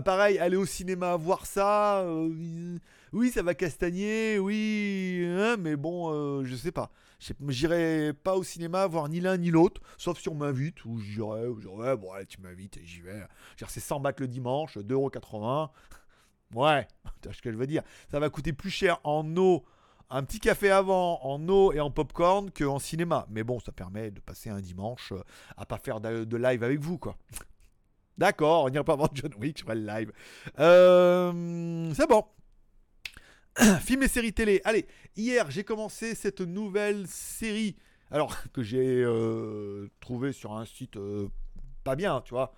pareil, 0.06 0.38
aller 0.38 0.58
au 0.58 0.66
cinéma 0.66 1.16
voir 1.16 1.48
ça. 1.48 2.06
oui, 3.14 3.32
ça 3.32 3.42
va 3.42 3.56
castagner, 3.56 4.38
oui, 4.38 5.26
hein, 5.28 5.58
mais 5.58 5.76
bon, 5.76 6.44
je 6.44 6.56
sais 6.56 6.72
pas. 6.72 6.92
J'irai 7.48 8.14
pas 8.14 8.36
au 8.36 8.44
cinéma 8.44 8.86
voir 8.86 9.10
ni 9.10 9.22
l'un 9.22 9.38
ni 9.38 9.50
l'autre, 9.50 9.82
sauf 9.98 10.20
si 10.20 10.30
on 10.30 10.36
m'invite, 10.36 10.86
ou 10.86 11.00
j'irai, 11.00 11.48
ouais, 11.48 11.98
bon, 11.98 12.12
allez, 12.12 12.28
tu 12.28 12.40
m'invites, 12.42 12.78
j'y 12.84 13.02
vais. 13.02 13.24
C'est 13.68 13.80
100 13.80 14.02
bahts 14.02 14.14
le 14.20 14.28
dimanche, 14.28 14.78
2,80€. 14.78 15.70
Ouais, 16.54 16.88
tu 17.22 17.28
vois 17.28 17.34
ce 17.34 17.42
que 17.42 17.52
je 17.52 17.58
veux 17.58 17.68
dire. 17.68 17.84
Ça 18.10 18.20
va 18.20 18.30
coûter 18.30 18.54
plus 18.54 18.70
cher 18.70 19.00
en 19.04 19.36
eau, 19.38 19.66
un 20.10 20.24
petit 20.24 20.40
café 20.40 20.72
avant, 20.72 21.20
en 21.24 21.48
eau 21.50 21.74
et 21.74 21.80
en 21.80 21.92
popcorn 21.92 22.52
qu'en 22.52 22.80
cinéma. 22.80 23.28
Mais 23.30 23.44
bon, 23.44 23.60
ça 23.60 23.72
permet 23.72 24.12
de 24.12 24.20
passer 24.20 24.50
un 24.50 24.62
dimanche 24.62 25.12
euh, 25.12 25.22
à 25.58 25.66
pas 25.66 25.78
faire 25.78 26.00
de, 26.00 26.38
live 26.38 26.64
avec 26.64 26.80
vous, 26.80 26.98
quoi. 26.98 27.18
D'accord, 28.18 28.64
on 28.64 28.70
ira 28.70 28.84
pas 28.84 28.96
voir 28.96 29.10
John 29.14 29.32
Wick, 29.38 29.60
je 29.60 29.64
ferai 29.64 29.76
le 29.76 29.86
live. 29.86 30.12
Euh, 30.60 31.94
c'est 31.94 32.08
bon. 32.08 32.26
Film 33.82 34.04
et 34.04 34.08
séries 34.08 34.34
télé. 34.34 34.62
Allez, 34.64 34.88
hier 35.16 35.52
j'ai 35.52 35.64
commencé 35.64 36.16
cette 36.16 36.42
nouvelle 36.42 37.06
série. 37.08 37.76
Alors, 38.10 38.36
que 38.54 38.64
j'ai 38.64 39.04
euh, 39.04 39.92
trouvé 40.00 40.32
sur 40.32 40.54
un 40.54 40.66
site 40.66 40.98
pas 41.84 41.96
bien, 41.96 42.22
tu 42.22 42.34
vois 42.34 42.54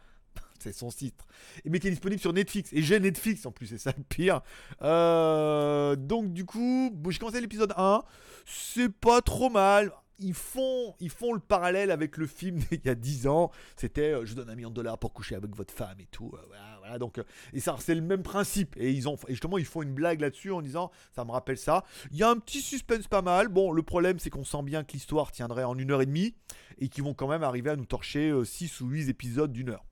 c'est 0.61 0.73
son 0.73 0.89
titre, 0.89 1.25
mais 1.65 1.79
qui 1.79 1.87
est 1.87 1.91
disponible 1.91 2.21
sur 2.21 2.33
Netflix. 2.33 2.71
Et 2.73 2.81
j'ai 2.81 2.99
Netflix 2.99 3.45
en 3.45 3.51
plus, 3.51 3.67
c'est 3.67 3.77
ça 3.77 3.93
le 3.95 4.03
pire. 4.03 4.41
Euh, 4.81 5.95
donc 5.95 6.33
du 6.33 6.45
coup, 6.45 6.91
j'ai 7.09 7.19
commencé 7.19 7.41
l'épisode 7.41 7.73
1. 7.75 8.03
C'est 8.45 8.89
pas 8.89 9.21
trop 9.21 9.49
mal. 9.49 9.91
Ils 10.21 10.33
font, 10.33 10.95
ils 10.99 11.09
font 11.09 11.31
le 11.31 11.39
parallèle 11.39 11.91
avec 11.91 12.17
le 12.17 12.27
film 12.27 12.57
d'il 12.71 12.81
y 12.83 12.89
a 12.89 12.95
10 12.95 13.27
ans. 13.27 13.51
C'était 13.77 14.11
euh, 14.13 14.25
je 14.25 14.35
donne 14.35 14.49
un 14.49 14.55
million 14.55 14.69
de 14.69 14.75
dollars 14.75 14.97
pour 14.97 15.13
coucher 15.13 15.35
avec 15.35 15.55
votre 15.55 15.73
femme 15.73 15.97
et 15.99 16.07
tout. 16.11 16.31
euh, 16.33 16.41
voilà, 16.47 16.77
voilà. 16.79 16.99
donc, 16.99 17.21
et 17.53 17.61
ça, 17.61 17.77
c'est 17.79 17.95
le 17.95 18.01
même 18.01 18.21
principe. 18.21 18.75
Et, 18.77 18.91
ils 18.91 19.07
ont, 19.07 19.15
et 19.27 19.31
justement, 19.31 19.57
ils 19.57 19.65
font 19.65 19.81
une 19.81 19.93
blague 19.93 20.19
là-dessus 20.19 20.51
en 20.51 20.61
disant 20.61 20.91
ça 21.15 21.23
me 21.23 21.31
rappelle 21.31 21.57
ça. 21.57 21.85
Il 22.11 22.17
y 22.17 22.23
a 22.23 22.29
un 22.29 22.35
petit 22.35 22.61
suspense 22.61 23.07
pas 23.07 23.21
mal. 23.21 23.47
Bon, 23.47 23.71
le 23.71 23.81
problème, 23.81 24.19
c'est 24.19 24.29
qu'on 24.29 24.43
sent 24.43 24.63
bien 24.63 24.83
que 24.83 24.91
l'histoire 24.91 25.31
tiendrait 25.31 25.63
en 25.63 25.77
une 25.77 25.91
heure 25.91 26.01
et 26.01 26.05
demie 26.05 26.35
et 26.79 26.89
qu'ils 26.89 27.03
vont 27.03 27.13
quand 27.13 27.27
même 27.29 27.43
arriver 27.43 27.69
à 27.69 27.77
nous 27.77 27.85
torcher 27.85 28.33
6 28.43 28.81
ou 28.81 28.87
8 28.87 29.07
épisodes 29.09 29.53
d'une 29.53 29.69
heure. 29.69 29.85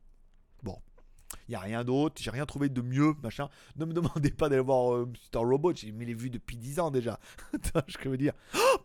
Il 1.47 1.55
a 1.55 1.59
rien 1.59 1.83
d'autre, 1.83 2.21
j'ai 2.21 2.31
rien 2.31 2.45
trouvé 2.45 2.69
de 2.69 2.81
mieux, 2.81 3.13
machin. 3.23 3.49
Ne 3.75 3.85
me 3.85 3.93
demandez 3.93 4.31
pas 4.31 4.49
d'aller 4.49 4.61
voir 4.61 4.93
euh. 4.95 5.11
Robot, 5.33 5.73
j'ai 5.75 5.91
mis 5.91 6.05
les 6.05 6.13
vues 6.13 6.29
depuis 6.29 6.57
10 6.57 6.79
ans 6.79 6.91
déjà. 6.91 7.19
Je 7.87 8.09
veux 8.09 8.17
dire? 8.17 8.33
Oh 8.55 8.77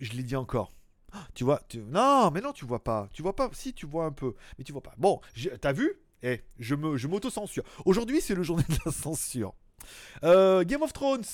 je 0.00 0.12
l'ai 0.12 0.22
dit 0.22 0.36
encore. 0.36 0.72
Oh, 1.14 1.18
Tu 1.34 1.44
vois, 1.44 1.62
non, 1.88 2.30
mais 2.30 2.40
non, 2.40 2.52
tu 2.52 2.64
vois 2.66 2.84
pas. 2.84 3.08
Tu 3.12 3.22
vois 3.22 3.34
pas, 3.34 3.48
si, 3.52 3.72
tu 3.72 3.86
vois 3.86 4.04
un 4.04 4.12
peu, 4.12 4.34
mais 4.58 4.64
tu 4.64 4.72
vois 4.72 4.82
pas. 4.82 4.94
Bon, 4.98 5.20
t'as 5.60 5.72
vu? 5.72 6.02
Eh, 6.22 6.42
je 6.58 6.74
me, 6.74 6.96
m'auto-censure. 7.06 7.62
Aujourd'hui, 7.84 8.20
c'est 8.20 8.34
le 8.34 8.42
journée 8.42 8.64
de 8.68 8.76
la 8.84 8.92
censure. 8.92 9.54
Euh, 10.24 10.64
Game 10.64 10.82
of 10.82 10.92
Thrones. 10.92 11.24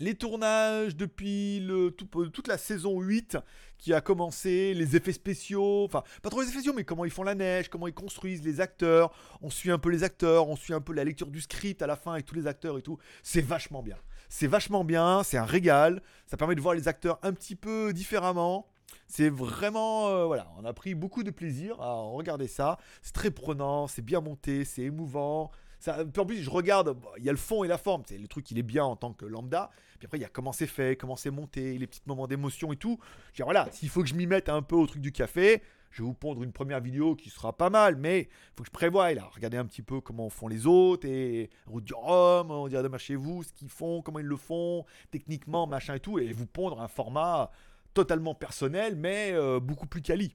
Les 0.00 0.16
tournages 0.16 0.96
depuis 0.96 1.60
le, 1.60 1.90
tout- 1.92 2.08
euh, 2.20 2.28
toute 2.28 2.48
la 2.48 2.58
saison 2.58 3.00
8 3.00 3.38
qui 3.78 3.92
a 3.94 4.00
commencé, 4.00 4.74
les 4.74 4.96
effets 4.96 5.12
spéciaux, 5.12 5.84
enfin 5.84 6.02
pas 6.22 6.30
trop 6.30 6.40
les 6.40 6.46
effets 6.48 6.56
spéciaux, 6.58 6.72
mais 6.74 6.82
comment 6.84 7.04
ils 7.04 7.12
font 7.12 7.22
la 7.22 7.36
neige, 7.36 7.68
comment 7.68 7.86
ils 7.86 7.94
construisent 7.94 8.42
les 8.42 8.60
acteurs, 8.60 9.12
on 9.40 9.50
suit 9.50 9.70
un 9.70 9.78
peu 9.78 9.90
les 9.90 10.02
acteurs, 10.02 10.48
on 10.48 10.56
suit 10.56 10.74
un 10.74 10.80
peu 10.80 10.92
la 10.92 11.04
lecture 11.04 11.28
du 11.28 11.40
script 11.40 11.80
à 11.80 11.86
la 11.86 11.94
fin 11.94 12.12
avec 12.14 12.26
tous 12.26 12.34
les 12.34 12.48
acteurs 12.48 12.76
et 12.76 12.82
tout, 12.82 12.98
c'est 13.22 13.40
vachement 13.40 13.82
bien. 13.82 13.96
C'est 14.28 14.48
vachement 14.48 14.82
bien, 14.84 15.22
c'est 15.22 15.36
un 15.38 15.44
régal, 15.44 16.02
ça 16.26 16.36
permet 16.36 16.56
de 16.56 16.60
voir 16.60 16.74
les 16.74 16.88
acteurs 16.88 17.20
un 17.22 17.32
petit 17.32 17.54
peu 17.54 17.92
différemment. 17.92 18.66
C'est 19.06 19.28
vraiment, 19.28 20.08
euh, 20.08 20.24
voilà, 20.24 20.50
on 20.58 20.64
a 20.64 20.72
pris 20.72 20.94
beaucoup 20.94 21.22
de 21.22 21.30
plaisir 21.30 21.80
à 21.80 21.94
regarder 21.94 22.48
ça. 22.48 22.78
C'est 23.02 23.12
très 23.14 23.30
prenant, 23.30 23.86
c'est 23.86 24.02
bien 24.02 24.20
monté, 24.20 24.64
c'est 24.64 24.82
émouvant. 24.82 25.50
En 25.88 26.26
plus, 26.26 26.42
je 26.42 26.50
regarde, 26.50 26.96
il 27.18 27.24
y 27.24 27.28
a 27.28 27.32
le 27.32 27.38
fond 27.38 27.64
et 27.64 27.68
la 27.68 27.78
forme, 27.78 28.02
c'est 28.06 28.18
le 28.18 28.28
truc, 28.28 28.50
il 28.50 28.58
est 28.58 28.62
bien 28.62 28.84
en 28.84 28.96
tant 28.96 29.12
que 29.12 29.26
lambda. 29.26 29.70
Puis 29.98 30.06
après, 30.06 30.18
il 30.18 30.22
y 30.22 30.24
a 30.24 30.28
comment 30.28 30.52
c'est 30.52 30.66
fait, 30.66 30.96
comment 30.96 31.16
c'est 31.16 31.30
monté, 31.30 31.78
les 31.78 31.86
petits 31.86 32.02
moments 32.06 32.26
d'émotion 32.26 32.72
et 32.72 32.76
tout. 32.76 32.98
Je 33.32 33.36
dire, 33.36 33.46
voilà, 33.46 33.68
s'il 33.70 33.88
faut 33.88 34.02
que 34.02 34.08
je 34.08 34.14
m'y 34.14 34.26
mette 34.26 34.48
un 34.48 34.62
peu 34.62 34.76
au 34.76 34.86
truc 34.86 35.02
du 35.02 35.12
café, 35.12 35.62
je 35.90 36.02
vais 36.02 36.06
vous 36.06 36.14
pondre 36.14 36.42
une 36.42 36.52
première 36.52 36.80
vidéo 36.80 37.14
qui 37.14 37.30
sera 37.30 37.56
pas 37.56 37.70
mal, 37.70 37.96
mais 37.96 38.22
il 38.22 38.28
faut 38.56 38.62
que 38.64 38.68
je 38.68 38.72
prévoie 38.72 39.12
là. 39.14 39.30
Regardez 39.32 39.56
un 39.56 39.64
petit 39.64 39.82
peu 39.82 40.00
comment 40.00 40.28
font 40.28 40.48
les 40.48 40.66
autres 40.66 41.06
et 41.06 41.50
Route 41.66 41.84
du 41.84 41.94
Rhum, 41.94 42.50
on 42.50 42.66
dirait 42.66 42.82
demain 42.82 42.98
chez 42.98 43.14
vous, 43.14 43.44
ce 43.44 43.52
qu'ils 43.52 43.68
font, 43.68 44.02
comment 44.02 44.18
ils 44.18 44.26
le 44.26 44.36
font, 44.36 44.84
techniquement, 45.10 45.66
machin 45.66 45.94
et 45.94 46.00
tout, 46.00 46.18
et 46.18 46.32
vous 46.32 46.46
pondre 46.46 46.80
un 46.80 46.88
format 46.88 47.52
totalement 47.94 48.34
personnel, 48.34 48.96
mais 48.96 49.30
euh, 49.32 49.60
beaucoup 49.60 49.86
plus 49.86 50.02
quali. 50.02 50.34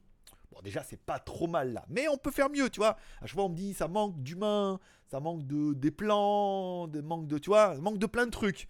Bon, 0.51 0.59
déjà, 0.63 0.83
c'est 0.83 0.99
pas 0.99 1.19
trop 1.19 1.47
mal 1.47 1.73
là. 1.73 1.85
Mais 1.89 2.07
on 2.07 2.17
peut 2.17 2.31
faire 2.31 2.49
mieux, 2.49 2.69
tu 2.69 2.79
vois. 2.79 2.97
À 3.21 3.25
chaque 3.25 3.35
fois, 3.35 3.45
on 3.45 3.49
me 3.49 3.55
dit, 3.55 3.73
ça 3.73 3.87
manque 3.87 4.21
d'humain, 4.21 4.79
ça 5.07 5.19
manque 5.19 5.45
de, 5.45 5.73
des 5.73 5.91
plans, 5.91 6.87
de, 6.87 7.01
manque 7.01 7.27
de, 7.27 7.37
tu 7.37 7.49
vois, 7.49 7.75
manque 7.75 7.99
de 7.99 8.05
plein 8.05 8.25
de 8.25 8.31
trucs. 8.31 8.67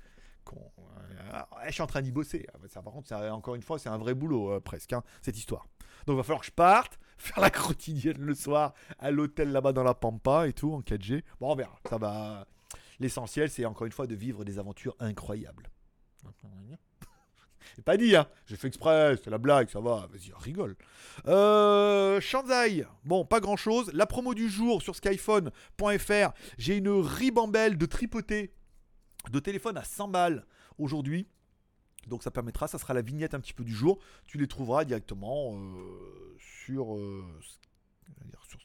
Euh, 1.34 1.42
je 1.68 1.72
suis 1.72 1.82
en 1.82 1.88
train 1.88 2.02
d'y 2.02 2.12
bosser. 2.12 2.46
Ah, 2.54 2.58
Ça, 2.68 2.82
par 2.82 2.94
contre, 2.94 3.13
encore 3.13 3.56
une 3.56 3.62
fois, 3.62 3.80
c'est 3.80 3.89
un 3.89 3.98
vrai 3.98 4.13
boulot, 4.13 4.54
euh, 4.54 4.60
presque, 4.60 4.94
hein, 4.94 5.04
cette 5.22 5.38
histoire. 5.38 5.68
Donc, 6.06 6.15
il 6.15 6.18
va 6.18 6.24
falloir 6.24 6.42
que 6.42 6.48
je 6.48 6.52
parte, 6.52 7.00
faire 7.18 7.39
la 7.39 7.50
quotidienne 7.50 8.20
le 8.20 8.34
soir, 8.34 8.74
à 9.00 9.12
l'hôtel 9.12 9.52
là-bas 9.52 9.74
dans 9.74 9.84
la 9.84 9.94
Pampa 9.94 10.48
et 10.48 10.54
tout, 10.54 10.74
en 10.74 10.82
4G. 10.82 11.24
Bon, 11.39 11.52
on 11.52 11.56
verra. 11.56 11.80
Ça 11.89 11.98
va. 11.98 12.48
L'essentiel, 13.00 13.50
c'est 13.50 13.65
encore 13.65 13.86
une 13.86 13.94
fois 13.94 14.08
de 14.08 14.15
vivre 14.15 14.44
des 14.44 14.60
aventures 14.60 14.96
incroyables. 15.00 15.70
C'est 17.76 17.86
pas 17.86 17.98
dit, 17.98 18.15
hein. 18.15 18.28
J'ai 18.45 18.56
fait 18.56 18.67
exprès, 18.67 19.15
c'est 19.24 19.30
la 19.30 19.38
blague, 19.38 19.69
ça 19.69 19.80
va. 19.80 20.08
Vas-y, 20.12 20.32
rigole. 20.38 20.76
Euh, 21.28 22.19
Shanzai, 22.22 22.86
bon, 23.04 23.26
pas 23.26 23.39
grand 23.39 23.58
chose. 23.58 23.91
La 23.93 24.06
promo 24.06 24.34
du 24.34 24.50
jour 24.50 24.82
sur 24.82 24.95
skyphone.fr, 24.95 26.34
j'ai 26.58 26.78
une 26.78 26.89
ribambelle 26.89 27.78
de 27.78 27.86
tripotés 27.86 28.54
de 29.32 29.39
téléphone 29.39 29.78
à 29.78 29.84
100 29.84 30.08
balles 30.10 30.45
aujourd'hui. 30.78 31.28
Donc 32.08 32.24
ça 32.24 32.32
permettra, 32.32 32.67
ça 32.67 32.78
sera 32.78 32.93
la 32.93 33.02
vignette 33.02 33.34
un 33.34 33.39
petit 33.39 33.54
peu 33.54 33.63
du 33.63 33.74
jour. 33.74 34.00
Tu 34.26 34.38
les 34.38 34.48
trouveras 34.48 34.86
directement 34.86 35.56
euh, 35.56 36.36
sur, 36.39 36.95
euh, 36.95 37.26
sur 38.48 38.60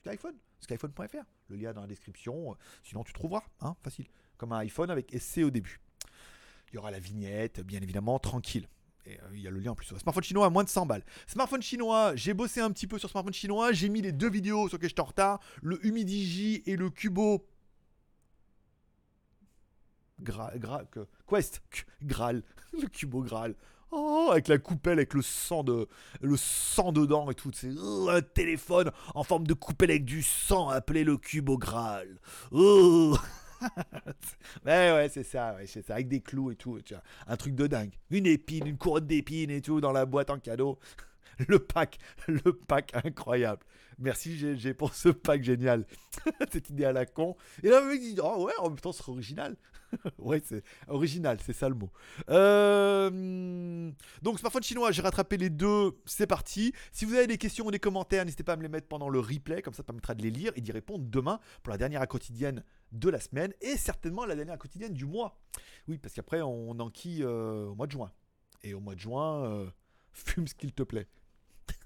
Skyphone, 0.00 0.36
skyphone.fr. 0.60 1.24
Le 1.48 1.56
lien 1.56 1.72
dans 1.72 1.82
la 1.82 1.86
description. 1.86 2.56
Sinon 2.82 3.04
tu 3.04 3.12
trouveras, 3.12 3.44
hein, 3.60 3.76
facile. 3.82 4.06
Comme 4.36 4.52
un 4.52 4.58
iPhone 4.58 4.90
avec 4.90 5.14
SC 5.18 5.38
au 5.44 5.50
début. 5.50 5.80
Il 6.74 6.78
y 6.78 6.80
aura 6.80 6.90
la 6.90 6.98
vignette, 6.98 7.60
bien 7.60 7.80
évidemment, 7.80 8.18
tranquille. 8.18 8.66
Et 9.06 9.12
euh, 9.12 9.28
il 9.32 9.40
y 9.40 9.46
a 9.46 9.50
le 9.52 9.60
lien 9.60 9.70
en 9.70 9.74
plus. 9.76 9.86
Smartphone 9.86 10.24
chinois 10.24 10.46
à 10.46 10.50
moins 10.50 10.64
de 10.64 10.68
100 10.68 10.86
balles. 10.86 11.04
Smartphone 11.28 11.62
chinois, 11.62 12.16
j'ai 12.16 12.34
bossé 12.34 12.60
un 12.60 12.72
petit 12.72 12.88
peu 12.88 12.98
sur 12.98 13.08
smartphone 13.08 13.32
chinois. 13.32 13.70
J'ai 13.70 13.88
mis 13.88 14.02
les 14.02 14.10
deux 14.10 14.28
vidéos 14.28 14.68
sur 14.68 14.76
lesquelles 14.76 14.88
j'étais 14.88 15.00
en 15.00 15.04
retard. 15.04 15.38
Le 15.62 15.78
Humidigi 15.86 16.64
et 16.66 16.74
le 16.74 16.90
Cubo. 16.90 17.46
Quest. 21.28 21.62
Graal. 22.02 22.42
Le 22.72 22.88
Cubo 22.88 23.22
Graal. 23.22 23.54
Oh, 23.92 24.30
avec 24.32 24.48
la 24.48 24.58
coupelle, 24.58 24.98
avec 24.98 25.14
le 25.14 25.22
sang, 25.22 25.62
de, 25.62 25.86
le 26.20 26.36
sang 26.36 26.90
dedans 26.90 27.30
et 27.30 27.36
tout. 27.36 27.52
C'est 27.54 27.70
oh, 27.80 28.08
un 28.10 28.20
téléphone 28.20 28.90
en 29.14 29.22
forme 29.22 29.46
de 29.46 29.54
coupelle 29.54 29.92
avec 29.92 30.04
du 30.04 30.24
sang 30.24 30.70
appelé 30.70 31.04
le 31.04 31.18
Cubo 31.18 31.56
Graal. 31.56 32.18
Oh. 32.50 33.16
ouais, 34.66 34.92
ouais, 34.92 35.08
c'est 35.08 35.22
ça, 35.22 35.54
ouais, 35.54 35.66
c'est 35.66 35.82
ça, 35.86 35.94
avec 35.94 36.08
des 36.08 36.20
clous 36.20 36.50
et 36.50 36.56
tout, 36.56 36.78
un 37.26 37.36
truc 37.36 37.54
de 37.54 37.66
dingue. 37.66 37.92
Une 38.10 38.26
épine, 38.26 38.66
une 38.66 38.78
couronne 38.78 39.06
d'épines 39.06 39.50
et 39.50 39.60
tout 39.60 39.80
dans 39.80 39.92
la 39.92 40.06
boîte 40.06 40.30
en 40.30 40.38
cadeau. 40.38 40.78
Le 41.48 41.58
pack, 41.58 41.98
le 42.28 42.52
pack 42.52 42.92
incroyable. 43.04 43.64
Merci 43.98 44.36
GG 44.36 44.74
pour 44.74 44.94
ce 44.94 45.08
pack 45.08 45.42
génial. 45.42 45.86
Cette 46.52 46.70
idée 46.70 46.84
à 46.84 46.92
la 46.92 47.06
con. 47.06 47.36
Et 47.62 47.68
là, 47.68 47.80
mec 47.82 48.00
dit, 48.00 48.16
oh 48.22 48.44
ouais, 48.44 48.52
en 48.58 48.70
même 48.70 48.78
temps, 48.78 48.92
c'est 48.92 49.08
original. 49.08 49.56
ouais, 50.18 50.40
c'est 50.44 50.62
original, 50.88 51.38
c'est 51.44 51.52
ça 51.52 51.68
le 51.68 51.74
mot. 51.74 51.90
Euh, 52.28 53.90
donc, 54.22 54.38
smartphone 54.38 54.62
chinois, 54.62 54.92
j'ai 54.92 55.02
rattrapé 55.02 55.36
les 55.36 55.50
deux, 55.50 55.92
c'est 56.04 56.26
parti. 56.26 56.72
Si 56.92 57.04
vous 57.04 57.14
avez 57.14 57.26
des 57.26 57.38
questions 57.38 57.66
ou 57.66 57.70
des 57.70 57.78
commentaires, 57.78 58.24
n'hésitez 58.24 58.42
pas 58.42 58.54
à 58.54 58.56
me 58.56 58.62
les 58.62 58.68
mettre 58.68 58.88
pendant 58.88 59.08
le 59.08 59.20
replay, 59.20 59.62
comme 59.62 59.74
ça, 59.74 59.78
ça 59.78 59.82
permettra 59.84 60.14
de 60.14 60.22
les 60.22 60.30
lire 60.30 60.52
et 60.56 60.60
d'y 60.60 60.72
répondre 60.72 61.04
demain 61.04 61.38
pour 61.62 61.70
la 61.70 61.78
dernière 61.78 62.02
à 62.02 62.06
quotidienne 62.06 62.64
de 62.92 63.08
la 63.08 63.20
semaine 63.20 63.52
et 63.60 63.76
certainement 63.76 64.24
la 64.24 64.36
dernière 64.36 64.58
quotidienne 64.58 64.92
du 64.92 65.04
mois. 65.04 65.38
Oui, 65.88 65.98
parce 65.98 66.14
qu'après, 66.14 66.40
on 66.42 66.70
enquille 66.80 67.22
euh, 67.22 67.66
au 67.66 67.74
mois 67.74 67.86
de 67.86 67.92
juin. 67.92 68.10
Et 68.62 68.74
au 68.74 68.80
mois 68.80 68.94
de 68.94 69.00
juin, 69.00 69.44
euh, 69.44 69.66
fume 70.12 70.48
ce 70.48 70.54
qu'il 70.54 70.72
te 70.72 70.82
plaît. 70.82 71.06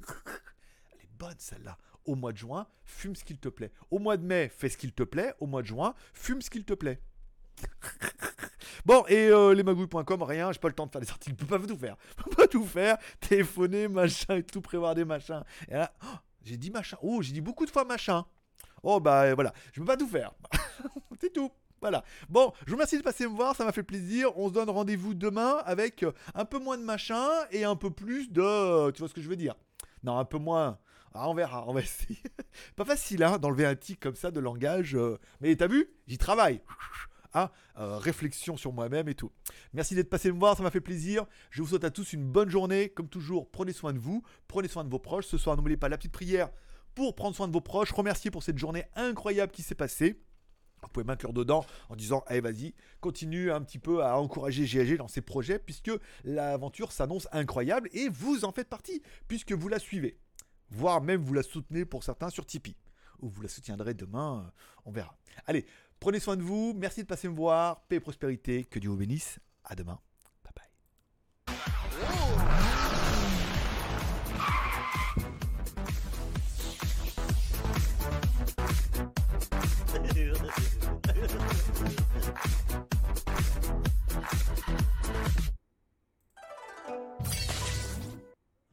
Elle 0.92 1.00
est 1.00 1.18
bonne 1.18 1.36
celle-là. 1.38 1.78
Au 2.04 2.14
mois 2.14 2.32
de 2.32 2.38
juin, 2.38 2.66
fume 2.84 3.14
ce 3.14 3.24
qu'il 3.24 3.38
te 3.38 3.48
plaît. 3.48 3.70
Au 3.90 3.98
mois 3.98 4.16
de 4.16 4.24
mai, 4.24 4.48
fais 4.48 4.68
ce 4.70 4.76
qu'il 4.78 4.92
te 4.92 5.02
plaît. 5.02 5.34
Au 5.40 5.46
mois 5.46 5.62
de 5.62 5.66
juin, 5.66 5.94
fume 6.14 6.40
ce 6.40 6.50
qu'il 6.50 6.64
te 6.64 6.74
plaît. 6.74 7.00
Bon, 8.84 9.04
et 9.08 9.28
euh, 9.28 9.52
lesmagouilles.com, 9.54 10.22
rien, 10.22 10.52
j'ai 10.52 10.58
pas 10.58 10.68
le 10.68 10.74
temps 10.74 10.86
de 10.86 10.90
faire 10.92 11.00
des 11.00 11.10
articles, 11.10 11.36
je 11.38 11.44
peux 11.44 11.58
pas 11.58 11.66
tout 11.66 11.76
faire. 11.76 11.96
Je 12.16 12.22
peux 12.22 12.30
pas 12.30 12.46
tout 12.46 12.64
faire, 12.64 12.96
téléphoner, 13.20 13.88
machin 13.88 14.36
et 14.36 14.42
tout, 14.42 14.60
prévoir 14.60 14.94
des 14.94 15.04
machins. 15.04 15.42
Oh, 15.70 15.84
j'ai 16.42 16.56
dit 16.56 16.70
machin. 16.70 16.96
Oh, 17.02 17.20
j'ai 17.20 17.32
dit 17.32 17.40
beaucoup 17.40 17.66
de 17.66 17.70
fois 17.70 17.84
machin. 17.84 18.24
Oh, 18.82 19.00
bah 19.00 19.22
euh, 19.24 19.34
voilà, 19.34 19.52
je 19.72 19.80
peux 19.80 19.86
pas 19.86 19.96
tout 19.96 20.08
faire. 20.08 20.32
C'est 21.20 21.32
tout. 21.32 21.50
Voilà. 21.80 22.02
Bon, 22.28 22.52
je 22.64 22.70
vous 22.70 22.76
remercie 22.76 22.96
de 22.98 23.02
passer 23.02 23.26
me 23.26 23.34
voir, 23.34 23.54
ça 23.54 23.64
m'a 23.64 23.72
fait 23.72 23.82
plaisir. 23.82 24.36
On 24.38 24.48
se 24.48 24.54
donne 24.54 24.70
rendez-vous 24.70 25.14
demain 25.14 25.56
avec 25.64 26.02
euh, 26.02 26.12
un 26.34 26.44
peu 26.44 26.58
moins 26.58 26.78
de 26.78 26.82
machin 26.84 27.28
et 27.50 27.64
un 27.64 27.76
peu 27.76 27.90
plus 27.90 28.30
de. 28.30 28.40
euh, 28.40 28.90
Tu 28.92 29.00
vois 29.00 29.08
ce 29.08 29.14
que 29.14 29.20
je 29.20 29.28
veux 29.28 29.36
dire 29.36 29.54
Non, 30.02 30.18
un 30.18 30.24
peu 30.24 30.38
moins. 30.38 30.78
Ah, 31.14 31.28
on 31.28 31.34
verra, 31.34 31.64
on 31.68 31.72
va 31.72 31.80
essayer. 31.80 32.18
Pas 32.76 32.84
facile, 32.84 33.22
hein, 33.22 33.38
d'enlever 33.38 33.66
un 33.66 33.74
tic 33.74 33.98
comme 34.00 34.14
ça 34.14 34.30
de 34.30 34.40
langage. 34.40 34.94
euh, 34.94 35.18
Mais 35.40 35.54
t'as 35.56 35.66
vu 35.68 35.88
J'y 36.06 36.18
travaille. 36.18 36.60
Hein 37.34 37.50
Euh, 37.78 37.98
réflexion 37.98 38.56
sur 38.56 38.72
moi-même 38.72 39.06
et 39.06 39.14
tout. 39.14 39.30
Merci 39.74 39.94
d'être 39.94 40.08
passé 40.08 40.32
me 40.32 40.38
voir, 40.38 40.56
ça 40.56 40.62
m'a 40.62 40.70
fait 40.70 40.80
plaisir. 40.80 41.26
Je 41.50 41.60
vous 41.60 41.68
souhaite 41.68 41.84
à 41.84 41.90
tous 41.90 42.14
une 42.14 42.24
bonne 42.24 42.48
journée. 42.48 42.88
Comme 42.88 43.08
toujours, 43.08 43.50
prenez 43.50 43.74
soin 43.74 43.92
de 43.92 43.98
vous, 43.98 44.22
prenez 44.48 44.66
soin 44.66 44.82
de 44.82 44.88
vos 44.88 44.98
proches. 44.98 45.26
Ce 45.26 45.36
soir, 45.36 45.54
n'oubliez 45.54 45.76
pas 45.76 45.90
la 45.90 45.98
petite 45.98 46.12
prière 46.12 46.48
pour 46.94 47.14
prendre 47.14 47.36
soin 47.36 47.46
de 47.46 47.52
vos 47.52 47.60
proches. 47.60 47.92
Remercier 47.92 48.30
pour 48.30 48.42
cette 48.42 48.56
journée 48.56 48.84
incroyable 48.96 49.52
qui 49.52 49.62
s'est 49.62 49.74
passée. 49.74 50.22
Vous 50.82 50.88
pouvez 50.88 51.04
m'inclure 51.04 51.32
dedans 51.32 51.64
en 51.88 51.96
disant 51.96 52.24
Allez, 52.26 52.40
vas-y, 52.40 52.74
continue 53.00 53.50
un 53.50 53.60
petit 53.62 53.78
peu 53.78 54.02
à 54.02 54.18
encourager 54.18 54.66
GAG 54.66 54.96
dans 54.96 55.08
ses 55.08 55.20
projets, 55.20 55.58
puisque 55.58 55.90
l'aventure 56.24 56.92
s'annonce 56.92 57.28
incroyable 57.32 57.88
et 57.92 58.08
vous 58.08 58.44
en 58.44 58.52
faites 58.52 58.68
partie, 58.68 59.02
puisque 59.26 59.52
vous 59.52 59.68
la 59.68 59.78
suivez. 59.78 60.18
Voire 60.70 61.00
même 61.00 61.22
vous 61.22 61.34
la 61.34 61.42
soutenez 61.42 61.84
pour 61.84 62.04
certains 62.04 62.30
sur 62.30 62.46
Tipeee. 62.46 62.76
Ou 63.20 63.28
vous 63.28 63.42
la 63.42 63.48
soutiendrez 63.48 63.94
demain, 63.94 64.44
euh, 64.46 64.50
on 64.84 64.92
verra. 64.92 65.16
Allez, 65.46 65.66
prenez 65.98 66.20
soin 66.20 66.36
de 66.36 66.42
vous, 66.42 66.74
merci 66.76 67.02
de 67.02 67.06
passer 67.06 67.28
me 67.28 67.34
voir, 67.34 67.82
paix 67.86 67.96
et 67.96 68.00
prospérité, 68.00 68.64
que 68.64 68.78
Dieu 68.78 68.90
vous 68.90 68.96
bénisse, 68.96 69.40
à 69.64 69.74
demain. 69.74 69.98